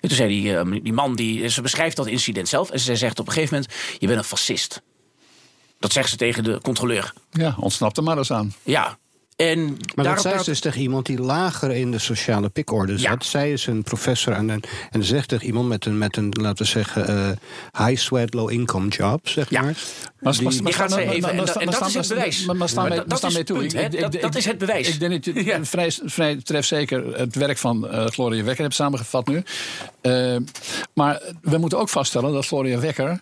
En 0.00 0.08
toen 0.08 0.16
zei 0.16 0.28
die, 0.28 0.56
eh, 0.56 0.82
die 0.82 0.92
man, 0.92 1.14
die, 1.14 1.48
ze 1.48 1.62
beschrijft 1.62 1.96
dat 1.96 2.06
incident 2.06 2.48
zelf... 2.48 2.70
en 2.70 2.80
ze 2.80 2.96
zegt 2.96 3.18
op 3.18 3.26
een 3.26 3.32
gegeven 3.32 3.54
moment, 3.54 3.74
je 3.98 4.06
bent 4.06 4.18
een 4.18 4.24
fascist. 4.24 4.82
Dat 5.78 5.92
zegt 5.92 6.10
ze 6.10 6.16
tegen 6.16 6.44
de 6.44 6.58
controleur. 6.62 7.12
Ja, 7.30 7.54
ontsnapt 7.58 7.96
er 7.96 8.02
maar 8.02 8.18
eens 8.18 8.32
aan. 8.32 8.54
Ja, 8.62 8.98
en 9.40 9.64
Maar 9.68 10.04
daarop 10.04 10.14
dat 10.14 10.20
zei 10.32 10.38
ze 10.38 10.50
dus 10.50 10.60
tegen 10.60 10.80
iemand 10.80 11.06
die 11.06 11.20
lager 11.20 11.70
in 11.70 11.90
de 11.90 11.98
sociale 11.98 12.48
pikorde 12.48 12.98
zat. 12.98 13.22
Ja. 13.24 13.28
Zij 13.30 13.52
is 13.52 13.66
een 13.66 13.82
professor 13.82 14.34
aan 14.34 14.48
een, 14.48 14.62
en 14.90 15.04
zegt 15.04 15.28
tegen 15.28 15.46
iemand 15.46 15.68
met 15.68 15.86
een, 15.86 15.98
met 15.98 16.16
een 16.16 16.28
laten 16.40 16.64
we 16.64 16.70
zeggen, 16.70 17.06
eh, 17.08 17.86
high 17.86 18.00
sweat, 18.02 18.34
low 18.34 18.50
income 18.50 18.88
job, 18.88 19.28
zeg 19.28 19.50
Ja. 19.50 19.60
maar. 19.62 19.74
Maar, 20.20 20.32
Die- 20.32 20.42
maar, 20.42 20.52
Die 20.52 20.72
gaat 20.72 20.96
even- 20.96 21.30
en 21.30 21.36
dat- 21.36 21.56
en 21.56 21.70
dat 21.70 21.86
is 21.86 21.94
het 21.94 22.08
bewijs. 22.08 22.44
Maar, 22.44 22.56
maar 22.56 22.68
staan 22.68 22.80
Maar 22.80 22.88
mee- 22.90 22.98
dat- 22.98 23.08
maar 23.08 23.20
dat 23.20 23.30
staan 23.30 23.30
is 23.30 23.36
mee 23.36 23.44
toe. 23.44 23.56
het 23.56 23.66
punt, 23.66 23.94
Ik- 23.94 24.00
hè? 24.00 24.06
ik- 24.18 24.22
Dat- 24.22 24.36
is 24.36 24.44
het 24.44 24.58
bewijs. 24.58 24.88
Ik 24.88 25.00
denk 25.00 25.24
dat 25.24 25.44
je 25.44 25.58
vrij, 25.62 25.92
vrij 26.04 26.36
trefzeker 26.42 27.18
het 27.18 27.34
werk 27.34 27.58
van 27.58 27.88
eh, 27.88 28.06
Gloria 28.06 28.44
Wekker 28.44 28.62
hebt 28.62 28.74
samengevat 28.74 29.26
nu. 29.28 29.42
Eh, 30.02 30.36
maar 30.94 31.22
we 31.42 31.58
moeten 31.58 31.78
ook 31.78 31.88
vaststellen 31.88 32.32
dat 32.32 32.46
Gloria 32.46 32.78
Wekker 32.78 33.20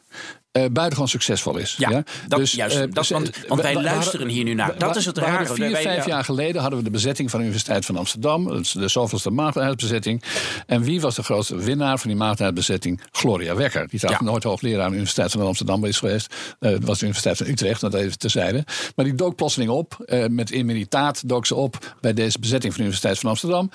eh 0.52 0.62
buitengewoon 0.72 1.08
succesvol 1.08 1.56
is. 1.56 1.74
Ja, 1.78 1.90
dat- 2.28 2.38
dus, 2.38 2.52
juist. 2.52 2.76
eh, 2.76 2.82
Dat- 2.90 3.06
ze- 3.06 3.12
want- 3.12 3.30
want 3.48 3.60
wij 3.62 3.74
luisteren 3.74 4.04
hadden- 4.04 4.28
hier 4.28 4.44
nu 4.44 4.54
naar. 4.54 4.78
Dat 4.78 4.96
is 4.96 5.04
het 5.04 5.18
rare. 5.18 5.46
Vier, 5.46 5.70
Wij- 5.70 5.82
vijf 5.82 6.04
ja. 6.06 6.12
jaar 6.12 6.24
geleden 6.24 6.60
hadden 6.60 6.78
we 6.78 6.84
de 6.84 6.90
bezetting 6.90 7.30
van 7.30 7.38
de 7.38 7.44
Universiteit 7.44 7.84
van 7.86 7.96
Amsterdam. 7.96 8.44
Dat 8.48 8.70
de 8.78 8.88
zoveelste 8.88 9.30
maagdhuisbezetting. 9.30 10.22
En 10.66 10.82
wie 10.82 11.00
was 11.00 11.14
de 11.14 11.22
grootste 11.22 11.56
winnaar 11.56 11.98
van 11.98 12.10
die 12.10 12.18
maagdhuisbezetting? 12.18 13.00
Gloria 13.12 13.54
Wekker. 13.54 13.88
Die 13.88 13.98
trouwens 13.98 14.24
Ja. 14.26 14.30
nooit 14.30 14.44
hoogleraar 14.44 14.80
aan 14.80 14.86
de 14.88 14.94
Universiteit 14.94 15.30
van 15.30 15.40
Amsterdam 15.46 15.84
is 15.84 15.98
geweest. 15.98 16.34
Eh, 16.60 16.70
Het 16.70 16.84
was 16.84 16.98
de 16.98 17.04
Universiteit 17.04 17.36
van 17.36 17.46
Utrecht, 17.46 17.80
dat 17.80 17.94
even 17.94 18.18
terzijde. 18.18 18.64
Maar 18.96 19.04
die 19.04 19.14
dook 19.14 19.36
plotseling 19.36 19.70
op. 19.70 19.96
met 20.30 20.50
immunitaat 20.50 21.28
dook 21.28 21.46
ze 21.46 21.54
op 21.54 21.94
bij 22.00 22.12
deze 22.12 22.38
bezetting 22.38 22.72
van 22.72 22.82
de 22.82 22.88
Universiteit 22.88 23.18
van 23.18 23.30
Amsterdam. 23.30 23.70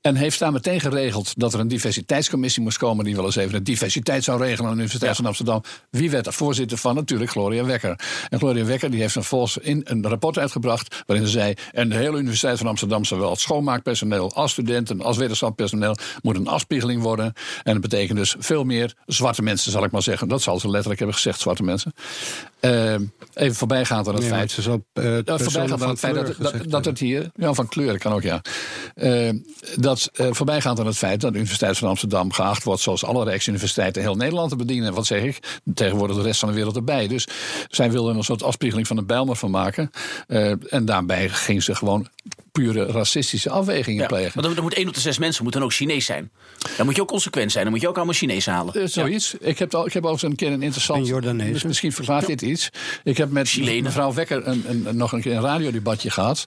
En 0.00 0.14
heeft 0.16 0.38
daar 0.38 0.52
meteen 0.52 0.80
geregeld 0.80 1.32
dat 1.36 1.54
er 1.54 1.60
een 1.60 1.68
diversiteitscommissie 1.68 2.39
moest 2.40 2.78
komen. 2.78 3.04
die 3.04 3.16
wel 3.16 3.24
eens 3.24 3.36
even 3.36 3.52
de 3.52 3.62
diversiteit 3.62 4.24
zou 4.24 4.38
regelen 4.38 4.64
aan 4.64 4.76
de 4.76 4.82
Universiteit 4.82 5.16
van 5.16 5.26
Amsterdam. 5.26 5.62
Wie 5.90 6.10
werd 6.10 6.26
er 6.26 6.32
voorzitter 6.32 6.78
van? 6.78 6.94
Natuurlijk 6.94 7.30
Gloria 7.30 7.64
Wekker. 7.64 8.00
En 8.28 8.38
Gloria 8.38 8.64
Wekker 8.64 8.90
die 8.90 9.00
heeft 9.00 9.12
vervolgens 9.12 9.56
in 9.56 9.80
een 9.84 10.08
rapport 10.08 10.38
uitgebracht. 10.38 11.02
waarin 11.06 11.26
ze 11.26 11.32
zei. 11.32 11.54
En 11.72 11.88
de 11.88 11.96
hele 11.96 12.18
Universiteit 12.18 12.58
van 12.58 12.66
Amsterdam, 12.66 13.04
zowel 13.04 13.30
het 13.30 13.40
schoonmaakpersoneel 13.40 14.34
als 14.34 14.52
studenten 14.52 15.00
als 15.02 15.16
wetenschapspersoneel. 15.16 15.96
moet 16.22 16.36
een 16.36 16.48
afspiegeling 16.48 17.02
worden. 17.02 17.32
En 17.62 17.72
dat 17.72 17.80
betekent 17.82 18.18
dus 18.18 18.34
veel 18.38 18.64
meer 18.64 18.94
zwarte 19.06 19.42
mensen, 19.42 19.72
zal 19.72 19.84
ik 19.84 19.90
maar 19.90 20.02
zeggen. 20.02 20.28
Dat 20.28 20.42
zal 20.42 20.58
ze 20.60 20.68
letterlijk 20.68 20.98
hebben 20.98 21.16
gezegd, 21.16 21.40
zwarte 21.40 21.62
mensen. 21.62 21.92
Eh, 22.60 22.94
even 23.34 23.54
voorbijgaand 23.54 24.08
aan 24.08 24.14
het 24.14 24.22
Nee, 24.22 24.30
maar 24.30 24.38
feit. 24.38 24.50
het 24.50 24.58
is 24.60 24.68
ook, 24.68 24.82
eh, 24.92 25.02
voorbijgaand 25.24 25.82
aan 25.82 25.88
het 25.88 25.98
feit 25.98 26.14
dat, 26.14 26.24
kleur 26.24 26.36
dat, 26.38 26.52
gezegd 26.52 26.70
dat 26.70 26.84
het 26.84 26.98
hier. 26.98 27.30
Ja, 27.34 27.52
van 27.52 27.68
kleur 27.68 27.98
kan 27.98 28.12
ook, 28.12 28.22
ja. 28.22 28.40
Eh, 28.94 29.30
dat 29.76 30.10
eh, 30.12 30.26
voorbijgaand 30.30 30.80
aan 30.80 30.86
het 30.86 30.96
feit 30.96 31.20
dat 31.20 31.30
de 31.30 31.36
Universiteit 31.38 31.78
van 31.78 31.88
Amsterdam 31.88 32.29
geacht 32.34 32.64
wordt. 32.64 32.80
zoals 32.80 33.04
alle 33.04 33.24
Rijksuniversiteiten 33.24 34.02
heel 34.02 34.14
Nederland 34.14 34.50
te 34.50 34.56
bedienen. 34.56 34.88
En 34.88 34.94
wat 34.94 35.06
zeg 35.06 35.22
ik? 35.22 35.60
Tegenwoordig 35.74 36.16
de 36.16 36.22
rest 36.22 36.40
van 36.40 36.48
de 36.48 36.54
wereld 36.54 36.76
erbij. 36.76 37.08
Dus 37.08 37.26
zij 37.68 37.90
wilden 37.90 38.12
er 38.12 38.18
een 38.18 38.24
soort 38.24 38.42
afspiegeling 38.42 38.86
van 38.86 38.96
de 38.96 39.02
Bijlmer 39.04 39.36
van 39.36 39.50
maken. 39.50 39.90
Eh, 40.26 40.72
en 40.72 40.84
daarbij 40.84 41.28
ging 41.28 41.62
ze 41.62 41.74
gewoon 41.74 42.08
pure 42.52 42.86
racistische 42.86 43.50
afwegingen 43.50 44.00
Ja, 44.00 44.06
plegen. 44.06 44.30
want 44.34 44.46
dan, 44.46 44.54
dan 44.54 44.64
moet 44.64 44.74
één 44.74 44.88
op 44.88 44.94
de 44.94 45.00
zes 45.00 45.18
mensen 45.18 45.44
moet 45.44 45.52
dan 45.52 45.62
ook 45.62 45.72
Chinees 45.72 46.04
zijn. 46.06 46.30
Dan 46.76 46.86
moet 46.86 46.96
je 46.96 47.02
ook 47.02 47.08
consequent 47.08 47.52
zijn. 47.52 47.64
Dan 47.64 47.72
moet 47.72 47.82
je 47.82 47.88
ook 47.88 47.96
allemaal 47.96 48.14
Chinees 48.14 48.46
halen. 48.46 48.74
Eh, 48.74 48.86
zoiets. 48.86 49.34
Ik 49.40 49.58
heb, 49.58 49.74
al, 49.74 49.86
ik 49.86 49.92
heb 49.92 50.04
ook 50.04 50.12
eens 50.12 50.22
een 50.22 50.34
keer 50.36 50.52
een 50.52 50.62
interessant. 50.62 51.64
Misschien 51.64 51.92
verklaart 51.92 52.26
dit 52.26 52.42
iets. 52.42 52.70
Ik 53.04 53.16
heb 53.16 53.30
met 53.30 53.56
mevrouw 53.82 54.12
Wekker 54.12 54.46
een, 54.46 54.64
een, 54.68 54.96
nog 54.96 55.12
een 55.12 55.20
keer 55.20 55.36
een 55.36 55.42
radiodebatje 55.42 56.10
gehad. 56.10 56.44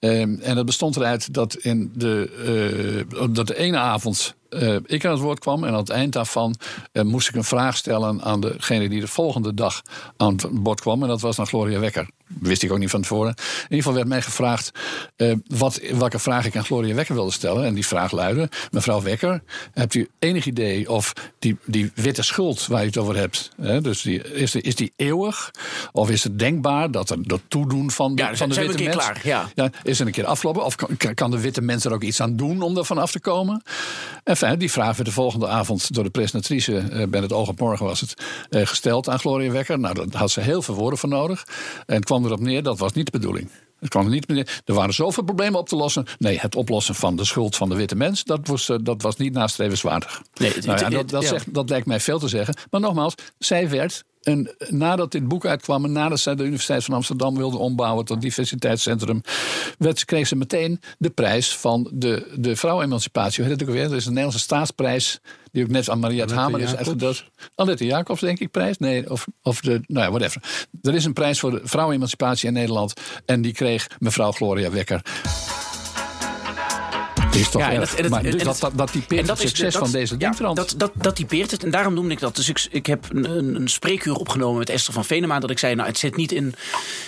Ehm, 0.00 0.34
en 0.40 0.54
dat 0.54 0.66
bestond 0.66 0.96
eruit 0.96 1.34
dat, 1.34 1.54
in 1.56 1.92
de, 1.94 3.04
eh, 3.16 3.24
dat 3.30 3.46
de 3.46 3.56
ene 3.58 3.76
avond. 3.78 4.34
eh, 4.50 4.76
ik 4.86 5.04
aan 5.04 5.12
het 5.12 5.20
woord 5.20 5.38
kwam 5.38 5.64
en 5.64 5.70
aan 5.72 5.76
het 5.78 5.90
eind 5.90 6.12
daarvan 6.12 6.54
eh, 6.92 7.02
moest 7.02 7.28
ik 7.28 7.34
een 7.34 7.44
vraag 7.44 7.76
stellen 7.76 8.22
aan 8.22 8.40
degene 8.40 8.88
die 8.88 9.00
de 9.00 9.06
volgende 9.08 9.54
dag 9.54 9.82
aan 10.16 10.32
het 10.32 10.62
bord 10.62 10.80
kwam. 10.80 11.02
En 11.02 11.08
dat 11.08 11.20
was 11.20 11.36
dan 11.36 11.46
Gloria 11.46 11.78
Wekker. 11.78 12.08
Wist 12.40 12.62
ik 12.62 12.72
ook 12.72 12.78
niet 12.78 12.90
van 12.90 13.00
tevoren. 13.02 13.34
In 13.36 13.62
ieder 13.62 13.76
geval 13.76 13.94
werd 13.94 14.08
mij 14.08 14.22
gevraagd 14.22 14.70
wat, 15.46 15.80
welke 15.92 16.18
vraag 16.18 16.46
ik 16.46 16.56
aan 16.56 16.64
Gloria 16.64 16.94
Wekker 16.94 17.14
wilde 17.14 17.30
stellen. 17.32 17.64
En 17.64 17.74
die 17.74 17.86
vraag 17.86 18.12
luidde: 18.12 18.48
Mevrouw 18.70 19.02
Wekker, 19.02 19.42
hebt 19.72 19.94
u 19.94 20.08
enig 20.18 20.46
idee 20.46 20.90
of 20.90 21.12
die, 21.38 21.56
die 21.66 21.90
witte 21.94 22.22
schuld 22.22 22.66
waar 22.66 22.82
u 22.82 22.86
het 22.86 22.96
over 22.96 23.16
hebt, 23.16 23.50
hè, 23.60 23.80
dus 23.80 24.02
die, 24.02 24.32
is, 24.32 24.50
die, 24.50 24.62
is 24.62 24.74
die 24.74 24.92
eeuwig? 24.96 25.50
Of 25.92 26.10
is 26.10 26.24
het 26.24 26.38
denkbaar 26.38 26.90
dat 26.90 27.10
er 27.10 27.28
dat 27.28 27.40
toedoen 27.48 27.90
van 27.90 28.14
de, 28.14 28.22
Ja, 28.22 28.28
dan 28.28 28.36
van 28.36 28.48
de 28.48 28.54
witte 28.66 28.82
mens? 28.82 28.96
klaar, 28.96 29.20
ja. 29.54 29.70
Is 29.90 30.00
er 30.00 30.06
een 30.06 30.12
keer 30.12 30.26
afgelopen? 30.26 30.64
Of 30.64 30.76
kan, 30.76 31.14
kan 31.14 31.30
de 31.30 31.40
witte 31.40 31.60
mens 31.60 31.84
er 31.84 31.92
ook 31.92 32.02
iets 32.02 32.20
aan 32.20 32.36
doen 32.36 32.62
om 32.62 32.76
ervan 32.76 32.98
af 32.98 33.10
te 33.12 33.20
komen? 33.20 33.62
Enfin, 34.24 34.58
die 34.58 34.70
vraag 34.70 34.96
werd 34.96 35.08
de 35.08 35.14
volgende 35.14 35.48
avond 35.48 35.94
door 35.94 36.04
de 36.04 36.10
presentatrice, 36.10 36.78
eh, 36.78 37.06
bij 37.08 37.20
het 37.20 37.32
Oog 37.32 37.48
op 37.48 37.60
Morgen 37.60 37.86
was 37.86 38.00
het, 38.00 38.14
eh, 38.50 38.66
gesteld 38.66 39.08
aan 39.08 39.18
Gloria 39.18 39.50
Wekker. 39.50 39.78
Nou, 39.78 39.94
daar 39.94 40.20
had 40.20 40.30
ze 40.30 40.40
heel 40.40 40.62
veel 40.62 40.74
woorden 40.74 40.98
voor 40.98 41.08
nodig. 41.08 41.44
En 41.86 41.94
het 41.94 42.04
kwam 42.04 42.24
erop 42.24 42.40
neer, 42.40 42.62
dat 42.62 42.78
was 42.78 42.92
niet 42.92 43.04
de 43.12 43.18
bedoeling. 43.18 43.50
Het 43.80 43.88
kwam 43.88 44.04
er 44.04 44.10
niet 44.10 44.28
meer. 44.28 44.60
Er 44.64 44.74
waren 44.74 44.94
zoveel 44.94 45.22
problemen 45.22 45.58
op 45.60 45.68
te 45.68 45.76
lossen. 45.76 46.04
Nee, 46.18 46.38
het 46.38 46.56
oplossen 46.56 46.94
van 46.94 47.16
de 47.16 47.24
schuld 47.24 47.56
van 47.56 47.68
de 47.68 47.74
witte 47.74 47.94
mens, 47.96 48.24
dat 48.24 48.40
was, 48.46 48.68
eh, 48.68 48.76
dat 48.82 49.02
was 49.02 49.16
niet 49.16 49.32
nastrevenswaardig. 49.32 50.22
Nee, 50.34 50.52
het- 50.52 50.66
nou 50.66 50.78
ja, 50.78 50.88
dat, 50.88 51.08
dat, 51.10 51.22
ja. 51.22 51.28
zegt, 51.28 51.54
dat 51.54 51.68
lijkt 51.68 51.86
mij 51.86 52.00
veel 52.00 52.18
te 52.18 52.28
zeggen. 52.28 52.54
Maar 52.70 52.80
nogmaals, 52.80 53.14
zij 53.38 53.68
werd 53.70 54.04
en 54.20 54.54
nadat 54.68 55.12
dit 55.12 55.28
boek 55.28 55.46
uitkwam 55.46 55.84
en 55.84 55.92
nadat 55.92 56.20
zij 56.20 56.34
de 56.34 56.42
Universiteit 56.42 56.84
van 56.84 56.94
Amsterdam 56.94 57.36
wilde 57.36 57.58
ombouwen 57.58 58.04
tot 58.04 58.20
diversiteitscentrum, 58.20 59.20
werd, 59.78 60.04
kreeg 60.04 60.26
ze 60.26 60.36
meteen 60.36 60.80
de 60.98 61.10
prijs 61.10 61.56
van 61.56 61.90
de, 61.92 62.32
de 62.36 62.56
vrouwenemancipatie. 62.56 63.42
Hoe 63.42 63.52
heet 63.52 63.60
het 63.60 63.68
ook 63.68 63.74
weer? 63.74 63.84
Er 63.84 63.96
is 63.96 64.04
een 64.04 64.12
Nederlandse 64.12 64.44
staatsprijs 64.44 65.20
die 65.52 65.62
ook 65.62 65.70
net 65.70 65.90
aan 65.90 65.98
Maria 65.98 66.22
het 66.24 66.32
Hamer 66.32 66.60
is 66.60 66.76
uitgedeeld. 66.76 67.24
Annette 67.54 67.84
Jacobs, 67.84 68.20
denk 68.20 68.38
ik, 68.38 68.50
prijs? 68.50 68.78
Nee, 68.78 69.10
of, 69.10 69.26
of 69.42 69.60
de, 69.60 69.80
nou 69.86 70.04
ja, 70.04 70.10
whatever. 70.10 70.66
Er 70.82 70.94
is 70.94 71.04
een 71.04 71.12
prijs 71.12 71.40
voor 71.40 71.50
de 71.50 71.60
vrouwenemancipatie 71.64 72.48
in 72.48 72.54
Nederland 72.54 72.92
en 73.24 73.42
die 73.42 73.52
kreeg 73.52 73.86
mevrouw 73.98 74.32
Gloria 74.32 74.70
Wekker. 74.70 75.02
Is 77.34 77.48
toch 77.48 77.62
Ja, 77.62 77.70
en 77.72 77.80
dat- 77.80 77.92
en 77.94 78.10
dat- 78.10 78.22
dus 78.22 78.34
en 78.34 78.44
dat, 78.44 78.58
dat- 78.60 78.72
dat, 78.78 78.92
typeert 78.92 79.20
En 79.20 79.26
dat 79.26 79.38
het 79.38 79.46
de- 79.48 79.56
succes 79.56 79.72
dat- 79.72 79.82
van 79.82 79.92
deze 79.92 80.14
ja, 80.18 80.18
dientrand. 80.28 80.56
Dat, 80.56 80.74
dat, 80.76 80.92
dat 80.94 81.16
typeert 81.16 81.50
het 81.50 81.64
en 81.64 81.70
daarom 81.70 81.94
noemde 81.94 82.12
ik 82.12 82.20
dat. 82.20 82.36
Dus 82.36 82.48
ik, 82.48 82.66
ik 82.70 82.86
heb 82.86 83.04
een, 83.12 83.54
een, 83.54 83.68
spreekuur 83.68 84.14
opgenomen 84.14 84.58
met 84.58 84.68
Esther 84.70 84.92
van 84.94 85.04
Venema. 85.04 85.38
Dat 85.38 85.50
ik 85.50 85.58
zei, 85.58 85.74
nou, 85.74 85.88
het 85.88 85.98
zit 85.98 86.16
niet 86.16 86.32
in, 86.32 86.54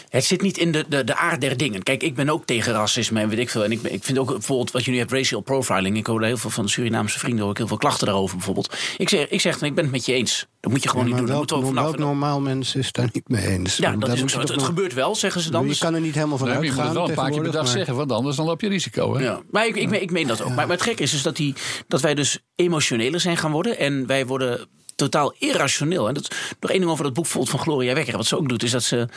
het 0.08 0.24
zit 0.24 0.42
niet 0.42 0.58
in 0.58 0.72
de, 0.72 0.84
de, 0.88 1.04
de 1.04 1.16
aard 1.16 1.40
der 1.40 1.56
dingen. 1.56 1.82
Kijk, 1.82 2.02
ik 2.02 2.14
ben 2.14 2.28
ook 2.28 2.46
tegen 2.46 2.72
racisme 2.72 3.20
en 3.20 3.28
weet 3.28 3.38
ik 3.38 3.50
veel. 3.50 3.64
En 3.64 3.72
ik, 3.72 3.82
ben- 3.82 3.92
ik 3.92 4.04
vind 4.04 4.18
ook 4.18 4.28
bijvoorbeeld 4.30 4.70
wat 4.70 4.86
nu 4.86 4.98
hebt, 4.98 5.12
racial 5.12 5.40
profiling. 5.40 5.96
Ik 5.96 6.06
hoor 6.06 6.22
heel 6.24 6.36
veel 6.36 6.50
van 6.50 6.64
de 6.64 6.70
Surinaamse 6.70 7.18
vrienden 7.18 7.44
ook 7.44 7.56
heel 7.58 7.66
veel 7.66 7.76
klachten 7.76 8.06
daarover 8.06 8.36
bijvoorbeeld. 8.36 8.74
Ik 8.96 9.08
zeg, 9.08 9.28
ik 9.28 9.40
zeg 9.40 9.60
ik 9.62 9.74
ben 9.74 9.84
het 9.84 9.92
met 9.92 10.06
je 10.06 10.12
eens. 10.12 10.46
Dat 10.62 10.70
moet 10.72 10.82
je 10.82 10.88
gewoon 10.88 11.08
maar 11.08 11.18
niet 11.20 11.28
doen. 11.28 11.46
Welk, 11.46 11.64
vanaf. 11.66 11.96
normaal 11.96 12.40
mens 12.40 12.74
is 12.74 12.92
daar 12.92 13.08
niet 13.12 13.28
mee 13.28 13.46
eens? 13.46 13.76
Ja, 13.76 13.96
dat 13.96 14.12
is 14.12 14.20
Het, 14.34 14.48
het 14.48 14.62
gebeurt 14.62 14.94
wel, 14.94 15.14
zeggen 15.14 15.40
ze 15.40 15.50
dan. 15.50 15.68
Je 15.68 15.78
kan 15.78 15.94
er 15.94 16.00
niet 16.00 16.14
helemaal 16.14 16.38
van 16.38 16.46
Nee, 16.46 16.56
maar 16.56 16.64
je 16.64 16.70
moet 16.70 16.80
uitgaan 16.80 16.96
het 16.96 17.06
wel 17.06 17.16
een 17.16 17.22
paar 17.22 17.32
keer 17.34 17.50
per 17.50 17.60
dag 17.60 17.68
zeggen, 17.68 17.96
want 17.96 18.12
anders 18.12 18.36
dan 18.36 18.46
loop 18.46 18.60
je 18.60 18.68
risico. 18.68 19.16
Hè? 19.16 19.24
Ja, 19.24 19.40
maar 19.50 19.66
ik, 19.66 19.76
ik, 19.76 19.88
meen- 19.88 20.02
ik 20.02 20.10
meen 20.10 20.26
dat 20.26 20.40
ook. 20.40 20.48
Maar, 20.48 20.56
maar 20.56 20.76
het 20.76 20.82
gekke 20.82 21.02
is 21.02 21.10
dus 21.10 21.22
dat, 21.22 21.36
die, 21.36 21.54
dat 21.88 22.00
wij 22.00 22.14
dus 22.14 22.38
emotioneler 22.54 23.20
zijn 23.20 23.36
gaan 23.36 23.50
worden. 23.52 23.78
En 23.78 24.06
wij 24.06 24.26
worden 24.26 24.68
totaal 24.94 25.34
irrationeel. 25.38 26.08
En 26.08 26.14
dat, 26.14 26.34
nog 26.60 26.70
één 26.70 26.80
ding 26.80 26.92
over 26.92 27.04
dat 27.04 27.12
boek 27.12 27.26
van 27.26 27.58
Gloria 27.58 27.94
Wekker. 27.94 28.16
Wat 28.16 28.26
ze 28.26 28.36
ook 28.36 28.48
doet, 28.48 28.62
is 28.62 28.70
dat 28.70 28.82
ze... 28.82 29.08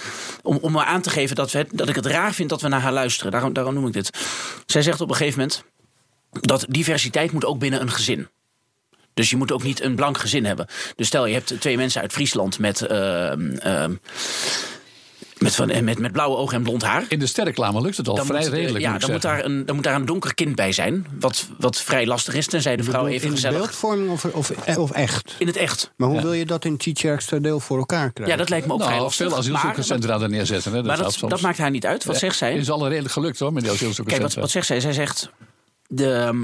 Om, 0.41 0.57
om 0.61 0.71
maar 0.71 0.85
aan 0.85 1.01
te 1.01 1.09
geven 1.09 1.35
dat, 1.35 1.51
we, 1.51 1.67
dat 1.71 1.89
ik 1.89 1.95
het 1.95 2.05
raar 2.05 2.33
vind 2.33 2.49
dat 2.49 2.61
we 2.61 2.67
naar 2.67 2.81
haar 2.81 2.93
luisteren. 2.93 3.31
Daarom, 3.31 3.53
daarom 3.53 3.73
noem 3.73 3.87
ik 3.87 3.93
dit. 3.93 4.09
Zij 4.65 4.81
zegt 4.81 5.01
op 5.01 5.09
een 5.09 5.15
gegeven 5.15 5.39
moment... 5.39 5.63
dat 6.31 6.65
diversiteit 6.69 7.31
moet 7.31 7.45
ook 7.45 7.59
binnen 7.59 7.81
een 7.81 7.91
gezin. 7.91 8.27
Dus 9.15 9.29
je 9.29 9.37
moet 9.37 9.51
ook 9.51 9.63
niet 9.63 9.81
een 9.81 9.95
blank 9.95 10.17
gezin 10.17 10.45
hebben. 10.45 10.67
Dus 10.95 11.07
stel, 11.07 11.25
je 11.25 11.33
hebt 11.33 11.53
twee 11.59 11.77
mensen 11.77 12.01
uit 12.01 12.11
Friesland 12.13 12.59
met... 12.59 12.81
ehm, 12.81 13.51
ehm, 13.51 13.93
met, 15.37 15.55
van, 15.55 15.83
met, 15.83 15.99
met 15.99 16.11
blauwe 16.11 16.35
ogen 16.37 16.57
en 16.57 16.63
blond 16.63 16.83
haar. 16.83 17.05
In 17.07 17.19
de 17.19 17.25
sterreclame 17.27 17.81
lukt 17.81 17.97
het 17.97 18.07
al 18.07 18.15
Dan 18.15 18.25
vrij 18.25 18.39
moet, 18.39 18.49
eh, 18.49 18.53
redelijk. 18.59 18.83
Ja, 18.83 18.97
dan 18.97 19.11
moet, 19.11 19.21
daar 19.21 19.45
een, 19.45 19.65
dan 19.65 19.75
moet 19.75 19.83
daar 19.83 19.95
een 19.95 20.05
donker 20.05 20.33
kind 20.33 20.55
bij 20.55 20.71
zijn. 20.71 21.05
Wat, 21.19 21.47
wat 21.57 21.81
vrij 21.81 22.05
lastig 22.05 22.33
is, 22.33 22.47
tenzij 22.47 22.75
de 22.75 22.83
vrouw 22.83 23.07
even 23.07 23.27
in 23.27 23.33
gezellig... 23.33 23.57
beeldvorming 23.57 24.09
of, 24.09 24.25
of, 24.25 24.51
of 24.77 24.91
echt? 24.91 25.35
In 25.39 25.47
het 25.47 25.55
echt. 25.55 25.91
Maar 25.95 26.07
hoe 26.07 26.17
Ja. 26.17 26.23
wil 26.23 26.33
je 26.33 26.45
dat 26.45 26.65
in 26.65 26.77
Tietjerkster 26.77 27.41
deel 27.41 27.59
voor 27.59 27.77
elkaar 27.77 28.11
krijgen? 28.11 28.33
Ja, 28.35 28.39
dat 28.41 28.49
lijkt 28.49 28.67
me 28.67 28.73
ook 28.73 28.79
vrij 28.79 28.91
Nou, 28.91 29.03
lastig. 29.03 29.27
veel 29.27 29.37
asielzoekerscentra 29.37 30.19
er 30.21 30.29
neerzetten. 30.29 30.71
Hè? 30.73 30.83
maar 30.83 30.95
Dat, 30.95 31.05
dat, 31.05 31.13
soms. 31.13 31.31
dat 31.31 31.41
maakt 31.41 31.57
haar 31.57 31.71
niet 31.71 31.85
uit. 31.85 32.03
Wat 32.05 32.17
zegt 32.17 32.37
zij? 32.37 32.55
is 32.55 32.69
al 32.69 32.87
redelijk 32.87 33.13
gelukt 33.13 33.39
hoor, 33.39 33.53
met 33.53 33.63
die 33.63 33.71
Kijk, 33.71 33.81
wat, 33.81 33.89
asielzoekerscentra. 33.91 34.41
wat 34.41 34.51
zegt 34.51 34.65
zij? 34.65 34.79
Zij 34.79 34.93
zegt... 34.93 35.29
De, 35.87 36.13
ehm, 36.13 36.37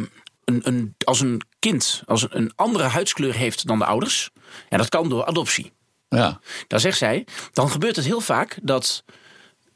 een, 0.46 0.60
een, 0.64 0.96
als 1.04 1.20
een 1.22 1.42
kind 1.62 2.04
als 2.06 2.26
een, 2.30 2.52
andere 2.56 2.84
huidskleur 2.84 3.34
heeft 3.34 3.67
dan 3.67 3.80
de 3.80 3.86
ouders... 3.86 4.30
en 4.69 4.78
dat 4.78 4.89
kan 4.89 5.10
door 5.10 5.26
adoptie. 5.26 5.71
Ja. 6.10 6.39
Dan 6.67 6.80
zegt 6.80 6.97
zij, 6.97 7.26
dan 7.54 7.69
gebeurt 7.69 7.95
het 7.95 8.06
heel 8.06 8.21
vaak 8.21 8.60
dat 8.62 9.04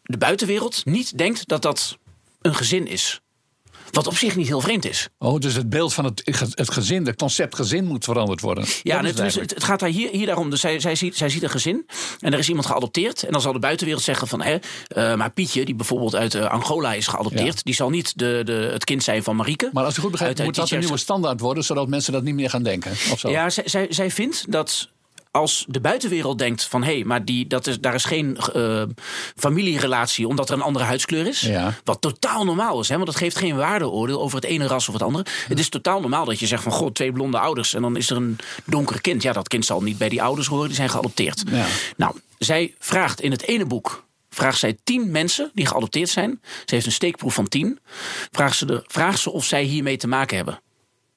de 0.02 0.18
buitenwereld 0.18 0.86
niet 0.86 1.18
denkt 1.18 1.48
dat 1.48 1.62
dat 1.62 1.98
een 2.42 2.56
gezin 2.56 2.88
is. 2.88 3.22
Wat 3.96 4.08
op 4.08 4.18
zich 4.18 4.36
niet 4.36 4.48
heel 4.48 4.62
vreemd 4.62 4.86
is. 4.86 5.10
Oh, 5.18 5.40
dus 5.40 5.54
het 5.54 5.70
beeld 5.70 5.94
van 5.94 6.06
het, 6.06 6.22
het 6.56 6.72
gezin, 6.72 7.06
het 7.06 7.16
concept 7.16 7.56
gezin 7.56 7.86
moet 7.86 8.04
veranderd 8.04 8.42
worden. 8.42 8.66
Ja, 8.84 9.04
het, 9.04 9.18
het 9.18 9.36
het, 9.36 9.64
gaat 9.64 9.80
daar 9.80 9.90
hier, 9.90 10.10
hier 10.12 10.26
daarom. 10.26 10.50
Dus 10.50 10.60
zij, 10.60 10.80
zij, 10.80 10.96
ziet, 10.96 11.18
zij 11.18 11.30
ziet 11.30 11.44
een 11.44 11.50
gezin 11.50 11.86
en 12.20 12.34
er 12.34 12.40
is 12.40 12.48
iemand 12.48 12.66
geadopteerd. 12.66 13.24
En 13.24 13.32
dan 13.32 13.42
zal 13.42 13.54
de 13.54 13.60
buitenwereld 13.60 14.04
zeggen 14.04 14.28
van... 14.28 14.42
Hè, 14.42 14.58
eh, 14.88 15.16
maar 15.16 15.32
Pietje, 15.32 15.66
die 15.66 15.76
bijvoorbeeld 15.76 16.16
uit 16.16 16.34
eh, 16.36 16.52
Angola 16.52 16.94
is 16.94 17.08
geadopteerd... 17.08 17.56
Ja. 17.56 17.62
die 17.64 17.74
zal 17.74 17.90
niet 17.90 18.18
de, 18.18 18.42
de, 18.44 18.70
het 18.74 18.84
kind 18.84 19.04
zijn 19.04 19.24
van 19.24 19.36
Marieke. 19.36 19.70
Maar 19.74 19.84
als 19.84 19.96
ik 19.96 20.02
goed 20.02 20.12
begrijp, 20.12 20.32
Uit- 20.32 20.40
uit 20.40 20.48
moet 20.48 20.58
dat 20.58 20.72
een 20.72 20.80
nieuwe 20.80 20.98
standaard 20.98 21.40
worden... 21.40 21.64
zodat 21.64 21.88
mensen 21.88 22.14
dat 22.14 22.24
niet 22.24 22.36
meer 22.36 22.50
gaan 22.50 22.64
denken? 22.64 22.92
Of 22.92 23.20
zo? 23.20 23.30
Ja, 23.30 23.50
zij, 23.50 23.64
zij, 23.68 23.88
zij 23.90 24.12
vindt 24.12 24.52
dat 24.52 24.90
als 25.36 25.66
de 25.68 25.80
buitenwereld 25.80 26.38
denkt 26.38 26.64
van... 26.64 26.84
hé, 26.84 27.04
maar 27.06 27.26
die, 27.26 27.48
dat 27.48 27.68
is, 27.68 27.80
daar 27.80 27.94
is 27.94 28.06
geen 28.06 28.38
eh, 28.38 28.84
familierelatie 29.36 30.28
omdat 30.28 30.50
er 30.50 30.56
een 30.56 30.62
andere 30.62 30.86
huidskleur 30.86 31.28
is... 31.28 31.42
Ja. 31.42 31.74
wat 31.84 32.02
totaal 32.02 32.46
normaal 32.46 32.80
is, 32.80 32.90
hè, 32.90 32.96
want 32.96 33.08
dat 33.08 33.16
geeft 33.16 33.38
geen 33.38 33.56
waardeoordeel... 33.56 34.22
over 34.22 34.36
het 34.36 34.46
ene 34.46 34.68
ras 34.68 34.88
of 34.88 34.94
het 34.94 35.04
andere. 35.04 35.26
Het 35.48 35.60
is 35.60 35.70
totaal 35.70 36.02
normaal 36.02 36.26
dat 36.26 36.40
je 36.40 36.48
zegt 36.48 36.64
van... 36.64 36.72
god, 36.72 36.96
twee 36.96 37.12
blonde 37.12 37.40
ouders 37.40 37.74
en 37.74 37.82
dan 37.82 37.98
is 37.98 38.10
er 38.10 38.18
een 38.18 38.38
donker 38.66 39.02
kind. 39.02 39.22
Ja, 39.22 39.34
dat 39.34 39.48
kind 39.48 39.66
zal 39.66 39.82
niet 39.82 39.98
bij 39.98 40.10
die 40.10 40.22
ouders 40.22 40.48
horen, 40.48 40.68
die 40.68 40.76
zijn 40.76 40.90
geadopteerd. 40.90 41.44
Ja. 41.50 41.66
Nou, 41.98 42.16
zij 42.38 42.74
vraagt 42.80 43.22
in 43.22 43.32
het 43.32 43.42
ene 43.42 43.66
boek... 43.66 44.06
vraagt 44.30 44.60
zij 44.60 44.78
tien 44.84 45.12
mensen 45.12 45.52
die 45.54 45.66
geadopteerd 45.66 46.10
zijn. 46.10 46.42
Ze 46.42 46.76
heeft 46.76 46.86
een 46.86 46.92
steekproef 46.92 47.34
van 47.34 47.48
tien. 47.48 47.80
Vraagt 48.32 48.58
ze, 48.58 48.66
de, 48.66 48.84
vraagt 48.88 49.20
ze 49.20 49.32
of 49.32 49.46
zij 49.46 49.64
hiermee 49.64 49.98
te 49.98 50.08
maken 50.08 50.36
hebben. 50.36 50.60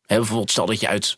Hè, 0.09 0.17
bijvoorbeeld, 0.17 0.51
stel 0.51 0.67
dat 0.67 0.81
je 0.81 0.89
uit 0.89 1.17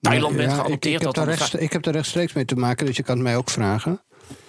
Thailand 0.00 0.36
bent 0.36 0.50
Ja, 0.50 0.54
ik, 0.56 0.60
geadopteerd. 0.62 0.84
ik, 0.94 1.00
heb 1.02 1.14
dat 1.14 1.54
ik 1.60 1.72
heb 1.72 1.82
daar 1.82 1.94
rechtstreeks 1.94 2.32
mee 2.32 2.44
te 2.44 2.54
maken, 2.54 2.86
dus 2.86 2.96
je 2.96 3.02
kan 3.02 3.14
het 3.14 3.24
mij 3.24 3.36
ook 3.36 3.50
vragen. 3.50 4.00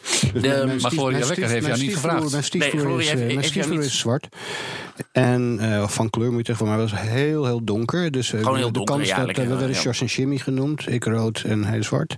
Dus 0.02 0.42
De- 0.42 0.64
mijn- 0.66 0.82
maar 0.82 0.92
Gloria 0.92 1.22
stief- 1.26 1.48
heeft 1.48 1.66
jou 1.66 1.80
niet 1.80 1.94
gevraagd. 1.94 2.32
Mijn 2.32 2.44
Nee, 2.52 2.70
Gloria 2.70 3.00
is, 3.00 3.08
heeft- 3.10 3.56
eh, 3.58 3.68
mijn 3.68 3.80
is 3.82 4.00
zwart. 4.00 4.28
En 5.12 5.58
eh, 5.62 5.88
van 5.88 6.10
kleur 6.10 6.30
moet 6.32 6.40
je 6.40 6.46
zeggen, 6.46 6.66
maar 6.66 6.76
hij 6.78 6.84
was 6.90 7.00
heel, 7.00 7.46
heel 7.46 7.64
donker. 7.64 8.12
Dus 8.12 8.34
eh, 8.34 8.40
Gewoon 8.42 8.58
heel 8.58 8.68
de 8.68 8.74
donker, 8.74 8.96
kans 8.96 9.08
ja, 9.08 9.16
dat 9.16 9.26
lekker, 9.26 9.44
eh, 9.44 9.50
we 9.50 9.56
werden 9.56 9.76
ja. 9.76 9.82
George 9.82 10.02
en 10.02 10.08
Jimmy 10.08 10.38
genoemd. 10.38 10.90
Ik 10.90 11.04
rood 11.04 11.42
en 11.46 11.64
hij 11.64 11.82
zwart. 11.82 12.18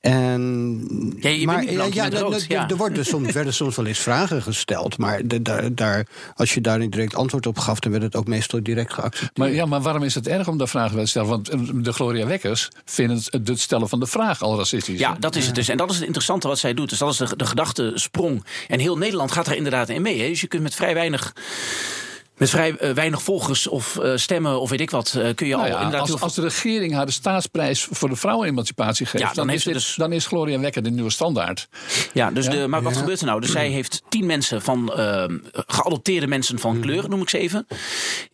En, 0.00 1.16
Ja, 1.20 1.28
je 1.30 1.46
bent 1.46 1.60
niet 1.60 1.74
blank, 1.74 1.94
je 1.94 2.00
bent 2.00 2.12
er- 2.14 2.20
rood, 2.20 2.34
er- 2.34 2.44
ja. 2.48 2.68
er 2.68 2.76
worden 2.76 3.04
soms, 3.06 3.32
werden 3.32 3.54
soms 3.54 3.76
wel 3.76 3.86
eens 3.86 3.98
vragen 3.98 4.42
gesteld. 4.42 4.98
Maar 4.98 5.26
de- 5.26 5.42
daar, 5.42 5.74
daar, 5.74 6.06
als 6.34 6.54
je 6.54 6.60
daar 6.60 6.78
niet 6.78 6.92
direct 6.92 7.14
antwoord 7.14 7.46
op 7.46 7.58
gaf, 7.58 7.78
dan 7.80 7.90
werd 7.90 8.02
het 8.04 8.16
ook 8.16 8.26
meestal 8.26 8.62
direct 8.62 8.92
geaccepteerd. 8.92 9.36
Maar, 9.36 9.50
ja, 9.52 9.66
maar 9.66 9.80
waarom 9.80 10.02
is 10.02 10.14
het 10.14 10.28
erg 10.28 10.48
om 10.48 10.58
daar 10.58 10.68
vragen 10.68 10.94
bij 10.94 11.04
te 11.04 11.10
stellen? 11.10 11.28
Want 11.28 11.48
eh, 11.48 11.58
de 11.74 11.92
Gloria 11.92 12.26
Wekkers 12.26 12.68
vinden 12.84 13.16
het, 13.16 13.48
het 13.48 13.60
stellen 13.60 13.88
van 13.88 14.00
de 14.00 14.06
vraag 14.06 14.42
al 14.42 14.56
racistisch. 14.56 14.98
Ja, 14.98 15.16
dat 15.20 15.36
is 15.36 15.46
het 15.46 15.54
dus. 15.54 15.68
En 15.68 15.76
dat 15.76 15.88
is 15.90 15.96
het 15.96 16.04
interessante 16.04 16.48
wat 16.48 16.58
zij 16.58 16.74
doet. 16.74 16.88
Dus 16.88 16.98
dat 16.98 17.10
is 17.12 17.16
de, 17.16 17.36
de 17.36 17.46
gedachtesprong. 17.46 18.44
En 18.68 18.78
heel 18.80 18.98
Nederland 18.98 19.32
gaat 19.32 19.46
er 19.46 19.56
inderdaad 19.56 19.88
in 19.88 20.02
mee. 20.02 20.20
Hè. 20.20 20.28
Dus 20.28 20.40
je 20.40 20.46
kunt 20.46 20.62
met 20.62 20.74
vrij 20.74 20.94
weinig. 20.94 21.32
Met 22.38 22.50
vrij 22.50 22.76
eh, 22.76 22.90
weinig 22.90 23.22
volgers 23.22 23.66
of 23.68 23.96
eh, 23.98 24.12
stemmen 24.16 24.60
of 24.60 24.70
weet 24.70 24.80
ik 24.80 24.90
wat, 24.90 25.14
eh, 25.16 25.34
kun 25.34 25.46
je 25.46 25.52
Nou 25.52 25.64
al 25.64 25.70
ja, 25.74 25.76
inderdaad 25.82 26.06
heel 26.06 26.12
als, 26.14 26.22
als 26.22 26.34
de 26.34 26.40
regering 26.42 26.94
haar 26.94 27.06
de 27.06 27.12
staatsprijs 27.12 27.88
voor 27.90 28.08
de 28.08 28.16
vrouwenemancipatie 28.16 29.06
geeft, 29.06 29.22
Ja, 29.22 29.26
dan 29.26 29.36
dan, 29.36 29.48
heeft 29.48 29.58
is 29.58 29.64
dit- 29.72 29.74
dus- 29.82 29.94
dan 29.94 30.12
is 30.12 30.26
Gloria 30.26 30.58
Wekker 30.60 30.82
de 30.82 30.90
nieuwe 30.90 31.10
standaard. 31.10 31.68
Ja, 32.12 32.30
dus 32.30 32.48
De, 32.48 32.66
maar 32.66 32.82
wat 32.82 32.92
Ja. 32.94 32.98
gebeurt 33.00 33.20
er 33.20 33.26
nou? 33.26 33.40
Dus 33.40 33.50
zij 33.50 33.68
heeft 33.68 34.02
tien 34.08 34.26
mensen 34.26 34.62
van 34.62 34.92
ehm, 34.92 35.38
geadopteerde 35.52 36.26
mensen 36.26 36.58
van 36.58 36.80
kleur, 36.80 37.08
noem 37.08 37.20
ik 37.22 37.28
ze 37.28 37.38
even. 37.38 37.66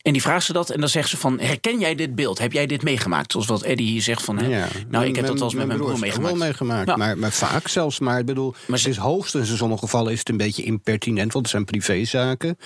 En 0.02 0.12
die 0.12 0.22
vraagt 0.22 0.46
ze 0.46 0.52
dat 0.52 0.70
en 0.70 0.80
dan 0.80 0.88
zegt 0.88 1.08
ze 1.08 1.16
van, 1.16 1.40
herken 1.40 1.78
jij 1.78 1.94
dit 1.94 2.14
beeld? 2.14 2.38
Heb 2.38 2.52
jij 2.52 2.66
dit 2.66 2.82
meegemaakt? 2.82 3.32
Zoals 3.32 3.46
wat 3.46 3.62
Eddie 3.62 3.86
hier 3.86 4.02
zegt 4.02 4.22
van, 4.22 4.38
hè, 4.38 4.46
Ja. 4.46 4.66
nou 4.88 5.04
ik 5.04 5.16
heb 5.16 5.26
dat 5.26 5.34
wel 5.34 5.44
eens 5.44 5.54
met 5.54 5.66
mijn 5.66 5.78
broer 5.78 5.98
meegemaakt. 5.98 6.36
wel 6.36 6.44
meegemaakt. 6.46 6.88
Ja. 6.88 6.96
Maar, 6.96 7.18
maar 7.18 7.32
vaak 7.32 7.68
zelfs. 7.68 7.98
Maar 7.98 8.18
ik 8.18 8.26
bedoel, 8.26 8.54
Maar 8.66 8.78
ze- 8.78 8.88
het 8.88 8.96
is 8.96 9.02
hoogstens 9.02 9.50
in 9.50 9.56
sommige 9.56 9.80
gevallen 9.84 10.12
is 10.12 10.18
het 10.18 10.28
een 10.28 10.36
beetje 10.36 10.62
impertinent, 10.62 11.32
want 11.32 11.44
het 11.44 11.54
zijn 11.54 11.64
privézaken. 11.64 12.58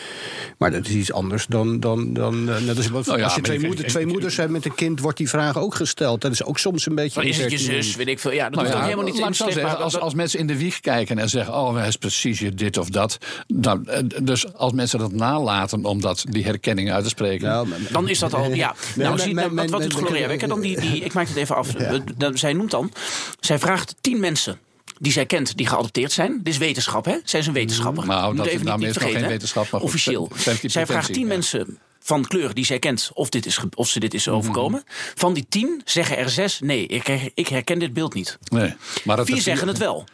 Maar 0.59 0.71
dat 0.71 0.87
is 0.87 0.93
iets 0.95 1.13
anders 1.13 1.27
dan. 1.47 1.81
dan, 1.81 2.13
dan 2.13 2.51
eh, 2.51 2.61
net 2.61 2.77
als, 2.77 2.89
wat- 2.89 3.07
Nou 3.07 3.19
ja, 3.19 3.25
als 3.25 3.35
je 3.35 3.41
twee, 3.41 3.61
moeder, 3.61 3.87
twee 3.87 4.07
moeders 4.07 4.37
hebt 4.37 4.51
met 4.51 4.65
een 4.65 4.75
kind, 4.75 5.01
wordt 5.01 5.19
die 5.19 5.29
vraag 5.29 5.59
ook 5.59 5.75
gesteld. 5.75 6.21
Dat 6.21 6.33
is 6.33 6.45
ook 6.45 6.59
soms 6.59 6.87
een 6.87 6.95
beetje. 6.95 7.21
Maar 7.21 7.29
is 7.29 7.39
het 7.39 7.51
je 7.51 7.59
zus, 7.59 7.97
weet 7.97 8.09
ik 8.09 8.19
veel. 8.19 8.31
Ja, 8.33 8.45
dat 8.51 8.55
Nou 8.63 8.67
ja, 8.77 8.83
helemaal 8.83 9.05
niet 9.05 9.15
laat 9.15 9.23
in 9.23 9.29
ik 9.29 9.35
zo 9.35 9.45
slecht, 9.45 9.59
zeggen, 9.61 9.79
als, 9.85 9.99
als 9.99 10.15
mensen 10.15 10.39
in 10.39 10.47
de 10.47 10.57
wieg 10.59 10.81
kijken 10.81 11.19
en 11.19 11.29
zeggen: 11.29 11.55
Oh, 11.55 11.75
hij 11.77 11.89
is 11.89 11.97
precies 11.97 12.39
je 12.39 12.55
dit 12.55 12.77
of 12.79 12.89
dat. 12.89 13.19
Nou, 13.47 13.81
eh, 13.87 13.99
dus 14.23 14.55
als 14.55 14.73
mensen 14.73 14.99
dat 14.99 15.13
nalaten 15.13 15.85
om 15.85 16.01
dat, 16.01 16.25
die 16.29 16.45
herkenning 16.45 16.93
uit 16.93 17.03
te 17.03 17.09
spreken. 17.09 17.49
Nou, 17.49 17.67
maar- 17.69 17.79
Dan 17.93 18.09
is 18.09 18.19
dat 18.19 18.35
al, 18.35 18.53
ja. 18.65 18.75
Nou, 18.95 19.19
zie, 19.19 19.35
wat, 19.35 19.71
doet 19.83 19.95
Gloria 19.95 20.27
Wekker 20.29 20.49
dan? 20.49 20.61
Die, 20.61 20.81
die, 20.81 21.01
ik 21.05 21.13
maak 21.13 21.29
het 21.29 21.37
even 21.37 21.57
af. 21.57 21.69
Dan- 22.17 22.37
zij 22.39 22.53
noemt 22.53 22.71
dan, 22.71 22.93
zij 23.41 23.59
vraagt 23.59 23.95
tien 24.01 24.21
mensen 24.21 24.59
die 24.99 25.13
zij 25.13 25.27
kent 25.27 25.57
die 25.57 25.67
geadopteerd 25.67 26.13
zijn. 26.13 26.37
Dit 26.43 26.53
is 26.53 26.59
wetenschap, 26.59 27.05
hè? 27.05 27.17
Zij 27.25 27.41
is 27.41 27.47
een 27.47 27.53
wetenschapper. 27.53 28.07
Nou, 28.07 28.37
dat- 28.37 28.47
even 28.47 28.79
niet, 28.79 28.93
vergeten, 28.93 29.19
geen 29.21 29.29
wetenschap, 29.29 29.71
maar 29.71 29.81
goed, 29.81 29.89
Officieel. 29.89 30.31
Zij 30.63 30.87
vraagt 30.87 31.13
tien 31.13 31.23
ja. 31.23 31.29
mensen 31.29 31.79
van 32.01 32.27
kleur 32.27 32.55
die 32.55 32.65
zij 32.65 32.79
kent 32.79 33.11
of, 33.15 33.29
dit 33.29 33.47
is, 33.47 33.61
of 33.75 33.89
ze 33.89 34.01
dit 34.01 34.15
is 34.15 34.27
Mhm. 34.27 34.35
overkomen. 34.37 34.83
Van 35.15 35.33
die 35.35 35.47
tien 35.49 35.81
zeggen 35.85 36.17
er 36.17 36.31
zes, 36.31 36.61
nee, 36.61 36.87
ik, 36.87 37.31
ik 37.35 37.49
herken 37.49 37.79
dit 37.79 37.93
beeld 37.93 38.15
niet. 38.15 38.39
nee. 38.49 38.75
Maar 39.05 39.17
dat 39.17 39.27
Vier 39.27 39.41
zeggen 39.41 39.69
het 39.69 39.79
wel. 39.79 40.05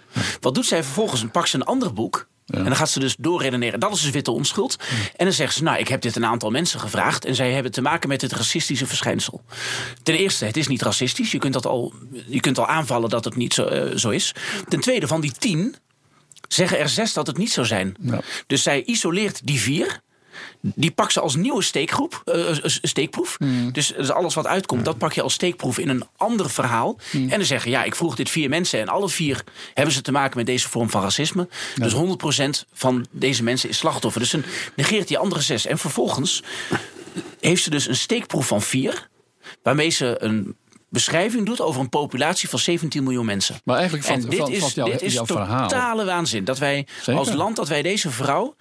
Wat 0.40 0.54
doet 0.54 0.66
zij 0.66 0.82
vervolgens? 0.84 1.24
Pakt 1.32 1.48
ze 1.48 1.56
een 1.56 1.62
ander 1.64 1.92
boek. 1.92 2.28
En 2.46 2.64
dan 2.64 2.76
gaat 2.76 2.90
ze 2.90 3.00
dus 3.00 3.16
doorredeneren. 3.18 3.80
Dat 3.80 3.94
is 3.94 4.00
dus 4.00 4.10
witte 4.10 4.30
onschuld. 4.30 4.76
En 5.16 5.24
dan 5.24 5.34
zegt 5.34 5.54
ze, 5.54 5.62
nou, 5.62 5.78
ik 5.78 5.88
heb 5.88 6.00
dit 6.00 6.16
een 6.16 6.24
aantal 6.24 6.50
mensen 6.50 6.80
gevraagd. 6.80 7.24
En 7.24 7.34
zij 7.34 7.52
hebben 7.52 7.72
te 7.72 7.82
maken 7.82 8.08
met 8.08 8.20
het 8.20 8.32
racistische 8.32 8.86
verschijnsel. 8.86 9.42
Ten 10.02 10.14
eerste, 10.14 10.44
het 10.44 10.56
is 10.56 10.68
niet 10.68 10.82
racistisch. 10.82 11.30
Je 11.32 11.38
kunt, 11.38 11.52
dat 11.52 11.66
al, 11.66 11.92
je 12.26 12.40
kunt 12.40 12.58
al 12.58 12.66
aanvallen 12.66 13.10
dat 13.10 13.24
het 13.24 13.36
niet 13.36 13.54
zo, 13.54 13.64
eh, 13.64 13.96
zo 13.96 14.10
is. 14.10 14.34
Ten 14.68 14.80
tweede, 14.80 15.06
van 15.06 15.20
die 15.20 15.32
tien 15.38 15.76
zeggen 16.48 16.78
er 16.78 16.88
zes 16.88 17.12
dat 17.12 17.26
het 17.26 17.36
niet 17.36 17.52
zou 17.52 17.66
zijn. 17.66 17.96
Ja. 18.00 18.20
Dus 18.46 18.62
zij 18.62 18.84
isoleert 18.84 19.46
die 19.46 19.60
vier. 19.60 20.00
Die 20.74 20.90
pakt 20.90 21.12
ze 21.12 21.20
als 21.20 21.36
nieuwe 21.36 21.62
steekgroep, 21.62 22.22
eh, 22.24 22.50
eh, 22.50 22.56
steekproef. 22.64 23.36
Dus, 23.72 23.92
dus 23.96 24.10
alles 24.10 24.34
wat 24.34 24.46
uitkomt, 24.46 24.84
dat 24.84 24.98
pak 24.98 25.12
je 25.12 25.22
als 25.22 25.32
steekproef 25.32 25.78
in 25.78 25.88
een 25.88 26.04
ander 26.16 26.50
verhaal. 26.50 26.96
En 27.12 27.28
dan 27.28 27.44
zeggen, 27.44 27.70
ja, 27.70 27.84
ik 27.84 27.94
vroeg 27.94 28.16
dit 28.16 28.30
vier 28.30 28.48
mensen... 28.48 28.80
en 28.80 28.88
alle 28.88 29.08
vier 29.08 29.44
hebben 29.74 29.94
ze 29.94 30.00
te 30.00 30.12
maken 30.12 30.36
met 30.36 30.46
deze 30.46 30.68
vorm 30.68 30.90
van 30.90 31.02
racisme. 31.02 31.48
Dus 31.74 31.94
100% 31.94 32.68
van 32.72 33.06
deze 33.10 33.42
mensen 33.42 33.68
is 33.68 33.76
slachtoffer. 33.76 34.20
Dus 34.20 34.30
ze 34.30 34.40
negeert 34.76 35.08
die 35.08 35.18
andere 35.18 35.40
zes. 35.40 35.66
En 35.66 35.78
vervolgens 35.78 36.42
heeft 37.40 37.62
ze 37.62 37.70
dus 37.70 37.88
een 37.88 37.96
steekproef 37.96 38.46
van 38.46 38.62
vier... 38.62 39.08
waarmee 39.62 39.90
ze 39.90 40.16
een 40.18 40.56
beschrijving 40.88 41.46
doet 41.46 41.60
over 41.60 41.80
een 41.80 41.88
populatie 41.88 42.48
van 42.48 42.58
17 42.58 43.02
miljoen 43.02 43.24
mensen. 43.24 43.60
Maar 43.64 43.76
eigenlijk 43.76 44.06
valt- 44.06 44.24
en 44.24 44.30
dit 44.30 44.38
valt- 44.38 44.50
is, 44.50 44.74
jouw- 44.74 44.86
dit 44.86 45.02
is 45.02 45.12
jouw 45.12 45.26
verhaal. 45.26 45.68
totale 45.68 46.04
waanzin. 46.04 46.44
Dat 46.44 46.58
wij 46.58 46.86
Zeker. 46.96 47.14
als 47.20 47.32
land, 47.32 47.56
dat 47.56 47.68
wij 47.68 47.82
deze 47.82 48.10
vrouw 48.10 48.56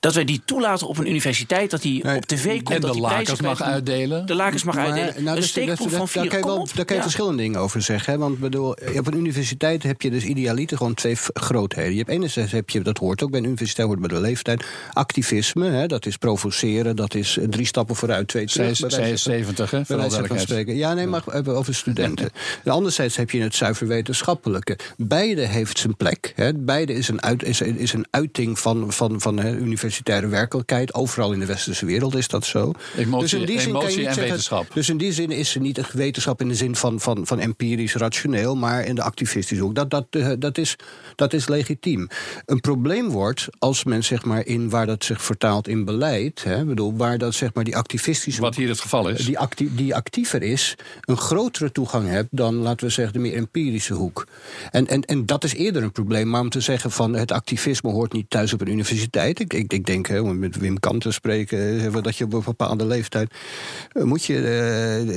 dat 0.00 0.14
wij 0.14 0.24
die 0.24 0.40
toelaten 0.44 0.86
op 0.88 0.98
een 0.98 1.08
universiteit, 1.08 1.70
dat 1.70 1.82
die 1.82 2.04
Nee, 2.04 2.16
op 2.16 2.26
tv 2.26 2.44
komt, 2.62 2.70
En 2.70 2.80
dat 2.80 2.90
de 2.92 2.96
die 3.00 3.06
lakens 3.06 3.40
mag 3.40 3.62
uitdelen. 3.62 4.26
De 4.26 4.34
lakens 4.34 4.62
mag 4.64 4.74
Maar, 4.74 4.84
uitdelen. 4.84 5.24
nou, 5.24 5.36
een 5.36 5.42
steekproef 5.42 5.88
dat- 5.88 5.96
van 5.98 6.08
vier. 6.08 6.22
Daar 6.22 6.30
kan 6.30 6.38
je, 6.40 6.44
kom 6.44 6.54
wel, 6.54 6.62
op. 6.62 6.74
daar 6.74 6.84
kan 6.84 6.96
je 6.96 7.02
Ja. 7.02 7.08
verschillende 7.08 7.42
dingen 7.42 7.60
over 7.60 7.82
zeggen. 7.82 8.12
Hè? 8.12 8.18
Want 8.18 8.38
bedoel, 8.38 8.70
op 8.98 9.06
een 9.06 9.16
universiteit 9.16 9.82
heb 9.82 10.02
je 10.02 10.10
dus 10.10 10.24
idealiter 10.24 10.76
gewoon 10.76 10.94
twee 10.94 11.16
grootheden. 11.34 11.90
Je 11.92 11.98
hebt 11.98 12.10
enerzijds, 12.10 12.52
heb 12.52 12.70
je, 12.70 12.80
dat 12.80 12.98
hoort 12.98 13.22
ook 13.22 13.30
bij 13.30 13.38
een 13.40 13.46
universiteit, 13.46 13.86
hoort 13.88 14.00
bij 14.00 14.08
de 14.08 14.20
leeftijd. 14.20 14.64
Activisme, 14.92 15.70
hè? 15.70 15.86
dat 15.86 16.06
is 16.06 16.16
provoceren, 16.16 16.96
dat 16.96 17.14
is 17.14 17.36
eh, 17.38 17.48
drie 17.48 17.66
stappen 17.66 17.96
vooruit, 17.96 18.28
twee 18.28 18.46
terug. 18.46 18.76
zij 18.76 18.86
is 18.90 18.96
van- 19.22 19.32
70, 19.32 19.70
hè? 19.70 19.84
van 19.86 20.38
spreken. 20.40 20.76
Ja, 20.76 20.94
nee, 20.94 21.06
maar 21.06 21.22
even 21.32 21.56
over 21.56 21.74
studenten. 21.74 22.30
En 22.64 22.72
anderzijds 22.78 23.16
heb 23.16 23.30
je 23.30 23.40
het 23.42 23.54
zuiver 23.54 23.86
wetenschappelijke. 23.86 24.78
Beide 24.96 25.46
heeft 25.46 25.78
zijn 25.78 25.96
plek. 25.96 26.32
Hè. 26.36 26.54
Beide 26.54 26.92
is 26.92 27.08
een, 27.08 27.22
uit, 27.22 27.42
is, 27.44 27.60
is 27.60 27.92
een 27.92 28.06
uiting 28.10 28.58
van, 28.58 28.92
van, 28.92 29.20
van 29.20 29.38
hè, 29.38 29.56
universitaire 29.90 30.28
werkelijkheid. 30.28 30.94
Overal 30.94 31.32
in 31.32 31.38
de 31.40 31.46
westerse 31.46 31.86
wereld 31.86 32.14
is 32.14 32.28
dat 32.28 32.44
zo. 32.44 32.72
Emotie- 32.96 33.38
kan 33.38 33.90
je 33.90 33.96
niet 33.96 34.06
en 34.06 34.14
zeggen- 34.14 34.22
wetenschap. 34.22 34.66
Dus 34.74 34.88
in 34.88 34.96
die 34.96 35.12
zin 35.12 35.30
is 35.30 35.50
ze 35.50 35.58
niet 35.58 35.78
echt 35.78 35.92
wetenschap 35.92 36.40
in 36.40 36.48
de 36.48 36.54
zin 36.54 36.76
van, 36.76 37.00
van, 37.00 37.26
van 37.26 37.38
empirisch 37.38 37.94
rationeel, 37.94 38.56
maar 38.56 38.84
in 38.84 38.94
de 38.94 39.02
activistische 39.02 39.62
hoek. 39.62 39.74
Dat, 39.74 39.90
dat, 39.90 40.06
eh, 40.10 40.30
dat, 40.38 40.58
is, 40.58 40.76
dat 41.16 41.32
is 41.32 41.48
legitiem. 41.48 42.08
Een 42.46 42.60
probleem 42.60 43.08
wordt 43.08 43.48
als 43.58 43.84
men 43.84 44.04
zeg 44.04 44.24
maar 44.24 44.46
in 44.46 44.70
waar 44.70 44.86
dat 44.86 45.04
zich 45.04 45.22
vertaalt 45.22 45.68
in 45.68 45.84
beleid, 45.84 46.44
hè, 46.44 46.64
bedoel, 46.64 46.96
waar 46.96 47.18
dat 47.18 47.34
zeg 47.34 47.54
maar 47.54 47.64
die 47.64 47.76
activistische 47.76 48.40
Wat 48.40 48.54
hier 48.56 48.68
het 48.68 48.80
geval 48.80 49.08
is. 49.08 49.24
die, 49.26 49.38
actie- 49.38 49.74
die 49.74 49.94
actiever 49.94 50.42
is, 50.42 50.74
een 51.00 51.16
grotere 51.16 51.72
toegang 51.72 52.08
hebt 52.08 52.28
dan, 52.30 52.54
laten 52.54 52.86
we 52.86 52.92
zeggen, 52.92 53.12
de 53.14 53.18
meer 53.20 53.34
empirische 53.36 53.94
hoek. 53.94 54.26
En, 54.70 54.86
en, 54.86 55.02
en 55.04 55.26
dat 55.26 55.44
is 55.44 55.54
eerder 55.54 55.82
een 55.82 55.92
probleem. 55.92 56.28
Maar 56.30 56.40
om 56.40 56.48
te 56.50 56.60
zeggen 56.60 56.90
van 56.90 57.14
het 57.14 57.32
activisme 57.32 57.90
hoort 57.90 58.12
niet 58.12 58.30
thuis 58.30 58.52
op 58.52 58.60
een 58.60 58.68
universiteit. 58.68 59.40
Ik, 59.40 59.52
ik, 59.54 59.72
ik 59.80 59.86
denk, 59.86 60.06
hè, 60.06 60.20
om 60.20 60.38
met 60.38 60.56
Wim 60.56 60.78
Kant 60.80 61.00
te 61.00 61.10
spreken, 61.12 61.92
dat 62.02 62.16
je 62.16 62.24
op 62.24 62.32
een 62.32 62.42
bepaalde 62.44 62.86
leeftijd. 62.86 63.34
eh, 63.92 64.02
moet 64.02 64.24
je. 64.24 64.36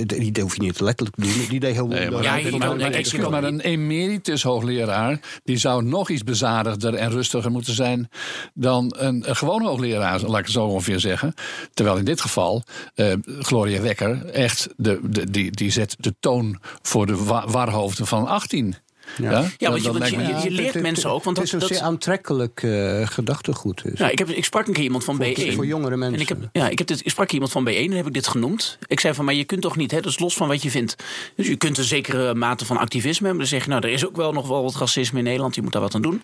eh, 0.08 0.32
die 0.32 0.42
hoef 0.42 0.56
je 0.56 0.62
niet 0.62 0.80
letterlijk 0.80 1.16
te 1.18 1.22
doen. 1.22 1.48
Die 1.50 1.60
deed 1.60 1.74
heel 1.74 1.88
Nee, 1.88 2.12
maar, 2.12 2.24
Ja, 2.24 2.30
maar- 2.32 2.42
je- 2.44 2.50
maar- 2.52 2.60
maar- 2.60 2.78
maar- 2.78 2.88
ik- 2.90 2.96
excuus, 2.96 3.28
maar 3.30 3.44
een 3.44 3.60
emeritus 3.60 4.44
hoogleraar... 4.44 5.20
die 5.44 5.58
zou 5.58 5.84
nog 5.84 6.10
iets 6.10 6.24
bezadigder 6.24 6.94
en 6.94 7.10
rustiger 7.12 7.52
moeten 7.52 7.74
zijn... 7.74 8.10
dan 8.54 8.94
een, 8.98 9.30
een 9.30 9.36
gewoon 9.36 9.62
hoogleraar, 9.64 10.20
laat 10.22 10.40
ik 10.40 10.46
het 10.46 10.54
zo 10.54 10.66
ongeveer 10.66 11.00
zeggen. 11.00 11.34
Terwijl 11.74 11.98
in 11.98 12.06
dit 12.06 12.22
geval 12.22 12.64
eh, 12.96 13.14
Gloria 13.26 13.82
Wekker 13.82 14.26
echt... 14.26 14.68
De, 14.78 15.00
de, 15.04 15.32
die, 15.32 15.52
die 15.52 15.72
zet 15.72 15.96
de 16.00 16.16
toon 16.20 16.60
voor 16.82 17.06
de 17.06 17.16
wa- 17.24 17.48
warhoofden 17.48 18.08
van 18.08 18.28
18. 18.28 18.76
Ja, 19.18 19.32
Ja, 19.32 19.70
Dat- 19.70 19.82
want 19.82 19.84
je, 20.10 20.18
dat 20.34 20.44
leert 20.50 20.82
mensen 20.82 21.10
ook. 21.12 21.24
Want 21.24 21.38
het 21.38 21.46
is 21.46 21.52
dat, 21.52 21.62
een 21.62 21.68
dat, 21.68 21.78
zeer 21.78 21.88
aantrekkelijk 21.88 22.64
eh, 22.64 23.08
gedachtegoed. 23.08 23.84
Dus. 23.84 24.00
Ja, 24.00 24.10
ik, 24.10 24.20
heb, 24.20 24.30
ik 24.30 24.46
sprak 24.46 24.68
een 24.68 24.74
keer 24.74 24.84
iemand 24.84 25.04
van 25.04 25.16
Voor- 25.16 25.26
B1. 25.26 25.54
voor 25.54 25.66
jongere 25.66 25.98
mensen. 25.98 26.16
En 26.16 26.22
ik, 26.22 26.30
heb, 26.30 26.38
ja, 26.52 26.70
ik, 26.70 26.78
heb 26.78 26.88
dit, 26.88 27.00
ik 27.00 27.10
sprak 27.12 27.32
iemand 27.32 27.52
van 27.52 27.68
B1 27.70 27.74
en 27.76 27.92
heb 27.92 28.08
ik 28.08 28.14
dit 28.14 28.28
genoemd. 28.28 28.78
Ik 28.88 29.00
zei 29.00 29.14
van, 29.14 29.26
maar 29.26 29.34
je 29.34 29.44
kunt 29.44 29.62
toch 29.62 29.76
niet, 29.76 29.92
hè, 29.92 30.02
dat 30.02 30.12
is 30.12 30.20
los 30.20 30.36
van 30.36 30.48
wat 30.48 30.62
je 30.64 30.70
vindt. 30.72 30.96
Dus 31.36 31.48
je 31.48 31.56
kunt 31.56 31.78
een 31.78 31.84
zekere 31.84 32.34
mate 32.34 32.66
van 32.66 32.78
activisme 32.78 33.28
hebben. 33.28 33.38
Dan 33.38 33.48
zeg 33.48 33.64
je, 33.64 33.70
nou, 33.70 33.82
er 33.84 33.90
is 33.94 34.06
ook 34.08 34.16
wel 34.16 34.32
nog 34.34 34.48
wel 34.48 34.64
wat 34.64 34.76
racisme 34.76 35.18
in 35.18 35.24
Nederland. 35.24 35.56
Je 35.56 35.62
moet 35.62 35.72
daar 35.72 35.82
wat 35.82 35.96
aan 35.96 36.02
doen. 36.02 36.22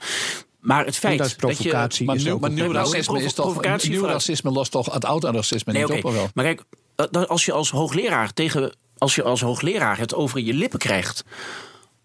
Maar 0.60 0.86
het 0.86 0.96
feit 0.96 1.18
dat 1.18 1.28
is 1.28 1.38
dat 1.38 1.50
je... 1.50 1.56
provocatie. 1.56 2.06
Maar, 2.06 2.16
is 2.16 2.24
nieuw, 2.24 2.40
maar 2.40 2.52
Nou, 2.52 2.74
racisme, 2.74 3.24
is 3.24 3.34
toch, 3.34 3.46
provocatie 3.46 3.90
nieuw 3.90 4.06
racisme 4.06 4.52
lost 4.52 4.72
toch 4.72 4.94
het 4.94 5.06
oude 5.06 5.32
racisme 5.32 5.74
Nee, 5.74 5.84
niet 5.86 6.04
op? 6.04 6.12
Wel? 6.12 6.30
Maar 6.34 6.46
kijk, 6.46 6.62
dat- 6.96 7.14
dat 7.14 7.28
als 7.28 7.46
je 7.46 7.52
als 7.52 7.72
hoogleraar 7.72 8.34
tegen... 8.34 8.76
Als 8.98 9.16
je 9.16 9.24
als 9.24 9.42
hoogleraar 9.42 9.98
het 9.98 10.16
over 10.16 10.40
je 10.40 10.54
lippen 10.54 10.80
krijgt... 10.80 11.24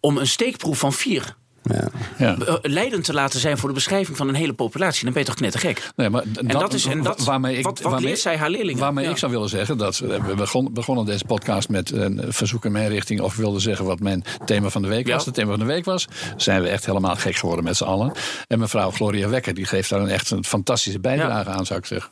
om 0.05 0.18
een 0.18 0.26
steekproef 0.26 0.78
van 0.78 0.92
vier 0.92 1.36
Ja. 1.62 1.88
Ja. 2.18 2.36
eh, 2.38 2.55
leidend 2.62 3.05
te 3.05 3.12
laten 3.12 3.40
zijn 3.40 3.59
voor 3.59 3.68
de 3.68 3.74
beschrijving 3.74 4.16
van 4.16 4.28
een 4.28 4.34
hele 4.34 4.52
populatie, 4.52 5.05
dan 5.05 5.12
ben 5.12 5.22
je 5.22 5.28
toch 5.28 5.36
knettergek. 5.36 5.90
Nee, 5.96 6.11
maar 6.11 6.22
En 6.36 6.46
dat 6.48 6.72
is- 6.74 6.84
en 6.86 7.02
dat- 7.02 7.24
waarmee 7.24 7.57
ik, 7.59 7.64
wat- 7.64 7.80
wat 7.80 7.90
waarmee, 7.92 8.09
leert 8.09 8.20
zij 8.20 8.36
haar 8.36 8.50
leerlingen? 8.50 8.80
Waarmee 8.80 9.05
Ja. 9.05 9.11
ik 9.11 9.16
zou 9.16 9.32
willen 9.32 9.48
zeggen 9.48 9.78
dat 9.78 9.98
we 9.98 10.32
begon, 10.36 10.72
begonnen 10.72 11.05
deze 11.05 11.24
podcast 11.24 11.68
met 11.68 11.90
een 11.92 12.20
verzoek 12.28 12.64
in 12.64 12.72
mijn 12.72 12.88
richting 12.88 13.20
of 13.20 13.36
wilde 13.36 13.59
zeggen 13.61 13.84
wat 13.84 14.00
mijn 14.00 14.24
thema 14.44 14.68
van 14.68 14.82
de 14.82 14.88
week 14.88 15.09
was. 15.09 15.24
Het 15.24 15.34
thema 15.34 15.50
van 15.50 15.59
de 15.59 15.64
week 15.64 15.84
was. 15.84 16.07
Zijn 16.36 16.62
we 16.62 16.68
echt 16.68 16.86
helemaal 16.86 17.16
gek 17.16 17.36
geworden 17.36 17.64
met 17.64 17.76
z'n 17.76 17.84
allen? 17.84 18.12
En 18.46 18.59
mevrouw 18.59 18.90
Gloria 18.90 19.28
Wekker 19.28 19.55
die 19.55 19.64
geeft 19.66 19.90
daar 19.90 20.00
een 20.00 20.09
echt 20.09 20.30
een 20.30 20.44
fantastische 20.44 21.00
bijdrage 21.00 21.50
aan, 21.50 21.66
zou 21.66 21.78
ik 21.78 21.86
zeggen. 21.86 22.11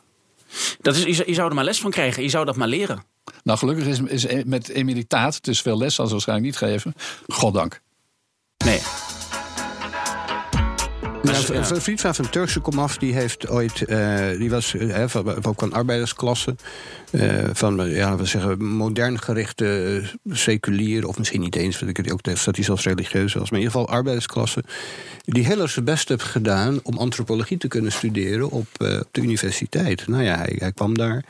Dat 0.81 0.95
is, 0.95 1.17
je, 1.17 1.33
zou- 1.33 1.49
er 1.49 1.55
maar 1.55 1.63
les 1.63 1.79
van 1.81 1.91
krijgen. 1.91 2.23
Je 2.23 2.29
zou 2.29 2.45
dat 2.45 2.55
maar 2.55 2.67
leren. 2.67 3.03
Nou, 3.43 3.57
gelukkig 3.57 3.85
is, 3.85 3.99
is 3.99 4.23
e- 4.23 4.43
met 4.45 4.69
emeritaat, 4.69 5.35
het 5.35 5.47
is 5.47 5.61
veel 5.61 5.77
les, 5.77 5.95
zal 5.95 6.05
ze 6.05 6.11
waarschijnlijk 6.11 6.47
niet 6.47 6.57
geven. 6.71 6.93
Goddank. 7.27 7.81
Nee. 8.65 8.79
Nou, 11.23 11.53
een 11.55 11.81
vriend 11.81 12.01
van 12.01 12.15
van 12.15 12.29
Turkse 12.29 12.59
komaf, 12.59 12.97
die 12.97 13.13
heeft 13.13 13.49
ooit, 13.49 13.81
eh, 13.81 14.29
die 14.37 14.49
was 14.49 14.71
hè, 14.71 15.09
van, 15.09 15.43
ook 15.45 15.59
van 15.59 15.73
arbeidersklasse, 15.73 16.55
eh, 17.11 17.49
van 17.53 17.89
ja, 17.89 18.15
we 18.15 18.25
zeggen 18.25 18.65
modern 18.65 19.19
gerichte 19.19 20.01
seculier, 20.29 21.07
of 21.07 21.17
misschien 21.17 21.41
niet 21.41 21.55
eens, 21.55 21.79
want 21.79 21.97
ik 21.97 22.11
ook 22.11 22.23
dat 22.23 22.55
hij 22.55 22.65
zelfs 22.65 22.83
religieus 22.83 23.33
was, 23.33 23.49
maar 23.49 23.59
in 23.59 23.65
ieder 23.65 23.79
geval 23.79 23.95
arbeidersklasse, 23.95 24.63
die 25.25 25.45
heel 25.45 25.61
erg 25.61 25.71
zijn 25.71 25.85
best 25.85 26.09
heeft 26.09 26.23
gedaan 26.23 26.79
om 26.83 26.97
antropologie 26.97 27.57
te 27.57 27.67
kunnen 27.67 27.91
studeren 27.91 28.49
op, 28.49 28.67
op 28.77 29.07
de 29.11 29.21
universiteit. 29.21 30.07
Nou 30.07 30.23
ja, 30.23 30.37
hij, 30.37 30.55
hij 30.57 30.71
kwam 30.71 30.97
daar. 30.97 31.23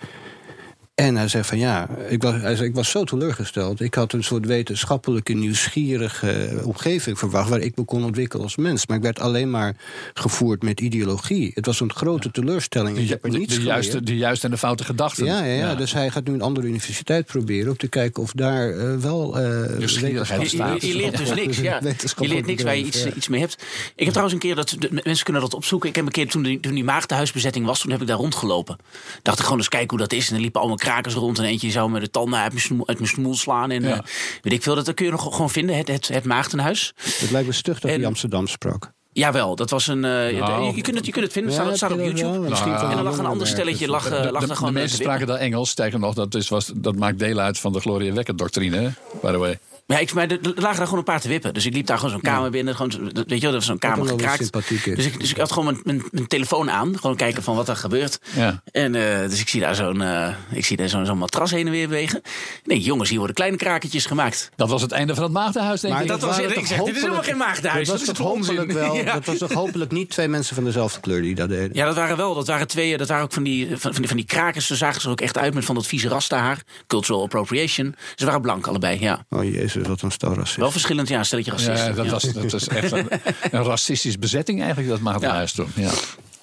En 0.96 1.16
hij 1.16 1.28
zei 1.28 1.44
van 1.44 1.58
ja, 1.58 1.89
ik 2.10 2.22
was, 2.24 2.34
hij 2.41 2.56
zei, 2.56 2.70
ik 2.70 2.76
was 2.76 2.89
zo 2.89 3.04
teleurgesteld. 3.04 3.82
Ik 3.82 3.94
had 3.94 4.14
een 4.14 4.24
soort 4.24 4.46
wetenschappelijke, 4.46 5.34
nieuwsgierige 5.34 6.32
eh, 6.32 6.68
omgeving 6.68 7.20
verwacht... 7.20 7.50
waar 7.50 7.60
ik 7.60 7.76
me 7.78 7.84
kon 7.84 8.04
ontwikkelen 8.04 8.44
als 8.44 8.56
mens. 8.56 8.88
Maar 8.88 8.98
ik 8.98 9.04
werd 9.04 9.20
alleen 9.20 9.50
maar 9.50 9.76
gevoerd 10.14 10.64
met 10.64 10.80
ideologie. 10.82 11.52
Het 11.56 11.66
was 11.66 11.80
een 11.80 11.94
grote 11.94 12.32
teleurstelling. 12.32 12.98
Ik 12.98 13.08
De, 13.08 13.14
heb 13.14 13.24
er 13.24 13.32
de, 13.32 13.38
niets 13.38 13.50
de 13.54 13.60
geleerd. 13.60 13.74
juiste, 13.76 14.04
de 14.04 14.18
juiste 14.18 14.46
en 14.46 14.52
de 14.52 14.58
foute 14.58 14.84
gedachten. 14.84 15.26
Ja, 15.26 15.44
ja, 15.44 15.54
ja, 15.54 15.76
dus 15.76 15.94
hij 15.94 16.10
gaat 16.10 16.24
nu 16.28 16.34
een 16.34 16.41
andere 16.41 16.68
universiteit 16.68 17.26
proberen... 17.26 17.70
om 17.72 17.78
te 17.78 17.88
kijken 17.88 18.24
of 18.24 18.32
daar 18.32 18.70
eh, 18.70 18.96
wel 18.98 19.39
eh 19.39 19.78
Nieuwsgierigheid 19.78 20.41
wetenschap- 20.41 20.82
Je, 20.82 20.88
je- 20.88 20.94
je 20.94 21.00
leert 21.02 21.18
dus 21.18 21.34
niks. 21.46 21.58
Ja. 21.58 21.82
Je 22.20 22.28
leert 22.28 22.46
niks 22.46 22.64
waar 22.64 22.76
je 22.78 22.84
iets, 22.84 23.04
Ja. 23.04 23.14
iets 23.14 23.28
mee 23.28 23.39
hebt. 23.39 23.54
Ik 23.96 24.04
heb 24.04 24.08
trouwens 24.10 24.34
een 24.34 24.39
keer, 24.41 24.56
dat, 24.56 24.76
de, 24.80 25.02
mensen 25.04 25.24
kunnen 25.24 25.41
dat 25.41 25.54
opzoeken. 25.54 25.89
Ik 25.89 25.96
heb 25.96 26.06
een 26.06 26.12
keer, 26.12 26.28
toen 26.30 26.44
die, 26.44 26.60
toen 26.60 26.74
die 26.74 26.84
maagdenhuisbezetting 26.84 27.66
was... 27.66 27.80
toen 27.82 27.91
heb 27.91 28.02
ik 28.02 28.08
daar 28.08 28.18
rondgelopen. 28.18 28.78
Dacht 29.22 29.38
ik 29.38 29.44
gewoon 29.44 29.60
eens 29.60 29.70
kijken 29.70 29.89
hoe 29.89 30.00
dat 30.00 30.14
is. 30.14 30.30
En 30.30 30.36
er 30.36 30.41
liepen 30.41 30.60
allemaal 30.60 30.78
krakers 30.84 31.14
rond. 31.14 31.38
En 31.40 31.46
eentje 31.46 31.72
zou 31.72 31.92
me 31.92 32.00
de 32.00 32.10
tanden 32.10 32.40
uit 32.40 32.52
mijn 32.52 32.64
smoel, 32.64 32.88
uit 32.88 32.98
mijn 32.98 33.10
smoel 33.10 33.36
slaan. 33.36 33.72
En 33.72 33.84
Ja. 33.84 33.90
eh, 33.96 34.00
weet 34.42 34.54
ik 34.54 34.64
veel, 34.64 34.76
dat 34.76 34.94
kun 34.94 35.06
je 35.06 35.12
nog 35.12 35.24
gewoon 35.36 35.50
vinden. 35.50 35.78
Het, 35.78 35.88
het, 35.88 36.08
het 36.08 36.24
maagdenhuis. 36.26 36.94
Het 37.20 37.32
lijkt 37.32 37.48
me 37.48 37.54
stug 37.54 37.80
dat 37.80 37.92
En- 37.92 37.98
hij 37.98 38.08
Amsterdam 38.08 38.48
sprak. 38.48 38.92
Jawel, 39.12 39.56
dat 39.56 39.70
was 39.70 39.88
een... 39.88 40.06
eh, 40.06 40.40
Nou. 40.40 40.64
je, 40.66 40.76
je, 40.76 40.82
kunt 40.82 40.96
het, 40.98 41.06
je 41.06 41.12
kunt 41.12 41.24
het 41.24 41.34
vinden, 41.34 41.52
het 41.52 41.62
Ja, 41.62 41.66
staat, 41.68 41.78
staat 41.78 41.92
op 41.92 42.06
YouTube. 42.06 42.40
wel? 42.40 42.50
Misschien 42.50 42.72
Nou, 42.72 42.82
van 42.82 42.90
En 42.90 42.96
dan 42.96 43.06
lag 43.06 43.18
een 43.18 43.26
ander 43.26 43.48
stelletje, 43.48 43.88
lag, 43.88 44.06
eh, 44.10 44.22
De, 44.22 44.32
lag 44.32 44.44
de, 44.44 44.50
er 44.50 44.56
gewoon 44.56 44.74
de 44.74 44.80
eh, 44.80 44.82
mensen 44.86 44.98
spraken 45.04 45.28
daar 45.28 45.38
Engels. 45.38 45.70
Sterker 45.70 46.00
nog, 46.00 46.14
dat, 46.14 46.36
is, 46.36 46.50
was, 46.50 46.72
dat 46.76 46.96
maakt 46.96 47.20
deel 47.20 47.40
uit 47.40 47.60
van 47.60 47.74
de 47.74 47.80
Gloria 47.80 48.14
Wekker-doctrine, 48.14 48.78
hè? 48.78 48.90
by 49.22 49.32
the 49.32 49.38
way. 49.38 49.60
Ja, 49.86 49.98
ik, 50.00 50.14
maar 50.14 50.28
er 50.28 50.40
lagen 50.42 50.62
daar 50.62 50.76
gewoon 50.76 50.98
een 50.98 51.04
paar 51.04 51.22
te 51.22 51.28
wippen. 51.28 51.54
Dus 51.54 51.66
ik 51.66 51.74
liep 51.74 51.86
daar 51.86 51.98
gewoon 51.98 52.12
zo'n 52.12 52.22
kamer 52.22 52.52
binnen. 52.52 52.76
Gewoon, 52.76 52.92
weet 53.14 53.28
je 53.28 53.40
wel, 53.40 53.40
dat 53.40 53.54
was 53.54 53.66
zo'n 53.66 53.78
kamer 53.78 54.08
gekraakt. 54.08 54.52
Dus 54.84 55.06
ik, 55.06 55.20
dus 55.20 55.30
ik 55.30 55.38
had 55.38 55.52
gewoon 55.52 55.66
mijn, 55.66 55.80
mijn, 55.84 56.04
mijn 56.12 56.28
telefoon 56.28 56.72
aan. 56.72 57.00
Gewoon 57.00 57.16
kijken 57.16 57.44
van 57.44 57.56
wat 57.56 57.70
er 57.70 57.76
gebeurt. 57.76 58.20
Ja. 58.36 58.62
En 58.72 58.96
eh, 58.96 59.30
dus 59.30 59.40
ik 59.40 59.50
zie 59.50 59.62
daar 59.62 59.76
zo'n 59.76 60.02
eh, 60.02 60.36
ik 60.52 60.66
zie 60.66 60.78
daar 60.78 60.90
zo'n 60.90 61.06
zo'n 61.06 61.18
matras 61.18 61.52
heen 61.52 61.66
en 61.66 61.72
weer 61.72 61.88
bewegen. 61.88 62.22
Nee, 62.64 62.80
jongens, 62.80 63.10
hier 63.10 63.18
worden 63.18 63.36
kleine 63.36 63.58
kraketjes 63.58 64.06
gemaakt. 64.06 64.50
Dat 64.56 64.70
was 64.70 64.82
het 64.82 64.92
einde 64.92 65.14
van 65.16 65.24
het 65.24 65.34
maagdenhuis, 65.34 65.82
denk 65.82 65.94
Maar 65.94 66.04
ik. 66.04 66.08
dat 66.08 66.22
was 66.22 66.38
het. 66.38 66.56
Ik 66.56 66.66
zeg, 66.66 66.84
dit 66.84 66.96
is 66.96 67.02
helemaal 67.02 67.24
geen 67.24 67.38
maagdenhuis. 67.38 67.88
Dat 67.88 67.98
was 67.98 68.06
Dat 68.06 68.16
toch 68.16 68.38
is 68.40 68.48
hopelijk 68.48 68.72
wel. 68.72 68.92
Ja. 69.04 69.14
Dat 69.14 69.26
was 69.26 69.38
toch 69.38 69.54
hopelijk 69.54 69.92
niet 69.92 70.10
twee 70.10 70.28
mensen 70.28 70.56
van 70.56 70.64
dezelfde 70.64 71.00
kleur 71.00 71.22
die 71.22 71.36
dat 71.36 71.50
deden. 71.50 71.70
Ja, 71.74 71.86
dat 71.86 71.96
waren 71.96 72.18
wel. 72.18 72.34
Dat 72.34 72.48
waren 72.48 72.68
twee. 72.68 72.98
Dat 72.98 73.08
waren 73.08 73.24
ook 73.24 73.34
van 73.34 73.44
die, 73.44 73.68
van, 73.68 73.80
van 73.80 73.92
die, 73.92 74.08
van 74.08 74.18
die 74.18 74.26
krakers. 74.26 74.68
Ze 74.68 74.76
zagen 74.76 75.02
er 75.02 75.10
ook 75.10 75.22
echt 75.22 75.38
uit 75.38 75.54
met 75.54 75.66
van 75.66 75.76
dat 75.76 75.88
vieze 75.88 76.08
rastahaar. 76.08 76.64
Cultural 76.88 77.24
appropriation. 77.24 77.96
Ze 78.16 78.26
waren 78.26 78.42
blank 78.42 78.68
allebei, 78.68 79.00
ja. 79.00 79.26
Oh 79.30 79.44
jezus, 79.44 79.73
wat 79.82 80.02
een 80.02 80.12
stel 80.12 80.34
racist. 80.34 80.56
Wel 80.58 80.72
verschillend, 80.72 81.08
ja, 81.08 81.20
een 81.20 81.26
stelletje 81.26 81.52
racisten. 81.52 81.76
Ja, 81.88 81.92
dat, 81.92 82.06
ja. 82.06 82.12
was, 82.12 82.24
dat 82.24 82.54
is 82.54 82.68
echt 82.68 82.92
een, 82.92 83.08
een 83.52 83.64
racistische 83.64 84.20
bezetting 84.20 84.60
eigenlijk, 84.60 84.90
dat 84.90 85.00
maagdenhuis 85.00 85.52
toen. 85.54 85.72
Ja. 85.76 85.92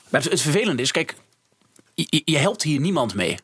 Maar 0.09 0.21
het, 0.23 0.31
het 0.31 0.41
vervelende 0.41 0.83
is, 0.83 0.91
kijk, 0.91 1.15
je- 1.95 2.23
je 2.25 2.37
helpt 2.39 2.63
hier 2.63 2.81
niemand 2.81 3.15
mee. 3.15 3.37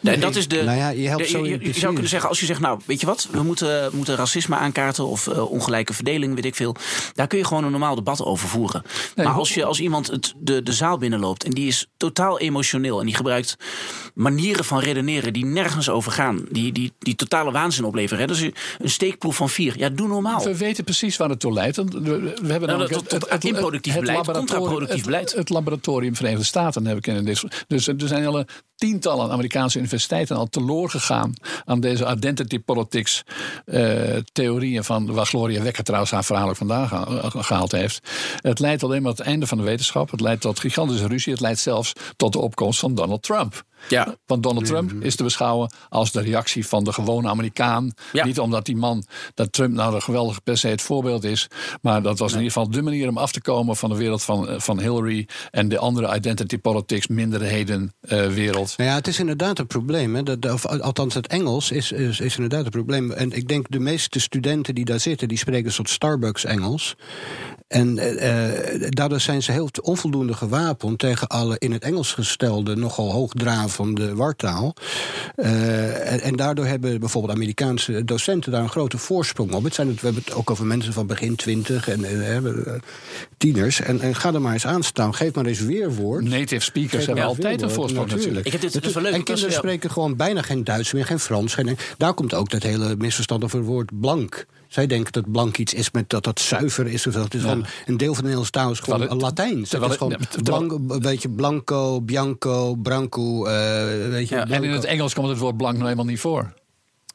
Nee, 0.00 0.18
dat 0.18 0.36
is 0.36 0.48
de, 0.48 0.62
Nou 0.62 0.76
ja, 0.76 0.88
je 0.88 1.08
helpt 1.08 1.24
de- 1.24 1.30
zo 1.30 1.44
je, 1.46 1.58
je 1.60 1.72
zou 1.72 1.92
kunnen 1.92 2.10
zeggen, 2.10 2.28
als 2.28 2.40
je 2.40 2.46
zegt, 2.46 2.60
nou, 2.60 2.80
weet 2.86 3.00
je 3.00 3.06
wat, 3.06 3.28
we 3.30 3.42
moeten, 3.42 3.90
moeten 3.92 4.16
racisme 4.16 4.56
aankaarten 4.56 5.06
of 5.06 5.26
eh, 5.26 5.50
ongelijke 5.52 5.92
verdeling, 5.94 6.34
weet 6.34 6.44
ik 6.44 6.54
veel. 6.54 6.76
Daar 7.14 7.26
kun 7.26 7.38
je 7.38 7.44
gewoon 7.44 7.64
een 7.64 7.70
normaal 7.70 7.94
debat 7.94 8.22
over 8.24 8.48
voeren. 8.48 8.82
maar 9.16 9.26
als, 9.26 9.54
je, 9.54 9.64
als 9.64 9.80
iemand 9.80 10.06
het, 10.06 10.32
de, 10.38 10.62
de 10.62 10.72
zaal 10.72 10.98
binnenloopt 10.98 11.44
en 11.44 11.50
die 11.50 11.66
is 11.66 11.86
totaal 11.96 12.38
emotioneel 12.38 13.00
en 13.00 13.06
die 13.06 13.14
gebruikt 13.14 13.56
manieren 14.14 14.64
van 14.64 14.78
redeneren 14.78 15.32
die 15.32 15.44
nergens 15.44 15.88
over 15.88 16.12
gaan, 16.12 16.44
die, 16.50 16.72
die, 16.72 16.92
die 16.98 17.14
totale 17.14 17.50
waanzin 17.52 17.84
opleveren. 17.84 18.20
Hè? 18.20 18.26
Dus 18.26 18.40
een 18.40 18.90
steekproef 18.90 19.36
van 19.36 19.48
vier. 19.48 19.78
Ja, 19.78 19.88
doe 19.88 20.08
normaal. 20.08 20.44
We 20.44 20.56
weten 20.56 20.84
precies 20.84 21.16
waar 21.16 21.28
het 21.28 21.40
toe 21.40 21.52
leidt. 21.52 21.76
We, 21.76 21.84
we 22.42 22.50
hebben 22.50 22.68
Nou, 22.68 22.88
tot- 22.88 23.08
tot 23.08 23.44
improductief 23.44 23.94
beleid, 23.94 24.16
laboratorium- 24.16 24.46
contraproductief 24.48 24.96
het- 24.96 25.04
beleid. 25.04 25.32
Het, 25.34 25.48
laboratorium 25.48 26.16
Verenigde 26.16 26.44
Staten 26.44 26.86
heb 26.86 26.96
ik 26.96 27.06
in 27.06 27.24
dit. 27.24 27.42
Dus 27.66 27.86
er 27.88 27.94
zijn 27.98 28.22
hele 28.22 28.46
tientallen 28.82 29.30
Amerikaanse 29.30 29.78
universiteiten 29.78 30.36
al 30.36 30.46
teloor 30.46 30.90
gegaan 30.90 31.34
aan 31.64 31.80
deze 31.80 32.06
identity 32.16 32.58
politics 32.58 33.22
eh, 33.64 34.16
theorieën 34.32 34.84
van 34.84 35.12
waar 35.12 35.26
Gloria 35.26 35.62
Wekker 35.62 35.84
trouwens 35.84 36.10
haar 36.10 36.24
verhaal 36.24 36.48
ook 36.48 36.56
vandaan 36.56 36.88
gehaald 37.30 37.72
heeft. 37.72 38.10
Het 38.36 38.58
leidt 38.58 38.82
alleen 38.82 39.02
maar 39.02 39.10
tot 39.10 39.18
het 39.18 39.26
einde 39.26 39.46
van 39.46 39.58
de 39.58 39.64
wetenschap. 39.64 40.10
Het 40.10 40.20
leidt 40.20 40.40
tot 40.40 40.60
gigantische 40.60 41.06
ruzie. 41.06 41.32
Het 41.32 41.40
leidt 41.40 41.58
zelfs 41.58 41.92
tot 42.16 42.32
de 42.32 42.38
opkomst 42.38 42.80
van 42.80 42.94
Donald 42.94 43.22
Trump. 43.22 43.64
Ja. 43.88 44.16
Want 44.26 44.42
Donald 44.42 44.66
Trump 44.66 44.92
is 44.92 45.16
te 45.16 45.22
beschouwen 45.22 45.72
als 45.88 46.12
de 46.12 46.20
reactie 46.20 46.66
van 46.66 46.84
de 46.84 46.92
gewone 46.92 47.28
Amerikaan. 47.28 47.92
Ja. 48.12 48.24
Niet 48.24 48.38
omdat 48.38 48.64
die 48.64 48.76
man, 48.76 49.04
dat 49.34 49.52
Trump 49.52 49.74
nou 49.74 49.94
een 49.94 50.02
geweldig 50.02 50.42
per 50.42 50.58
se 50.58 50.68
het 50.68 50.82
voorbeeld 50.82 51.24
is. 51.24 51.48
Maar 51.80 52.02
dat 52.02 52.18
was 52.18 52.32
in 52.32 52.38
ieder 52.38 52.52
geval 52.52 52.70
de 52.70 52.82
manier 52.82 53.08
om 53.08 53.18
af 53.18 53.32
te 53.32 53.40
komen 53.40 53.76
van 53.76 53.90
de 53.90 53.96
wereld 53.96 54.22
van, 54.22 54.48
eh, 54.48 54.60
van 54.60 54.80
Hillary. 54.80 55.28
En 55.50 55.68
de 55.68 55.78
andere 55.78 56.14
identity 56.14 56.58
politics, 56.58 57.06
minderheden 57.06 57.94
eh, 58.00 58.26
wereld. 58.26 58.74
Nou 58.76 58.90
ja, 58.90 58.96
het 58.96 59.06
is 59.06 59.18
inderdaad 59.18 59.58
een 59.58 59.66
probleem. 59.66 60.14
Hè. 60.14 60.22
Dat, 60.22 60.52
of, 60.52 60.66
althans, 60.66 61.14
het 61.14 61.26
Engels 61.26 61.70
is, 61.70 61.92
is, 61.92 62.20
is 62.20 62.34
inderdaad 62.34 62.64
een 62.64 62.70
probleem. 62.70 63.10
En 63.10 63.32
ik 63.32 63.48
denk 63.48 63.66
de 63.70 63.80
meeste 63.80 64.20
studenten 64.20 64.74
die 64.74 64.84
daar 64.84 65.00
zitten, 65.00 65.28
die 65.28 65.38
spreken 65.38 65.66
een 65.66 65.72
soort 65.72 65.90
Starbucks-Engels. 65.90 66.96
En 67.68 67.98
eh, 67.98 68.74
eh, 68.74 68.90
daardoor 68.90 69.20
zijn 69.20 69.42
ze 69.42 69.52
heel 69.52 69.68
onvoldoende 69.82 70.34
gewapend 70.34 70.98
tegen 70.98 71.28
alle 71.28 71.56
in 71.58 71.72
het 71.72 71.82
Engels 71.82 72.12
gestelde, 72.12 72.76
nogal 72.76 73.12
hoogdravende 73.12 73.71
wartaal. 74.14 74.74
Eh, 75.36 76.12
en, 76.12 76.20
en 76.20 76.36
daardoor 76.36 76.66
hebben 76.66 77.00
bijvoorbeeld 77.00 77.34
Amerikaanse 77.34 78.04
docenten 78.04 78.52
daar 78.52 78.62
een 78.62 78.68
grote 78.68 78.98
voorsprong 78.98 79.52
op. 79.52 79.64
Het 79.64 79.74
zijn 79.74 79.88
het, 79.88 80.00
we 80.00 80.06
hebben 80.06 80.22
het 80.24 80.34
ook 80.34 80.50
over 80.50 80.66
mensen 80.66 80.92
van 80.92 81.06
begin 81.06 81.36
twintig 81.36 81.88
en, 81.88 82.04
en 82.04 82.64
eh, 82.66 82.72
tieners. 83.36 83.80
En, 83.80 84.00
en 84.00 84.14
ga 84.14 84.34
er 84.34 84.40
maar 84.40 84.52
eens 84.52 84.66
aan 84.66 84.82
staan. 84.82 85.14
Geef 85.14 85.34
maar 85.34 85.46
eens 85.46 85.60
weerwoord. 85.60 86.24
Native 86.24 86.62
speakers 86.62 86.96
Geef 86.96 87.06
hebben 87.06 87.24
altijd 87.24 87.62
een 87.62 87.70
voorsprong 87.70 88.10
natuurlijk. 88.10 88.46
Ik 88.46 88.52
heb 88.52 88.60
dit- 88.60 88.72
dat 88.72 88.84
is 88.84 88.92
wel 88.92 89.02
leuk, 89.02 89.12
En 89.12 89.22
kinderen 89.22 89.50
ja. 89.50 89.56
spreken 89.56 89.90
gewoon 89.90 90.16
bijna 90.16 90.42
geen 90.42 90.64
Duits 90.64 90.92
meer, 90.92 91.06
geen 91.06 91.18
Frans. 91.18 91.54
Geen, 91.54 91.76
daar 91.96 92.14
komt 92.14 92.34
ook 92.34 92.50
dat 92.50 92.62
hele 92.62 92.96
misverstand 92.96 93.44
over 93.44 93.58
het 93.58 93.66
woord 93.66 94.00
blank. 94.00 94.46
Zij 94.72 94.86
denken 94.86 95.12
dat 95.12 95.30
blank 95.32 95.58
iets 95.58 95.74
is 95.74 95.90
met 95.90 96.08
dat 96.10 96.24
dat 96.24 96.40
zuiver 96.40 96.86
is. 96.86 97.06
Of 97.06 97.12
dat 97.14 97.24
het 97.24 97.34
is 97.34 97.40
gewoon 97.40 97.64
een 97.86 97.96
deel 97.96 98.06
van 98.14 98.16
de 98.16 98.30
Nederlandse 98.30 98.50
taal 98.52 98.70
is 98.70 98.78
gewoon 98.78 99.00
het- 99.00 99.20
Latijn. 99.22 99.58
Het 99.60 99.70
terwijl 99.70 99.90
is 99.92 99.98
gewoon 99.98 100.16
een 100.90 101.00
beetje 101.00 101.28
blanco, 101.28 102.00
bianco, 102.00 102.74
branco. 102.74 103.44
eh 103.46 104.08
weet 104.08 104.28
je, 104.28 104.36
En 104.36 104.40
in 104.42 104.46
blanco. 104.60 104.68
het 104.76 104.84
Engels 104.84 105.14
komt 105.14 105.28
het 105.28 105.38
woord 105.38 105.56
blank 105.56 105.72
nou 105.74 105.84
helemaal 105.84 106.06
niet 106.06 106.20
voor. 106.20 106.52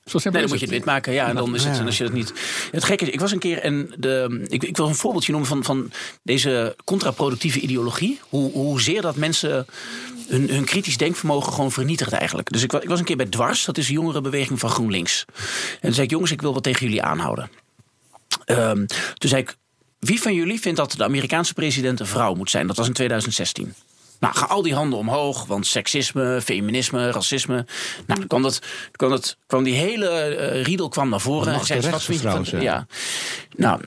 Zo 0.08 0.18
simpel 0.18 0.32
Nee, 0.32 0.42
dan 0.42 0.50
moet 0.50 0.60
je 0.60 0.66
het 0.66 0.76
wit 0.76 0.86
maken. 0.86 1.14
Ja, 1.14 1.28
en 1.28 1.36
dan 1.36 1.56
is 1.56 1.64
het, 1.64 1.78
Ja. 1.78 1.84
als 1.84 1.98
je 1.98 2.04
dat 2.04 2.14
niet. 2.14 2.34
Het 2.72 2.84
gekke 2.84 3.06
is, 3.06 3.12
ik 3.12 3.20
was 3.20 3.32
een 3.32 3.40
keer 3.40 3.60
en 3.60 3.94
de, 3.98 4.46
ik, 4.48 4.64
ik 4.64 4.78
wil 4.78 4.88
een 4.88 4.96
voorbeeldje 4.96 5.32
noemen 5.32 5.50
van, 5.50 5.64
van 5.64 5.92
deze 6.24 6.76
contraproductieve 6.84 7.60
ideologie. 7.60 8.20
Hoe, 8.30 8.52
hoezeer 8.52 9.02
dat 9.02 9.16
mensen 9.16 9.66
hun, 10.28 10.50
hun 10.50 10.64
kritisch 10.66 10.98
denkvermogen 10.98 11.54
gewoon 11.54 11.72
vernietigt 11.72 12.12
eigenlijk. 12.12 12.52
Dus 12.52 12.64
ik, 12.64 12.74
ik 12.74 12.90
was 12.90 13.00
een 13.00 13.06
keer 13.06 13.18
bij 13.18 13.26
Dwars, 13.26 13.66
dat 13.66 13.78
is 13.78 13.88
de 13.88 13.94
jongerenbeweging 13.94 14.60
van 14.60 14.70
GroenLinks. 14.70 15.26
En 15.72 15.80
toen 15.82 15.94
zei 15.94 16.06
ik, 16.06 16.12
jongens, 16.12 16.32
ik 16.32 16.42
wil 16.42 16.54
wat 16.54 16.64
tegen 16.64 16.86
jullie 16.86 17.02
aanhouden. 17.02 17.50
Ehm, 18.46 18.86
toen 19.14 19.30
zei 19.30 19.42
ik, 19.42 19.56
wie 20.00 20.22
van 20.22 20.34
jullie 20.34 20.60
vindt 20.60 20.78
dat 20.78 20.92
de 20.92 21.04
Amerikaanse 21.04 21.54
president 21.54 22.00
een 22.00 22.06
vrouw 22.08 22.34
moet 22.34 22.50
zijn? 22.50 22.68
Dat 22.68 22.78
was 22.78 22.88
in 22.88 22.94
2016. 22.94 23.74
Nou, 24.20 24.36
gaan 24.36 24.50
al 24.50 24.62
die 24.62 24.74
handen 24.74 25.00
omhoog, 25.00 25.46
want 25.46 25.68
seksisme, 25.68 26.42
feminisme, 26.44 27.12
racisme. 27.12 27.66
Nou, 28.06 28.20
dan 28.20 28.28
kwam, 28.28 28.42
dat, 28.42 28.62
kwam, 28.92 29.10
dat, 29.10 29.38
kwam 29.48 29.64
die 29.64 29.74
hele 29.74 30.08
eh, 30.10 30.64
riedel 30.64 30.90
kwam 30.90 31.10
naar 31.10 31.22
voren. 31.22 31.54
En 31.54 31.66
zei, 31.66 31.82
de 31.82 31.90
wat 31.90 32.04
vind 32.04 32.22
je 32.22 32.28
van... 32.28 32.36
rechtsvrouw 32.36 32.60
zijn. 32.60 32.62
Ja. 32.62 32.88
Nou, 33.56 33.82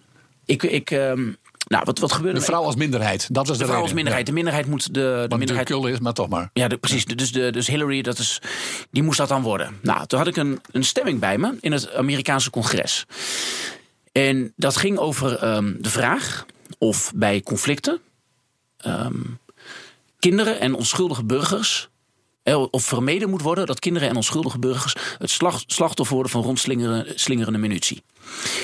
ik... 0.44 0.62
ik 0.62 0.90
ehm, 0.90 1.28
nou, 1.66 1.84
wat, 1.84 1.98
wat 1.98 2.12
gebeurde 2.12 2.38
De 2.38 2.44
vrouw 2.44 2.62
als 2.62 2.76
minderheid, 2.76 3.34
dat 3.34 3.46
was 3.46 3.58
de, 3.58 3.64
De 3.64 3.70
vrouw 3.70 3.82
als 3.82 3.92
minderheid. 3.92 4.26
De 4.26 4.32
minderheid 4.32 4.66
moet 4.66 4.84
de, 4.84 4.92
de. 4.92 5.16
Want 5.28 5.36
minderheid 5.36 5.68
de 5.68 5.90
is, 5.90 5.98
maar 5.98 6.12
toch 6.12 6.28
maar. 6.28 6.50
ja, 6.52 6.68
de- 6.68 6.76
precies. 6.76 7.04
Dus, 7.04 7.32
de, 7.32 7.50
dus 7.50 7.66
Hillary, 7.66 8.02
dat 8.02 8.18
is, 8.18 8.42
die 8.90 9.02
moest 9.02 9.18
dat 9.18 9.28
dan 9.28 9.42
worden. 9.42 9.78
Nou, 9.82 10.06
toen 10.06 10.18
had 10.18 10.28
ik 10.28 10.36
een, 10.36 10.60
een 10.70 10.84
stemming 10.84 11.20
bij 11.20 11.38
me 11.38 11.56
in 11.60 11.72
het 11.72 11.94
Amerikaanse 11.94 12.50
congres. 12.50 13.06
En 14.12 14.52
dat 14.56 14.76
ging 14.76 14.98
over 14.98 15.36
ehm, 15.36 15.72
de 15.78 15.90
vraag 15.90 16.46
of 16.78 17.12
bij 17.14 17.40
conflicten 17.40 18.00
ehm, 18.76 19.14
kinderen 20.20 20.60
en 20.60 20.74
onschuldige 20.74 21.24
burgers. 21.24 21.88
eh, 22.42 22.66
Of 22.70 22.84
vermeden 22.84 23.30
moet 23.30 23.42
worden 23.42 23.66
dat 23.66 23.78
kinderen 23.78 24.08
en 24.08 24.16
onschuldige 24.16 24.58
burgers 24.58 24.94
het 25.18 25.30
slachtoffer 25.66 26.14
worden 26.14 26.32
van 26.32 26.42
rondslingerende 26.42 27.12
slingerende 27.14 27.58
munitie. 27.58 28.02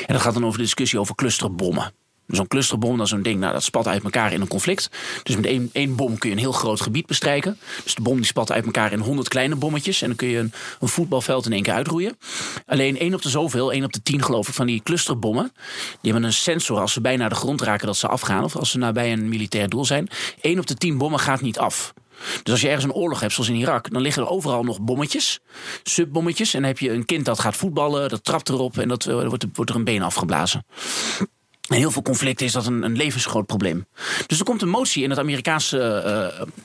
En 0.07 0.13
dat 0.13 0.23
gaat 0.23 0.35
dan 0.35 0.45
over 0.45 0.59
de 0.59 0.65
discussie 0.65 0.99
over 0.99 1.15
clusterbommen. 1.15 1.93
Zo'n 2.27 2.47
clusterbom, 2.47 3.01
is 3.01 3.09
zo'n 3.09 3.23
ding, 3.23 3.41
nou, 3.41 3.53
dat 3.53 3.63
spat 3.63 3.87
uit 3.87 4.03
elkaar 4.03 4.33
in 4.33 4.41
een 4.41 4.49
conflict. 4.49 4.91
Dus 5.23 5.37
met 5.37 5.47
één, 5.47 5.71
één 5.73 5.97
bom 5.97 6.19
kun 6.19 6.29
je 6.29 6.35
een 6.35 6.41
heel 6.41 6.53
groot 6.53 6.81
gebied 6.81 7.07
bestrijken. 7.07 7.59
Dus 7.85 7.95
de 7.95 8.03
bom 8.03 8.17
die 8.17 8.25
spat 8.25 8.53
uit 8.53 8.65
elkaar 8.65 8.93
in 8.93 8.99
honderd 8.99 9.29
kleine 9.29 9.57
bommetjes. 9.57 10.03
En 10.03 10.09
dan 10.09 10.17
kun 10.17 10.29
je 10.29 10.39
een, 10.39 10.53
een 10.81 10.89
voetbalveld 10.89 11.47
in 11.47 11.53
één 11.53 11.63
keer 11.63 11.73
uitroeien. 11.73 12.19
Alleen 12.67 12.99
één 12.99 13.15
op 13.15 13.23
de 13.23 13.29
zoveel, 13.29 13.73
één 13.73 13.85
op 13.85 13.93
de 13.93 14.03
tien 14.03 14.23
geloof 14.23 14.49
ik, 14.49 14.55
van 14.55 14.67
die 14.67 14.83
clusterbommen. 14.83 15.53
Die 16.01 16.13
hebben 16.13 16.25
een 16.29 16.33
sensor 16.33 16.81
als 16.81 16.93
ze 16.93 17.01
bijna 17.01 17.29
de 17.29 17.35
grond 17.35 17.61
raken 17.61 17.87
dat 17.87 17.97
ze 17.97 18.09
afgaan. 18.09 18.45
Of 18.45 18.57
als 18.57 18.71
ze 18.71 18.79
nabij 18.79 19.13
een 19.13 19.29
militair 19.29 19.69
doel 19.69 19.85
zijn. 19.85 20.09
Eén 20.41 20.59
op 20.59 20.67
de 20.67 20.75
tien 20.75 20.99
bommen 20.99 21.21
gaat 21.21 21.41
niet 21.41 21.59
af. 21.59 21.95
Dus 22.43 22.53
als 22.53 22.61
je 22.61 22.67
ergens 22.67 22.85
een 22.85 22.93
oorlog 22.93 23.21
hebt, 23.21 23.33
zoals 23.33 23.49
in 23.49 23.57
Irak, 23.57 23.91
dan 23.91 24.03
liggen 24.03 24.23
er 24.23 24.29
overal 24.29 24.63
nog 24.63 24.81
bommetjes, 24.81 25.41
subbommetjes. 25.83 26.55
En 26.55 26.61
dan 26.61 26.69
heb 26.69 26.79
je 26.79 26.91
een 26.91 27.05
kind 27.05 27.25
dat 27.25 27.41
gaat 27.41 27.57
voetballen, 27.57 28.09
dat 28.09 28.25
trapt 28.25 28.49
erop 28.49 28.79
en 28.79 28.89
dat 28.89 29.07
eh, 29.07 29.29
wordt 29.53 29.71
er 29.71 29.77
een 29.77 29.85
been 29.85 30.03
afgeblazen. 30.03 30.65
In 31.69 31.77
heel 31.77 31.91
veel 31.91 32.03
conflicten 32.03 32.47
is 32.47 32.53
dat 32.53 32.67
een, 32.67 32.83
een 32.83 32.97
levensgroot 32.97 33.47
probleem. 33.47 33.87
Dus 34.27 34.39
er 34.39 34.45
komt 34.45 34.63
een 34.63 34.69
motie 34.69 35.03
in 35.03 35.11
het 35.11 35.19
Amerikaanse 35.19 35.79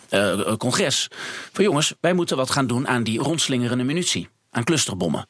eh, 0.10 0.40
eh, 0.40 0.56
congres. 0.58 1.08
Van 1.52 1.64
jongens, 1.64 1.94
wij 2.00 2.14
moeten 2.14 2.38
wat 2.38 2.50
gaan 2.50 2.68
doen 2.68 2.88
aan 2.88 3.04
die 3.04 3.20
rondslingerende 3.20 3.84
munitie. 3.84 4.30
Aan 4.50 4.64
clusterbommen. 4.64 5.28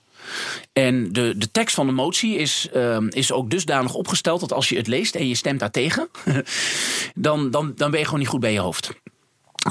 En 0.74 1.14
de, 1.14 1.34
de 1.38 1.52
tekst 1.52 1.76
van 1.76 1.86
de 1.86 1.92
motie 1.92 2.36
is, 2.36 2.68
ehm, 2.74 3.08
is 3.08 3.32
ook 3.32 3.50
dusdanig 3.50 3.94
opgesteld 3.94 4.40
dat 4.40 4.54
als 4.54 4.70
je 4.70 4.78
het 4.78 4.88
leest 4.88 5.16
en 5.16 5.28
je 5.28 5.36
stemt 5.36 5.60
daartegen, 5.60 6.10
dan, 7.16 7.52
dan, 7.52 7.74
dan 7.76 7.92
ben 7.92 8.00
je 8.00 8.06
gewoon 8.06 8.20
niet 8.20 8.30
goed 8.30 8.40
bij 8.40 8.54
je 8.54 8.60
hoofd. 8.60 8.92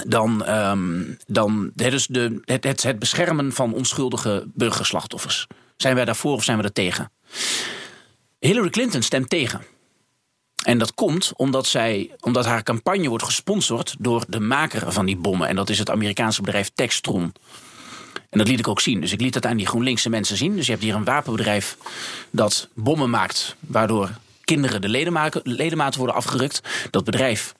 Dan, 0.06 0.44
ehm, 0.44 1.02
dan 1.26 1.70
het, 1.76 1.92
is 1.92 2.06
de, 2.06 2.40
het, 2.44 2.64
het, 2.64 2.82
het 2.82 2.98
beschermen 2.98 3.52
van 3.52 3.74
onschuldige 3.74 4.44
burgerslachtoffers. 4.54 5.46
Zijn 5.76 5.94
wij 5.94 6.04
daarvoor 6.04 6.32
of 6.32 6.44
zijn 6.44 6.58
we 6.58 6.62
er 6.62 6.72
tegen? 6.72 7.12
Hillary 8.38 8.70
Clinton 8.70 9.02
stemt 9.02 9.28
tegen. 9.28 9.60
En 10.62 10.78
dat 10.78 10.94
komt 10.94 11.32
omdat, 11.36 11.66
zij, 11.66 12.10
omdat 12.20 12.44
haar 12.44 12.62
campagne 12.62 13.08
wordt 13.08 13.24
gesponsord 13.24 13.94
door 13.98 14.24
de 14.28 14.40
maker 14.40 14.92
van 14.92 15.06
die 15.06 15.16
bommen. 15.16 15.48
En 15.48 15.56
dat 15.56 15.70
is 15.70 15.78
het 15.78 15.90
Amerikaanse 15.90 16.42
bedrijf 16.42 16.70
Textron. 16.74 17.32
En 18.30 18.38
dat 18.38 18.48
liet 18.48 18.58
ik 18.58 18.68
ook 18.68 18.80
zien. 18.80 19.00
Dus 19.00 19.12
ik 19.12 19.20
liet 19.20 19.32
dat 19.32 19.46
aan 19.46 19.56
die 19.56 19.66
GroenLinkse 19.66 20.10
mensen 20.10 20.36
zien. 20.36 20.56
Dus 20.56 20.66
je 20.66 20.72
hebt 20.72 20.84
hier 20.84 20.94
een 20.94 21.04
wapenbedrijf 21.04 21.76
dat 22.30 22.68
bommen 22.74 23.10
maakt, 23.10 23.56
waardoor 23.60 24.10
kinderen 24.44 24.80
de 24.80 24.88
ledematen, 25.44 25.98
worden 25.98 26.16
afgerukt. 26.16 26.60
Dat 26.90 27.04
bedrijf 27.04 27.54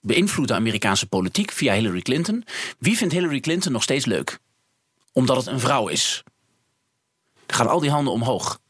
beïnvloedt 0.00 0.48
de 0.48 0.54
Amerikaanse 0.54 1.06
politiek 1.06 1.50
via 1.50 1.74
Hillary 1.74 2.00
Clinton. 2.00 2.44
Wie 2.78 2.96
vindt 2.96 3.14
Hillary 3.14 3.40
Clinton 3.40 3.72
nog 3.72 3.82
steeds 3.82 4.04
leuk? 4.04 4.38
Omdat 5.12 5.36
het 5.36 5.46
een 5.46 5.60
vrouw 5.60 5.88
is. 5.88 6.22
Dan 7.46 7.56
gaan 7.56 7.68
al 7.68 7.80
die 7.80 7.90
handen 7.90 8.12
omhoog. 8.12 8.60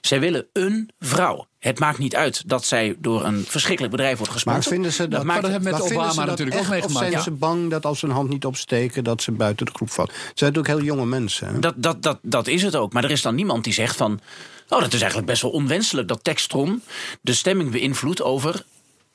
Zij 0.00 0.20
willen 0.20 0.46
een 0.52 0.90
vrouw. 0.98 1.46
Het 1.62 1.78
maakt 1.78 1.98
niet 1.98 2.16
uit 2.16 2.42
dat 2.48 2.64
zij 2.64 2.96
door 2.98 3.24
een 3.24 3.44
verschrikkelijk 3.48 3.94
bedrijf 3.94 4.18
wordt 4.18 4.32
Maar 4.32 4.42
gesponsord. 4.42 4.74
vinden 4.74 4.92
ze 4.92 5.08
dat, 5.08 5.24
maakt- 5.24 5.42
dat 5.42 5.50
hebben 5.50 5.70
met 5.70 5.78
maar 5.80 5.88
vinden 5.88 6.06
Obama 6.06 6.20
ze 6.20 6.26
dat 6.28 6.38
natuurlijk 6.38 6.56
ook 6.56 6.62
echt, 6.62 6.70
meegemaakt, 6.72 6.94
Of 7.06 7.10
zijn 7.10 7.12
ja. 7.12 7.22
ze 7.22 7.30
bang 7.30 7.70
dat 7.70 7.84
als 7.86 7.98
ze 7.98 8.06
hun 8.06 8.14
hand 8.14 8.28
niet 8.28 8.44
opsteken, 8.44 9.04
dat 9.04 9.22
ze 9.22 9.32
buiten 9.32 9.66
de 9.66 9.72
groep 9.74 9.90
vallen? 9.90 10.12
Het 10.12 10.38
zijn 10.38 10.52
natuurlijk 10.52 10.78
heel 10.78 10.94
jonge 10.94 11.06
mensen. 11.06 11.48
Hè? 11.48 11.58
Dat, 11.58 11.74
dat, 11.76 12.02
dat, 12.02 12.18
dat 12.22 12.46
is 12.46 12.62
het 12.62 12.76
ook. 12.76 12.92
Maar 12.92 13.04
er 13.04 13.10
is 13.10 13.22
dan 13.22 13.34
niemand 13.34 13.64
die 13.64 13.72
zegt 13.72 13.96
van... 13.96 14.20
Oh, 14.68 14.80
dat 14.80 14.92
is 14.92 14.98
eigenlijk 15.00 15.26
best 15.30 15.42
wel 15.42 15.50
onwenselijk 15.50 16.08
dat 16.08 16.24
Textron 16.24 16.82
de 17.20 17.34
stemming 17.34 17.70
beïnvloedt 17.70 18.22
over 18.22 18.64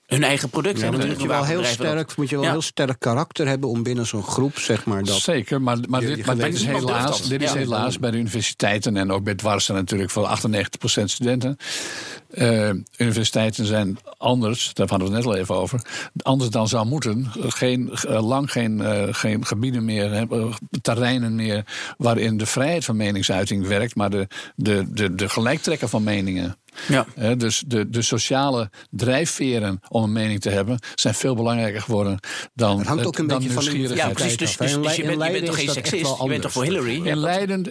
hun 0.08 0.24
eigen 0.24 0.50
product. 0.50 0.80
Ja, 0.80 0.86
en 0.86 0.94
moet 0.94 1.04
je 1.04 1.16
die 1.16 1.28
wel 1.28 1.46
heel 1.46 1.64
sterk, 1.64 2.16
moet 2.18 2.30
je 2.30 2.36
wel 2.36 2.46
Ja. 2.46 2.52
heel 2.52 2.62
sterk 2.62 3.00
karakter 3.00 3.48
hebben 3.48 3.70
om 3.70 3.84
binnen 3.84 4.06
zo'n 4.06 4.24
groep, 4.24 4.58
zeg 4.60 4.86
maar, 4.86 5.04
dat. 5.04 5.20
Zeker, 5.20 5.62
maar, 5.62 5.78
maar, 5.88 6.02
Je- 6.02 6.16
dit, 6.16 6.26
maar 6.26 6.48
is 6.48 6.66
helaas, 6.66 7.28
dit 7.28 7.42
is 7.42 7.52
Ja. 7.52 7.58
helaas 7.58 8.00
bij 8.00 8.12
de 8.12 8.18
universiteiten 8.18 8.98
en 8.98 9.12
ook 9.12 9.24
bij 9.24 9.36
dwarsen 9.36 9.76
natuurlijk 9.76 10.10
voor 10.10 10.26
98% 10.26 11.10
studenten. 11.12 11.58
Eh, 12.28 12.70
universiteiten 12.98 13.66
zijn 13.66 13.98
anders, 14.18 14.74
daar 14.74 14.88
hadden 14.90 15.08
we 15.10 15.16
het 15.16 15.24
net 15.26 15.34
al 15.34 15.40
even 15.40 15.56
over, 15.56 15.82
anders 16.22 16.50
dan 16.50 16.68
zou 16.68 16.86
moeten. 16.86 17.32
Geen, 17.40 17.92
eh, 18.08 18.28
lang 18.28 18.52
geen, 18.52 18.82
eh, 18.82 19.04
geen 19.14 19.46
gebieden 19.46 19.86
meer, 19.86 20.28
terreinen 20.82 21.36
meer 21.36 21.64
waarin 21.98 22.38
de 22.38 22.46
vrijheid 22.46 22.86
van 22.86 22.96
meningsuiting 22.96 23.68
werkt, 23.68 23.96
maar 23.96 24.10
de, 24.10 24.28
de, 24.56 24.86
de, 24.92 25.16
de 25.16 25.30
gelijktrekken 25.30 25.90
van 25.90 26.04
meningen. 26.04 26.58
Ja. 26.88 27.36
dus 27.36 27.64
de, 27.68 27.90
de 27.90 28.02
sociale 28.02 28.70
drijfveren 28.90 29.80
om 29.90 30.04
een 30.04 30.12
mening 30.12 30.40
te 30.40 30.50
hebben 30.50 30.80
zijn 30.96 31.14
veel 31.14 31.36
belangrijker 31.36 31.82
geworden 31.82 32.20
dan. 32.54 32.78
Het 32.78 32.88
hangt 32.88 33.06
ook 33.06 33.18
een 33.18 33.28
beetje 33.28 33.50
van 33.50 33.64
de 33.64 33.96
Ja, 33.96 34.10
precies. 34.10 34.38
Dus, 34.38 34.58
dus, 34.58 34.74
dus 34.82 34.96
je, 34.96 35.04
bent, 35.04 35.24
je 35.24 35.32
bent 35.32 35.46
toch 35.46 35.56
geen 35.56 35.70
seksist? 35.70 36.22
Je 36.22 36.28
bent 36.28 36.42
toch 36.42 36.52
voor 36.52 36.64
Hillary? 36.64 37.08
In 37.08 37.18
Leiden 37.18 37.66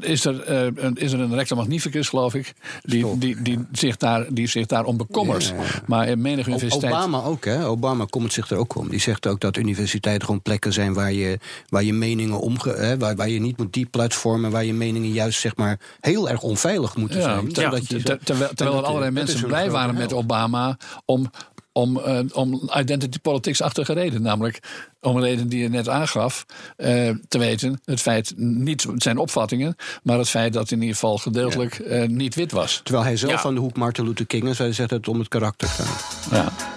is 0.00 0.24
er, 0.24 0.72
is 0.94 1.12
er 1.12 1.20
een 1.20 1.34
rector 1.34 1.56
magnificus, 1.56 2.08
geloof 2.08 2.34
ik, 2.34 2.52
die, 2.82 3.18
die, 3.18 3.42
die, 3.42 3.58
zich, 3.72 3.96
daar, 3.96 4.26
die 4.28 4.48
zich 4.48 4.66
daarom 4.66 4.96
bekommert. 4.96 5.54
Maar 5.86 6.08
in 6.08 6.20
menige 6.20 6.50
universiteit. 6.50 6.92
Obama 6.92 7.22
ook, 7.22 7.44
hè? 7.44 7.66
Obama 7.66 8.04
komt 8.04 8.32
zich 8.32 8.50
er 8.50 8.56
ook 8.56 8.74
om. 8.74 8.88
Die 8.88 9.00
zegt 9.00 9.26
ook 9.26 9.40
dat 9.40 9.56
universiteiten 9.56 10.24
gewoon 10.24 10.42
plekken 10.42 10.72
zijn 10.72 10.94
waar 10.94 11.12
je, 11.12 11.38
waar 11.68 11.84
je 11.84 11.92
meningen 11.92 12.40
omge. 12.40 12.70
Hè, 12.70 12.98
waar, 12.98 13.16
waar 13.16 13.28
je 13.28 13.40
niet 13.40 13.56
moet 13.56 13.72
die 13.72 13.86
platformen, 13.86 14.50
waar 14.50 14.64
je 14.64 14.74
meningen 14.74 15.12
juist 15.12 15.40
zeg 15.40 15.56
maar 15.56 15.78
heel 16.00 16.28
erg 16.28 16.42
onveilig 16.42 16.96
moeten 16.96 17.22
zijn. 17.22 17.50
Ja, 17.52 17.78
je, 17.88 17.89
terwijl, 17.98 18.50
terwijl 18.54 18.78
er 18.78 18.84
allerlei 18.84 19.10
mensen 19.10 19.46
blij 19.46 19.70
waren 19.70 19.94
met 19.94 20.12
Obama 20.12 20.76
om 21.04 21.30
om, 21.72 21.98
uh, 21.98 22.18
om 22.32 22.70
identity 22.76 23.18
politics-achtige 23.18 23.92
reden. 23.92 24.22
Namelijk 24.22 24.58
om 25.00 25.16
een 25.16 25.22
reden 25.22 25.48
die 25.48 25.62
je 25.62 25.68
net 25.68 25.88
aangaf, 25.88 26.46
uh, 26.76 27.14
te 27.28 27.38
weten. 27.38 27.80
Het 27.84 28.00
feit, 28.00 28.32
niet 28.36 28.86
zijn 28.96 29.18
opvattingen, 29.18 29.76
maar 30.02 30.18
het 30.18 30.28
feit 30.28 30.52
dat 30.52 30.70
in 30.70 30.80
ieder 30.80 30.94
geval 30.94 31.18
gedeeltelijk 31.18 31.78
uh, 31.78 32.08
niet 32.08 32.34
wit 32.34 32.52
was. 32.52 32.80
Terwijl 32.82 33.04
hij 33.04 33.16
zelf 33.16 33.32
ja. 33.32 33.40
van 33.40 33.54
de 33.54 33.60
hoek 33.60 33.76
Martin 33.76 34.04
Luther 34.04 34.26
King 34.26 34.48
is, 34.48 34.58
hij 34.58 34.72
zegt 34.72 34.90
het 34.90 35.08
om 35.08 35.18
het 35.18 35.28
karakter 35.28 35.68
gaat. 35.68 36.28
Ja. 36.30 36.69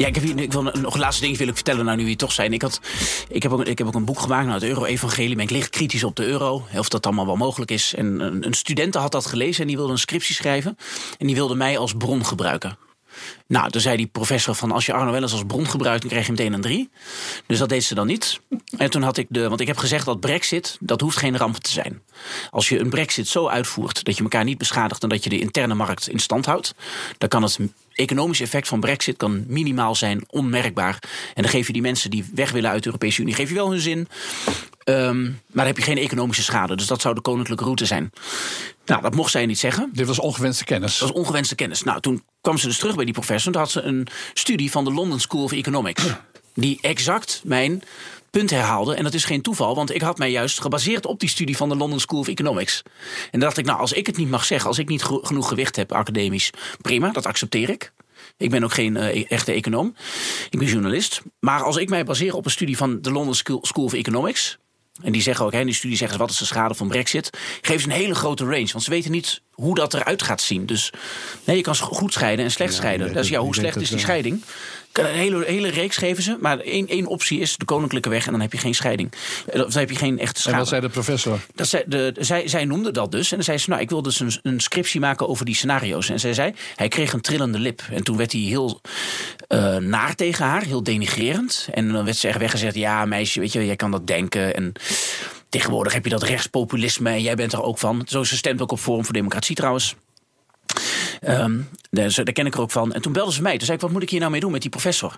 Ja, 0.00 0.06
ik, 0.06 0.14
heb 0.14 0.24
hier, 0.24 0.48
wil 0.48 0.62
nog 0.62 0.94
een 0.94 1.00
laatste 1.00 1.22
ding 1.22 1.36
wil 1.36 1.48
ik 1.48 1.54
vertellen, 1.54 1.84
nou 1.84 1.96
nu 1.96 2.04
wie 2.04 2.16
toch 2.16 2.32
zijn. 2.32 2.52
Ik, 2.52 2.62
had, 2.62 2.80
ik, 3.28 3.42
heb 3.42 3.52
ook, 3.52 3.64
ik 3.64 3.78
heb 3.78 3.86
ook 3.86 3.94
een 3.94 4.04
boek 4.04 4.20
gemaakt, 4.20 4.46
nou, 4.46 4.58
het 4.58 4.68
Euro-evangelie. 4.68 5.34
Ben 5.34 5.44
ik 5.44 5.50
licht 5.50 5.70
kritisch 5.70 6.04
op 6.04 6.16
de 6.16 6.24
euro, 6.24 6.66
of 6.76 6.88
dat 6.88 7.06
allemaal 7.06 7.26
wel 7.26 7.36
mogelijk 7.36 7.70
is. 7.70 7.94
En 7.94 8.20
een, 8.20 8.46
een 8.46 8.54
student 8.54 8.94
had 8.94 9.12
dat 9.12 9.26
gelezen 9.26 9.60
en 9.60 9.66
die 9.66 9.76
wilde 9.76 9.92
een 9.92 9.98
scriptie 9.98 10.34
schrijven. 10.34 10.76
En 11.18 11.26
die 11.26 11.36
wilde 11.36 11.54
mij 11.54 11.78
als 11.78 11.94
bron 11.94 12.24
gebruiken. 12.24 12.78
Nou, 13.46 13.70
toen 13.70 13.80
zei 13.80 13.96
die 13.96 14.06
professor 14.06 14.54
van 14.54 14.72
als 14.72 14.86
je 14.86 14.92
Arno 14.92 15.10
Wellens 15.10 15.32
als 15.32 15.44
bron 15.46 15.66
gebruikt, 15.66 16.00
dan 16.00 16.10
krijg 16.10 16.26
je 16.26 16.32
meteen 16.32 16.52
een 16.52 16.60
3. 16.60 16.90
Dus 17.46 17.58
dat 17.58 17.68
deed 17.68 17.84
ze 17.84 17.94
dan 17.94 18.06
niet. 18.06 18.40
En 18.76 18.90
toen 18.90 19.02
had 19.02 19.16
ik 19.16 19.26
de, 19.28 19.48
want 19.48 19.60
ik 19.60 19.66
heb 19.66 19.76
gezegd 19.76 20.04
dat 20.04 20.20
Brexit, 20.20 20.76
dat 20.80 21.00
hoeft 21.00 21.16
geen 21.16 21.36
ramp 21.36 21.56
te 21.56 21.70
zijn. 21.70 22.02
Als 22.50 22.68
je 22.68 22.78
een 22.78 22.90
Brexit 22.90 23.28
zo 23.28 23.48
uitvoert 23.48 24.04
dat 24.04 24.16
je 24.16 24.22
elkaar 24.22 24.44
niet 24.44 24.58
beschadigt 24.58 25.02
en 25.02 25.08
dat 25.08 25.24
je 25.24 25.30
de 25.30 25.40
interne 25.40 25.74
markt 25.74 26.08
in 26.08 26.18
stand 26.18 26.46
houdt, 26.46 26.74
dan 27.18 27.28
kan 27.28 27.42
het 27.42 27.58
economische 28.00 28.44
effect 28.44 28.68
van 28.68 28.80
Brexit 28.80 29.16
kan 29.16 29.44
minimaal 29.46 29.94
zijn, 29.94 30.24
onmerkbaar. 30.26 30.98
En 31.34 31.42
dan 31.42 31.50
geef 31.50 31.66
je 31.66 31.72
die 31.72 31.82
mensen 31.82 32.10
die 32.10 32.30
weg 32.34 32.50
willen 32.50 32.70
uit 32.70 32.82
de 32.82 32.86
Europese 32.86 33.20
Unie, 33.20 33.34
geef 33.34 33.48
je 33.48 33.54
wel 33.54 33.70
hun 33.70 33.80
zin. 33.80 34.08
Um, 34.84 35.22
maar 35.24 35.64
dan 35.64 35.66
heb 35.66 35.76
je 35.76 35.82
geen 35.82 35.98
economische 35.98 36.42
schade. 36.42 36.76
Dus 36.76 36.86
dat 36.86 37.00
zou 37.00 37.14
de 37.14 37.20
koninklijke 37.20 37.64
route 37.64 37.86
zijn. 37.86 38.12
Nou, 38.86 39.02
dat 39.02 39.14
mocht 39.14 39.30
zij 39.30 39.46
niet 39.46 39.58
zeggen. 39.58 39.90
Dit 39.92 40.06
was 40.06 40.18
ongewenste 40.18 40.64
kennis. 40.64 40.98
Dat 40.98 41.08
was 41.08 41.18
ongewenste 41.18 41.54
kennis. 41.54 41.82
Nou, 41.82 42.00
toen 42.00 42.22
kwam 42.40 42.58
ze 42.58 42.66
dus 42.66 42.78
terug 42.78 42.94
bij 42.94 43.04
die 43.04 43.14
professor. 43.14 43.46
En 43.46 43.52
toen 43.52 43.62
had 43.62 43.70
ze 43.70 43.82
een 43.82 44.06
studie 44.34 44.70
van 44.70 44.84
de 44.84 44.92
London 44.92 45.20
School 45.20 45.42
of 45.42 45.52
Economics. 45.52 46.02
Die 46.54 46.78
exact 46.80 47.40
mijn 47.44 47.82
punt 48.30 48.50
herhaalde. 48.50 48.94
En 48.94 49.04
dat 49.04 49.14
is 49.14 49.24
geen 49.24 49.42
toeval, 49.42 49.74
want 49.74 49.94
ik 49.94 50.00
had 50.00 50.18
mij 50.18 50.30
juist 50.30 50.60
gebaseerd 50.60 51.06
op 51.06 51.20
die 51.20 51.28
studie 51.28 51.56
van 51.56 51.68
de 51.68 51.76
London 51.76 52.00
School 52.00 52.20
of 52.20 52.28
Economics. 52.28 52.82
En 53.30 53.40
dacht 53.40 53.58
ik, 53.58 53.64
nou, 53.64 53.78
als 53.78 53.92
ik 53.92 54.06
het 54.06 54.16
niet 54.16 54.30
mag 54.30 54.44
zeggen, 54.44 54.68
als 54.68 54.78
ik 54.78 54.88
niet 54.88 55.02
genoeg 55.02 55.48
gewicht 55.48 55.76
heb 55.76 55.92
academisch, 55.92 56.50
prima, 56.80 57.10
dat 57.10 57.26
accepteer 57.26 57.70
ik. 57.70 57.92
Ik 58.36 58.50
ben 58.50 58.64
ook 58.64 58.72
geen 58.72 58.96
uh, 58.96 59.30
echte 59.30 59.52
econoom. 59.52 59.94
Ik 60.50 60.58
ben 60.58 60.68
journalist. 60.68 61.22
Maar 61.40 61.62
als 61.62 61.76
ik 61.76 61.88
mij 61.88 62.04
baseer 62.04 62.34
op 62.34 62.44
een 62.44 62.50
studie 62.50 62.76
van 62.76 63.02
de 63.02 63.12
London 63.12 63.34
School 63.34 63.84
of 63.84 63.92
Economics. 63.92 64.58
En 65.02 65.12
die 65.12 65.22
zeggen 65.22 65.44
ook, 65.44 65.52
in 65.52 65.66
die 65.66 65.74
studie 65.74 65.96
zeggen 65.96 66.16
ze 66.16 66.22
wat 66.22 66.32
is 66.32 66.38
de 66.38 66.44
schade 66.44 66.74
van 66.74 66.88
Brexit. 66.88 67.30
Geven 67.60 67.80
ze 67.80 67.88
een 67.88 67.94
hele 67.94 68.14
grote 68.14 68.44
range, 68.44 68.68
want 68.72 68.84
ze 68.84 68.90
weten 68.90 69.10
niet 69.10 69.42
hoe 69.60 69.74
dat 69.74 69.94
eruit 69.94 70.22
gaat 70.22 70.40
zien. 70.40 70.66
Dus 70.66 70.92
nee, 71.44 71.56
je 71.56 71.62
kan 71.62 71.76
goed 71.76 72.12
scheiden 72.12 72.44
en 72.44 72.50
slecht 72.50 72.74
scheiden. 72.74 73.12
Dus 73.12 73.28
ja, 73.28 73.40
hoe 73.40 73.54
slecht 73.54 73.80
is 73.80 73.90
die 73.90 73.98
scheiding? 73.98 74.42
Een 74.92 75.06
hele, 75.06 75.44
hele 75.44 75.68
reeks 75.68 75.96
geven 75.96 76.22
ze, 76.22 76.36
maar 76.40 76.58
één, 76.58 76.88
één 76.88 77.06
optie 77.06 77.40
is 77.40 77.56
de 77.56 77.64
koninklijke 77.64 78.08
weg 78.08 78.26
en 78.26 78.32
dan 78.32 78.40
heb 78.40 78.52
je 78.52 78.58
geen 78.58 78.74
scheiding. 78.74 79.12
Eh, 79.46 79.60
dan 79.60 79.70
heb 79.72 79.90
je 79.90 79.96
geen 79.96 80.18
echte 80.18 80.40
schade. 80.40 80.54
En 80.54 80.60
wat 80.60 80.68
zei 80.68 80.80
de 80.80 80.88
professor? 80.88 81.38
Dat 81.54 81.68
zij, 81.68 81.84
de, 81.86 82.14
zij, 82.18 82.48
zij 82.48 82.64
noemde 82.64 82.90
dat 82.90 83.12
dus. 83.12 83.30
En 83.30 83.36
dan 83.36 83.44
zei 83.44 83.58
ze, 83.58 83.70
nou, 83.70 83.82
ik 83.82 83.90
wil 83.90 84.02
dus 84.02 84.20
een, 84.20 84.32
een 84.42 84.60
scriptie 84.60 85.00
maken 85.00 85.28
over 85.28 85.44
die 85.44 85.54
scenario's. 85.54 86.08
En 86.08 86.20
zij 86.20 86.34
zei, 86.34 86.54
hij 86.74 86.88
kreeg 86.88 87.12
een 87.12 87.20
trillende 87.20 87.58
lip. 87.58 87.82
En 87.90 88.04
toen 88.04 88.16
werd 88.16 88.32
hij 88.32 88.40
heel 88.40 88.80
uh, 89.48 89.76
naar 89.76 90.14
tegen 90.14 90.44
haar, 90.44 90.62
heel 90.62 90.82
denigrerend. 90.82 91.68
En 91.72 91.92
dan 91.92 92.04
werd 92.04 92.16
ze 92.16 92.28
echt 92.28 92.38
weggezegd, 92.38 92.74
ja 92.74 93.04
meisje, 93.04 93.40
weet 93.40 93.52
je, 93.52 93.66
jij 93.66 93.76
kan 93.76 93.90
dat 93.90 94.06
denken. 94.06 94.54
En 94.54 94.72
tegenwoordig 95.50 95.92
heb 95.92 96.04
je 96.04 96.10
dat 96.10 96.22
rechtspopulisme 96.22 97.10
en 97.10 97.22
jij 97.22 97.34
bent 97.34 97.52
er 97.52 97.62
ook 97.62 97.78
van. 97.78 98.02
Zo 98.06 98.24
ze 98.24 98.36
stemt 98.36 98.62
ook 98.62 98.72
op 98.72 98.78
Forum 98.78 99.04
voor 99.04 99.14
Democratie 99.14 99.56
trouwens. 99.56 99.96
Um, 101.22 101.68
daar, 101.90 102.14
daar 102.14 102.32
ken 102.32 102.46
ik 102.46 102.54
er 102.54 102.60
ook 102.60 102.70
van. 102.70 102.92
En 102.92 103.02
toen 103.02 103.12
belde 103.12 103.32
ze 103.32 103.42
mij. 103.42 103.56
Toen 103.56 103.64
zei 103.64 103.76
ik, 103.76 103.82
wat 103.82 103.90
moet 103.90 104.02
ik 104.02 104.10
hier 104.10 104.18
nou 104.18 104.30
mee 104.30 104.40
doen 104.40 104.52
met 104.52 104.60
die 104.60 104.70
professor? 104.70 105.16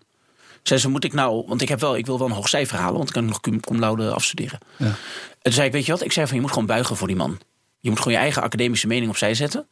Zei 0.62 0.80
ze, 0.80 0.88
moet 0.88 1.04
ik 1.04 1.12
nou, 1.12 1.44
want 1.46 1.62
ik, 1.62 1.68
heb 1.68 1.80
wel, 1.80 1.96
ik 1.96 2.06
wil 2.06 2.18
wel 2.18 2.26
een 2.26 2.32
hoog 2.32 2.48
cijfer 2.48 2.76
halen, 2.76 2.96
want 2.96 3.12
dan 3.12 3.30
kan 3.30 3.40
ik 3.40 3.52
nog 3.52 3.60
cum 3.60 3.78
laude 3.78 4.10
afstuderen. 4.10 4.58
Ja. 4.76 4.86
En 4.86 4.96
toen 5.42 5.52
zei 5.52 5.66
ik, 5.66 5.72
weet 5.72 5.86
je 5.86 5.92
wat? 5.92 6.04
Ik 6.04 6.12
zei 6.12 6.26
van, 6.26 6.34
je 6.34 6.40
moet 6.40 6.50
gewoon 6.50 6.66
buigen 6.66 6.96
voor 6.96 7.06
die 7.06 7.16
man. 7.16 7.38
Je 7.78 7.88
moet 7.88 7.98
gewoon 7.98 8.12
je 8.12 8.18
eigen 8.18 8.42
academische 8.42 8.86
mening 8.86 9.10
opzij 9.10 9.34
zetten. 9.34 9.68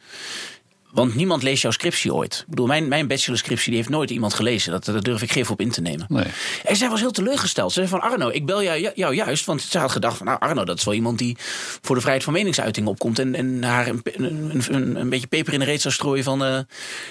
Want 0.92 1.14
niemand 1.14 1.42
leest 1.42 1.62
jouw 1.62 1.70
scriptie 1.70 2.14
ooit. 2.14 2.38
Ik 2.40 2.46
bedoel, 2.46 2.66
mijn, 2.66 2.88
mijn 2.88 3.06
bachelorscriptie 3.06 3.68
die 3.68 3.76
heeft 3.76 3.88
nooit 3.88 4.10
iemand 4.10 4.34
gelezen. 4.34 4.72
Dat, 4.72 4.84
dat 4.84 5.04
durf 5.04 5.22
ik 5.22 5.32
geen 5.32 5.48
op 5.48 5.60
in 5.60 5.70
te 5.70 5.80
nemen. 5.80 6.06
Nee. 6.08 6.24
En 6.64 6.76
zij 6.76 6.88
was 6.88 7.00
heel 7.00 7.10
teleurgesteld. 7.10 7.72
Ze 7.72 7.78
zei 7.78 7.88
van 7.88 8.10
Arno, 8.10 8.28
ik 8.28 8.46
bel 8.46 8.62
jou, 8.62 8.90
jou 8.94 9.14
juist. 9.14 9.44
Want 9.44 9.62
ze 9.62 9.78
had 9.78 9.90
gedacht 9.90 10.16
van 10.16 10.26
nou 10.26 10.38
Arno, 10.38 10.64
dat 10.64 10.78
is 10.78 10.84
wel 10.84 10.94
iemand 10.94 11.18
die 11.18 11.36
voor 11.80 11.94
de 11.94 12.00
vrijheid 12.00 12.24
van 12.24 12.32
meningsuiting 12.32 12.86
opkomt. 12.86 13.18
En, 13.18 13.34
en 13.34 13.62
haar 13.62 13.86
een, 13.86 14.00
een, 14.02 14.62
een, 14.68 14.96
een 14.96 15.08
beetje 15.08 15.26
peper 15.26 15.52
in 15.52 15.58
de 15.58 15.64
reet 15.64 15.80
zou 15.80 15.94
strooien 15.94 16.24
van 16.24 16.42
uh, 16.42 16.58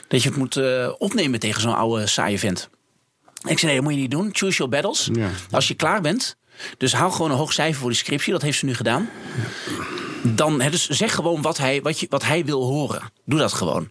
dat 0.07 0.23
je 0.23 0.29
het 0.29 0.37
moet 0.37 0.55
uh, 0.55 0.89
opnemen 0.97 1.39
tegen 1.39 1.61
zo'n 1.61 1.75
oude 1.75 2.07
saaie 2.07 2.39
vent. 2.39 2.69
En 3.41 3.49
ik 3.49 3.59
zei 3.59 3.71
nee, 3.71 3.75
dat 3.75 3.83
moet 3.83 3.93
je 3.93 3.99
niet 3.99 4.11
doen. 4.11 4.29
Choose 4.31 4.57
your 4.57 4.71
battles. 4.71 5.09
Ja. 5.13 5.29
Als 5.51 5.67
je 5.67 5.73
klaar 5.73 6.01
bent. 6.01 6.37
Dus 6.77 6.93
hou 6.93 7.11
gewoon 7.11 7.31
een 7.31 7.37
hoog 7.37 7.53
cijfer 7.53 7.79
voor 7.79 7.89
die 7.89 7.99
scriptie. 7.99 8.31
Dat 8.31 8.41
heeft 8.41 8.57
ze 8.57 8.65
nu 8.65 8.75
gedaan 8.75 9.09
dan 10.35 10.57
dus 10.57 10.87
zeg 10.87 11.13
gewoon 11.15 11.41
wat 11.41 11.57
hij, 11.57 11.81
wat, 11.81 11.99
je, 11.99 12.07
wat 12.09 12.23
hij 12.23 12.45
wil 12.45 12.63
horen. 12.63 13.01
Doe 13.25 13.39
dat 13.39 13.53
gewoon. 13.53 13.89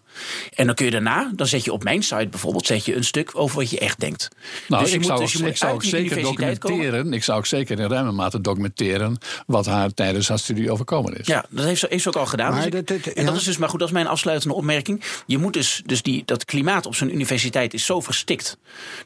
En 0.54 0.66
dan 0.66 0.74
kun 0.74 0.84
je 0.84 0.90
daarna, 0.90 1.30
dan 1.34 1.46
zet 1.46 1.64
je 1.64 1.72
op 1.72 1.84
mijn 1.84 2.02
site 2.02 2.28
bijvoorbeeld, 2.28 2.66
zet 2.66 2.84
je 2.84 2.96
een 2.96 3.04
stuk 3.04 3.30
over 3.34 3.56
wat 3.56 3.70
je 3.70 3.78
echt 3.78 4.00
denkt. 4.00 4.28
Nou, 4.68 4.84
dus 4.84 4.92
ik, 4.92 5.04
zou, 5.04 5.20
dus 5.20 5.34
ik 5.34 5.56
zou 5.56 5.74
ook 5.74 5.84
zeker 5.84 6.22
documenteren. 6.22 7.12
Ik 7.12 7.24
zou 7.24 7.38
ook 7.38 7.46
zeker 7.46 7.80
in 7.80 7.88
ruime 7.88 8.12
mate 8.12 8.40
documenteren 8.40 9.18
wat 9.46 9.66
haar 9.66 9.94
tijdens 9.94 10.28
haar 10.28 10.38
studie 10.38 10.70
overkomen 10.70 11.18
is. 11.18 11.26
Ja, 11.26 11.44
dat 11.50 11.64
heeft 11.64 11.80
ze, 11.80 11.86
heeft 11.90 12.02
ze 12.02 12.08
ook 12.08 12.16
al 12.16 12.26
gedaan. 12.26 12.52
Maar 12.52 12.70
dus 12.70 13.02
en 13.14 13.26
dat 13.26 13.36
is 13.36 13.44
dus, 13.44 13.56
maar 13.56 13.68
goed, 13.68 13.78
dat 13.78 13.88
is 13.88 13.94
mijn 13.94 14.06
afsluitende 14.06 14.54
opmerking. 14.54 15.02
Je 15.26 15.38
moet 15.38 15.52
dus, 15.52 15.82
dus 15.86 16.02
die, 16.02 16.22
dat 16.24 16.44
klimaat 16.44 16.86
op 16.86 16.94
zo'n 16.94 17.14
universiteit 17.14 17.74
is 17.74 17.84
zo 17.84 18.00
verstikt 18.00 18.58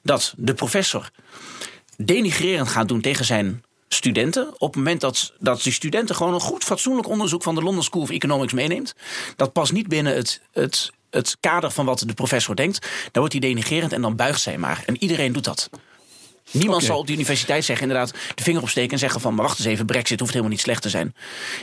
dat 0.02 0.34
de 0.36 0.54
professor 0.54 1.10
denigrerend 1.96 2.68
gaat 2.68 2.88
doen 2.88 3.00
tegen 3.00 3.24
zijn 3.24 3.62
studenten. 3.94 4.48
Op 4.58 4.68
het 4.68 4.76
moment 4.76 5.00
dat, 5.00 5.32
dat 5.38 5.62
die 5.62 5.72
studenten 5.72 6.14
gewoon 6.14 6.34
een 6.34 6.40
goed 6.40 6.64
fatsoenlijk 6.64 7.08
onderzoek 7.08 7.42
van 7.42 7.54
de 7.54 7.62
London 7.62 7.82
School 7.82 8.02
of 8.02 8.10
Economics 8.10 8.52
meeneemt. 8.52 8.94
Dat 9.36 9.52
past 9.52 9.72
niet 9.72 9.88
binnen 9.88 10.14
het, 10.14 10.40
het, 10.52 10.90
het 11.10 11.36
kader 11.40 11.70
van 11.70 11.84
wat 11.84 11.98
de 12.06 12.14
professor 12.14 12.56
denkt. 12.56 12.80
Dan 13.02 13.10
wordt 13.12 13.32
hij 13.32 13.40
denigerend 13.40 13.92
en 13.92 14.02
dan 14.02 14.16
buigt 14.16 14.40
zij 14.40 14.58
maar. 14.58 14.82
En 14.86 15.02
iedereen 15.02 15.32
doet 15.32 15.44
dat. 15.44 15.70
Niemand 16.52 16.82
zal 16.82 16.98
op 16.98 17.06
de 17.06 17.12
universiteit 17.12 17.64
zeggen, 17.64 17.88
inderdaad, 17.88 18.14
de 18.34 18.42
vinger 18.42 18.62
opsteken 18.62 18.92
en 18.92 18.98
zeggen 18.98 19.20
van, 19.20 19.34
maar 19.34 19.44
wacht 19.44 19.58
eens 19.58 19.68
even, 19.68 19.86
Brexit 19.86 20.18
hoeft 20.18 20.32
helemaal 20.32 20.52
niet 20.52 20.62
slecht 20.62 20.82
te 20.82 20.88
zijn. 20.88 21.14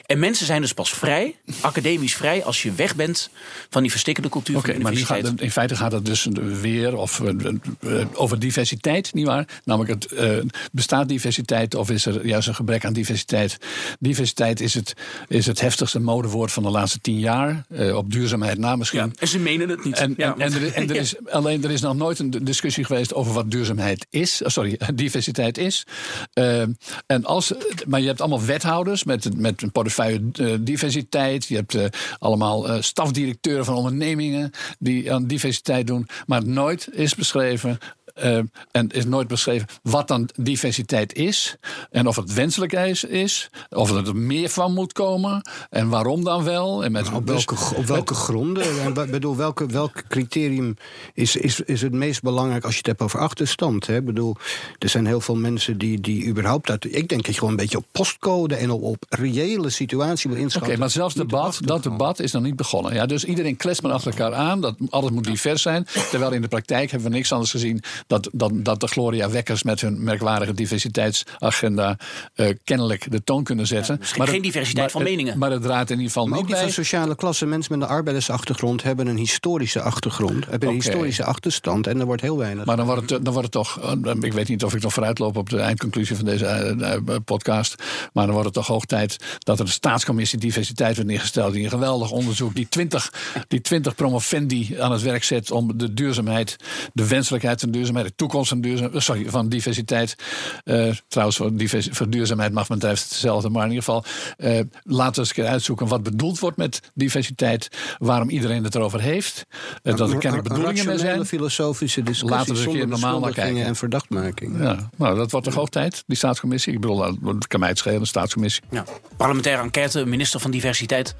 En 0.05 0.19
mensen 0.19 0.45
zijn 0.45 0.61
dus 0.61 0.73
pas 0.73 0.91
vrij, 0.91 1.35
academisch 1.61 2.15
vrij, 2.15 2.43
als 2.43 2.63
je 2.63 2.71
weg 2.71 2.95
bent 2.95 3.29
van 3.69 3.81
die 3.81 3.91
verstikkende 3.91 4.29
cultuur 4.29 4.57
okay, 4.57 4.73
van 4.73 4.83
de 4.83 4.89
universiteit. 4.89 5.23
Maar 5.23 5.43
in 5.43 5.51
feite 5.51 5.75
gaat 5.75 5.91
het 5.91 6.05
dus 6.05 6.27
weer 6.61 6.97
of, 6.97 7.21
eh, 7.21 7.45
eh, 7.79 8.05
over 8.13 8.39
diversiteit, 8.39 9.13
nietwaar? 9.13 9.47
Namelijk, 9.63 10.03
het, 10.03 10.11
uh, 10.11 10.37
bestaat 10.71 11.07
diversiteit 11.07 11.75
of 11.75 11.89
is 11.89 12.05
er 12.05 12.25
juist 12.25 12.47
een 12.47 12.55
gebrek 12.55 12.85
aan 12.85 12.93
diversiteit? 12.93 13.57
Diversiteit 13.99 14.59
is 14.59 14.73
het, 14.73 14.93
is 15.27 15.45
het 15.45 15.61
heftigste 15.61 15.99
modewoord 15.99 16.51
van 16.51 16.63
de 16.63 16.69
laatste 16.69 16.99
tien 17.01 17.19
jaar, 17.19 17.65
uh, 17.69 17.95
op 17.95 18.11
duurzaamheid 18.11 18.57
na 18.57 18.75
misschien. 18.75 18.99
Ja, 18.99 19.11
en 19.19 19.27
ze 19.27 19.39
menen 19.39 19.69
het 19.69 19.83
niet. 19.83 19.97
En, 19.97 20.17
en, 20.17 20.39
en, 20.39 20.53
er, 20.53 20.73
en 20.73 20.89
er 20.89 20.95
is, 21.05 21.15
alleen 21.29 21.63
er 21.63 21.71
is 21.71 21.81
nog 21.81 21.95
nooit 21.95 22.19
een 22.19 22.29
discussie 22.29 22.83
geweest 22.83 23.13
over 23.13 23.33
wat 23.33 23.51
duurzaamheid 23.51 24.07
is. 24.09 24.41
Sorry, 24.45 24.78
diversiteit 24.93 25.57
is. 25.57 25.85
Uh, 26.33 26.61
en 27.05 27.25
als, 27.25 27.53
maar 27.87 27.99
je 27.99 28.07
hebt 28.07 28.21
allemaal 28.21 28.45
wethouders 28.45 29.03
met, 29.03 29.37
met 29.37 29.61
een 29.61 29.71
portefeuille 29.71 30.21
uh, 30.39 30.55
diversiteit. 30.59 31.45
Je 31.45 31.55
hebt 31.55 31.73
uh, 31.73 31.85
allemaal 32.19 32.83
stafdirecteuren 32.83 33.65
van 33.65 33.75
ondernemingen 33.75 34.51
die 34.79 35.13
aan 35.13 35.27
diversiteit 35.27 35.87
doen. 35.87 36.07
Maar 36.25 36.45
nooit 36.45 36.87
is 36.91 37.15
beschreven 37.15 37.77
Uh, 38.23 38.39
en 38.71 38.89
is 38.89 39.05
nooit 39.05 39.27
beschreven 39.27 39.67
wat 39.83 40.07
dan 40.07 40.29
diversiteit 40.35 41.13
is. 41.13 41.57
En 41.91 42.07
of 42.07 42.15
het 42.15 42.33
wenselijk 42.33 42.73
is, 42.73 43.03
is 43.03 43.49
of 43.69 43.91
er 43.91 44.15
meer 44.15 44.49
van 44.49 44.73
moet 44.73 44.93
komen. 44.93 45.49
En 45.69 45.89
waarom 45.89 46.23
dan 46.23 46.43
wel. 46.43 46.83
En 46.83 46.91
met, 46.91 47.03
nou, 47.03 47.15
op 47.15 47.27
welke, 47.27 47.55
op 47.75 47.85
welke 47.85 48.13
gronden? 48.13 48.81
En 48.81 48.93
bedoel, 48.93 49.35
welke, 49.35 49.65
welk 49.65 50.03
criterium 50.07 50.77
is, 51.13 51.35
is, 51.35 51.59
is 51.59 51.81
het 51.81 51.93
meest 51.93 52.21
belangrijk 52.21 52.63
als 52.63 52.71
je 52.71 52.77
het 52.77 52.87
hebt 52.87 53.01
over 53.01 53.19
achterstand? 53.19 53.87
Hè? 53.87 54.01
bedoel, 54.01 54.35
er 54.79 54.89
zijn 54.89 55.05
heel 55.05 55.21
veel 55.21 55.35
mensen 55.35 55.77
die, 55.77 56.01
die 56.01 56.27
überhaupt 56.27 56.69
uit. 56.69 56.85
Ik 56.85 57.09
denk 57.09 57.25
dat 57.25 57.25
je 57.25 57.33
gewoon 57.33 57.49
een 57.49 57.55
beetje 57.55 57.77
op 57.77 57.85
postcode 57.91 58.55
en 58.55 58.71
op, 58.71 58.81
op 58.81 59.05
reële 59.09 59.69
situatie 59.69 60.29
wil 60.29 60.39
inschatten. 60.39 60.71
Oké, 60.71 60.79
maar 60.79 60.89
zelfs 60.89 61.15
debat, 61.15 61.59
dat 61.61 61.83
debat 61.83 62.19
is 62.19 62.31
nog 62.31 62.43
niet 62.43 62.55
begonnen. 62.55 62.93
Ja, 62.93 63.05
dus 63.05 63.25
iedereen 63.25 63.57
klest 63.57 63.81
maar 63.81 63.91
achter 63.91 64.11
elkaar 64.11 64.33
aan. 64.33 64.61
Dat 64.61 64.75
alles 64.89 65.11
moet 65.11 65.23
divers 65.23 65.61
zijn. 65.61 65.87
Terwijl 66.09 66.31
in 66.31 66.41
de 66.41 66.47
praktijk 66.47 66.91
hebben 66.91 67.09
we 67.09 67.15
niks 67.15 67.31
anders 67.31 67.51
gezien 67.51 67.81
dat, 68.09 68.29
dat, 68.31 68.51
dat 68.53 68.79
de 68.79 68.87
Gloria 68.87 69.29
Wekkers 69.29 69.63
met 69.63 69.81
hun 69.81 70.03
merkwaardige 70.03 70.53
diversiteitsagenda 70.53 71.97
uh, 72.35 72.49
kennelijk 72.63 73.11
de 73.11 73.23
toon 73.23 73.43
kunnen 73.43 73.67
zetten. 73.67 73.99
Ja, 74.01 74.17
maar 74.17 74.27
geen 74.27 74.41
diversiteit 74.41 74.91
van 74.91 75.03
meningen. 75.03 75.37
Maar 75.37 75.51
het 75.51 75.61
draait 75.61 75.89
in 75.89 75.95
ieder 75.95 76.11
geval 76.11 76.27
maar 76.27 76.37
niet 76.37 76.47
ook 76.47 76.51
bij. 76.51 76.61
van 76.61 76.71
sociale 76.71 77.15
klasse. 77.15 77.45
Mensen 77.45 77.79
met 77.79 77.89
een 77.89 77.95
arbeidersachtergrond 77.95 78.83
hebben 78.83 79.07
een 79.07 79.17
historische 79.17 79.81
achtergrond. 79.81 80.45
Hebben 80.45 80.69
een 80.69 80.75
historische 80.75 81.23
achterstand. 81.23 81.87
En 81.87 81.99
er 81.99 82.05
wordt 82.05 82.21
heel 82.21 82.37
weinig. 82.37 82.65
Maar 82.65 82.77
dan 82.77 82.85
wordt, 82.85 83.09
het, 83.09 83.25
dan 83.25 83.33
wordt 83.33 83.53
het 83.53 83.65
toch, 83.65 83.79
eh, 83.81 84.13
ik 84.21 84.33
weet 84.33 84.47
niet 84.47 84.63
of 84.63 84.75
ik 84.75 84.81
nog 84.81 84.93
vooruitloop 84.93 85.37
op 85.37 85.49
de 85.49 85.59
eindconclusie 85.59 86.15
van 86.15 86.25
deze 86.25 86.45
eh, 86.45 86.93
eh, 86.93 87.01
podcast. 87.25 87.75
Maar 88.13 88.25
dan 88.25 88.33
wordt 88.33 88.45
het 88.45 88.53
toch 88.53 88.67
hoog 88.67 88.85
tijd 88.85 89.17
dat 89.39 89.59
er 89.59 89.65
een 89.65 89.71
staatscommissie 89.71 90.39
diversiteit 90.39 90.95
wordt 90.95 91.09
neergesteld. 91.09 91.53
Die 91.53 91.63
een 91.63 91.69
geweldig 91.69 92.11
onderzoek, 92.11 92.55
die 92.55 92.69
20, 92.69 93.13
die 93.47 93.61
20 93.61 93.95
promovendi 93.95 94.75
aan 94.79 94.91
het 94.91 95.01
werk 95.01 95.23
zet 95.23 95.51
om 95.51 95.77
de 95.77 95.93
duurzaamheid, 95.93 96.55
de 96.93 97.07
wenselijkheid 97.07 97.59
van 97.59 97.71
duurzaamheid, 97.71 97.98
de 98.03 98.15
toekomst 98.15 98.49
van, 98.49 98.61
duurzaam, 98.61 98.99
sorry, 98.99 99.29
van 99.29 99.49
diversiteit. 99.49 100.15
eh, 100.63 100.91
trouwens, 101.07 101.37
voor, 101.37 101.55
divers, 101.55 101.87
voor 101.91 102.09
duurzaamheid 102.09 102.53
mag 102.53 102.69
men 102.69 102.79
thuis 102.79 103.01
hetzelfde. 103.03 103.49
Maar 103.49 103.63
in 103.65 103.69
ieder 103.71 103.83
geval, 103.83 104.03
eh, 104.37 104.59
laten 104.83 105.13
we 105.13 105.19
eens 105.19 105.29
een 105.29 105.35
keer 105.35 105.45
uitzoeken 105.47 105.87
wat 105.87 106.03
bedoeld 106.03 106.39
wordt 106.39 106.57
met 106.57 106.81
diversiteit. 106.93 107.67
Waarom 107.97 108.29
iedereen 108.29 108.63
het 108.63 108.75
erover 108.75 109.01
heeft. 109.01 109.45
eh, 109.83 109.95
dat 109.95 110.11
er 110.11 110.17
kennelijk 110.17 110.47
bedoelingen 110.49 110.85
mee 110.85 110.97
zijn. 110.97 111.25
filosofische 111.25 112.03
discussies 112.03 112.29
Laten 112.29 112.53
we 112.53 112.57
eens 112.57 112.65
een 112.65 112.71
keer 112.71 112.79
zonder 112.81 112.99
normaal 112.99 113.19
naar 113.19 113.33
kijken. 113.33 113.63
en 113.65 113.75
verdachtmakingen. 113.75 114.61
Ja, 114.63 114.89
nou, 114.97 115.15
dat 115.17 115.31
wordt 115.31 115.45
toch 115.45 115.55
hoog 115.55 115.69
tijd, 115.69 116.03
die 116.07 116.17
staatscommissie. 116.17 116.73
Ik 116.73 116.79
bedoel, 116.81 117.17
dat 117.21 117.47
kan 117.47 117.59
mij 117.59 117.69
het 117.69 117.77
schelen, 117.77 117.99
een 117.99 118.05
staatscommissie. 118.07 118.63
Ja. 118.69 118.83
Parlementaire 119.17 119.61
enquête, 119.63 120.05
minister 120.05 120.39
van 120.39 120.51
Diversiteit. 120.51 121.15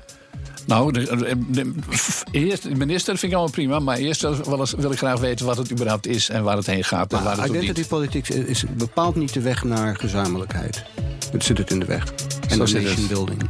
Nou, 0.70 0.92
de, 0.92 1.16
de- 1.18 1.46
de- 1.48 1.72
eerst, 2.32 2.64
de 2.64 2.76
minister 2.76 3.18
vind 3.18 3.32
ik 3.32 3.38
allemaal 3.38 3.54
prima. 3.54 3.80
Maar 3.80 3.98
eerst 3.98 4.22
wil, 4.22 4.66
wil 4.78 4.92
ik 4.92 4.98
graag 4.98 5.20
weten 5.20 5.46
wat 5.46 5.58
het 5.58 5.72
überhaupt 5.72 6.08
is 6.08 6.30
en 6.30 6.44
waar 6.44 6.58
het 6.58 6.66
heen 6.66 6.84
gaat. 6.84 7.14
En 7.14 7.24
waar 7.24 7.38
het. 7.38 7.50
Identity 7.50 7.86
politics 7.86 8.30
is 8.30 8.64
bepaald 8.78 9.16
niet 9.16 9.34
de 9.34 9.42
weg 9.42 9.64
naar 9.64 9.96
gezamenlijkheid. 9.96 10.84
Het 11.32 11.44
zit 11.44 11.58
het 11.58 11.72
in 11.72 11.80
de 11.80 11.86
weg. 11.86 12.04
En 12.50 12.68
zit 12.68 12.78
het. 12.78 12.84
nation 12.90 13.08
building. 13.08 13.50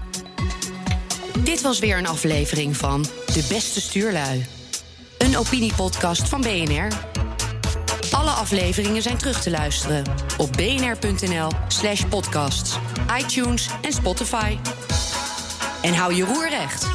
Dit 1.44 1.62
was 1.62 1.80
weer 1.80 1.98
een 1.98 2.08
aflevering 2.08 2.78
van 2.78 3.02
De 3.26 3.46
Beste 3.50 3.82
Stuurlui. 3.82 4.46
Een 5.18 5.38
opiniepodcast 5.38 6.30
van 6.30 6.42
BNR. 6.42 6.88
Alle 8.12 8.30
afleveringen 8.30 9.02
zijn 9.02 9.18
terug 9.18 9.42
te 9.42 9.50
luisteren 9.50 10.04
op 10.38 10.52
bnr.nl 10.54 11.52
slash 11.68 12.04
podcasts, 12.10 12.78
iTunes 13.20 13.70
en 13.82 13.94
Spotify. 13.94 14.58
En 15.82 15.94
hou 15.94 16.14
je 16.14 16.24
roer 16.24 16.50
recht. 16.50 16.88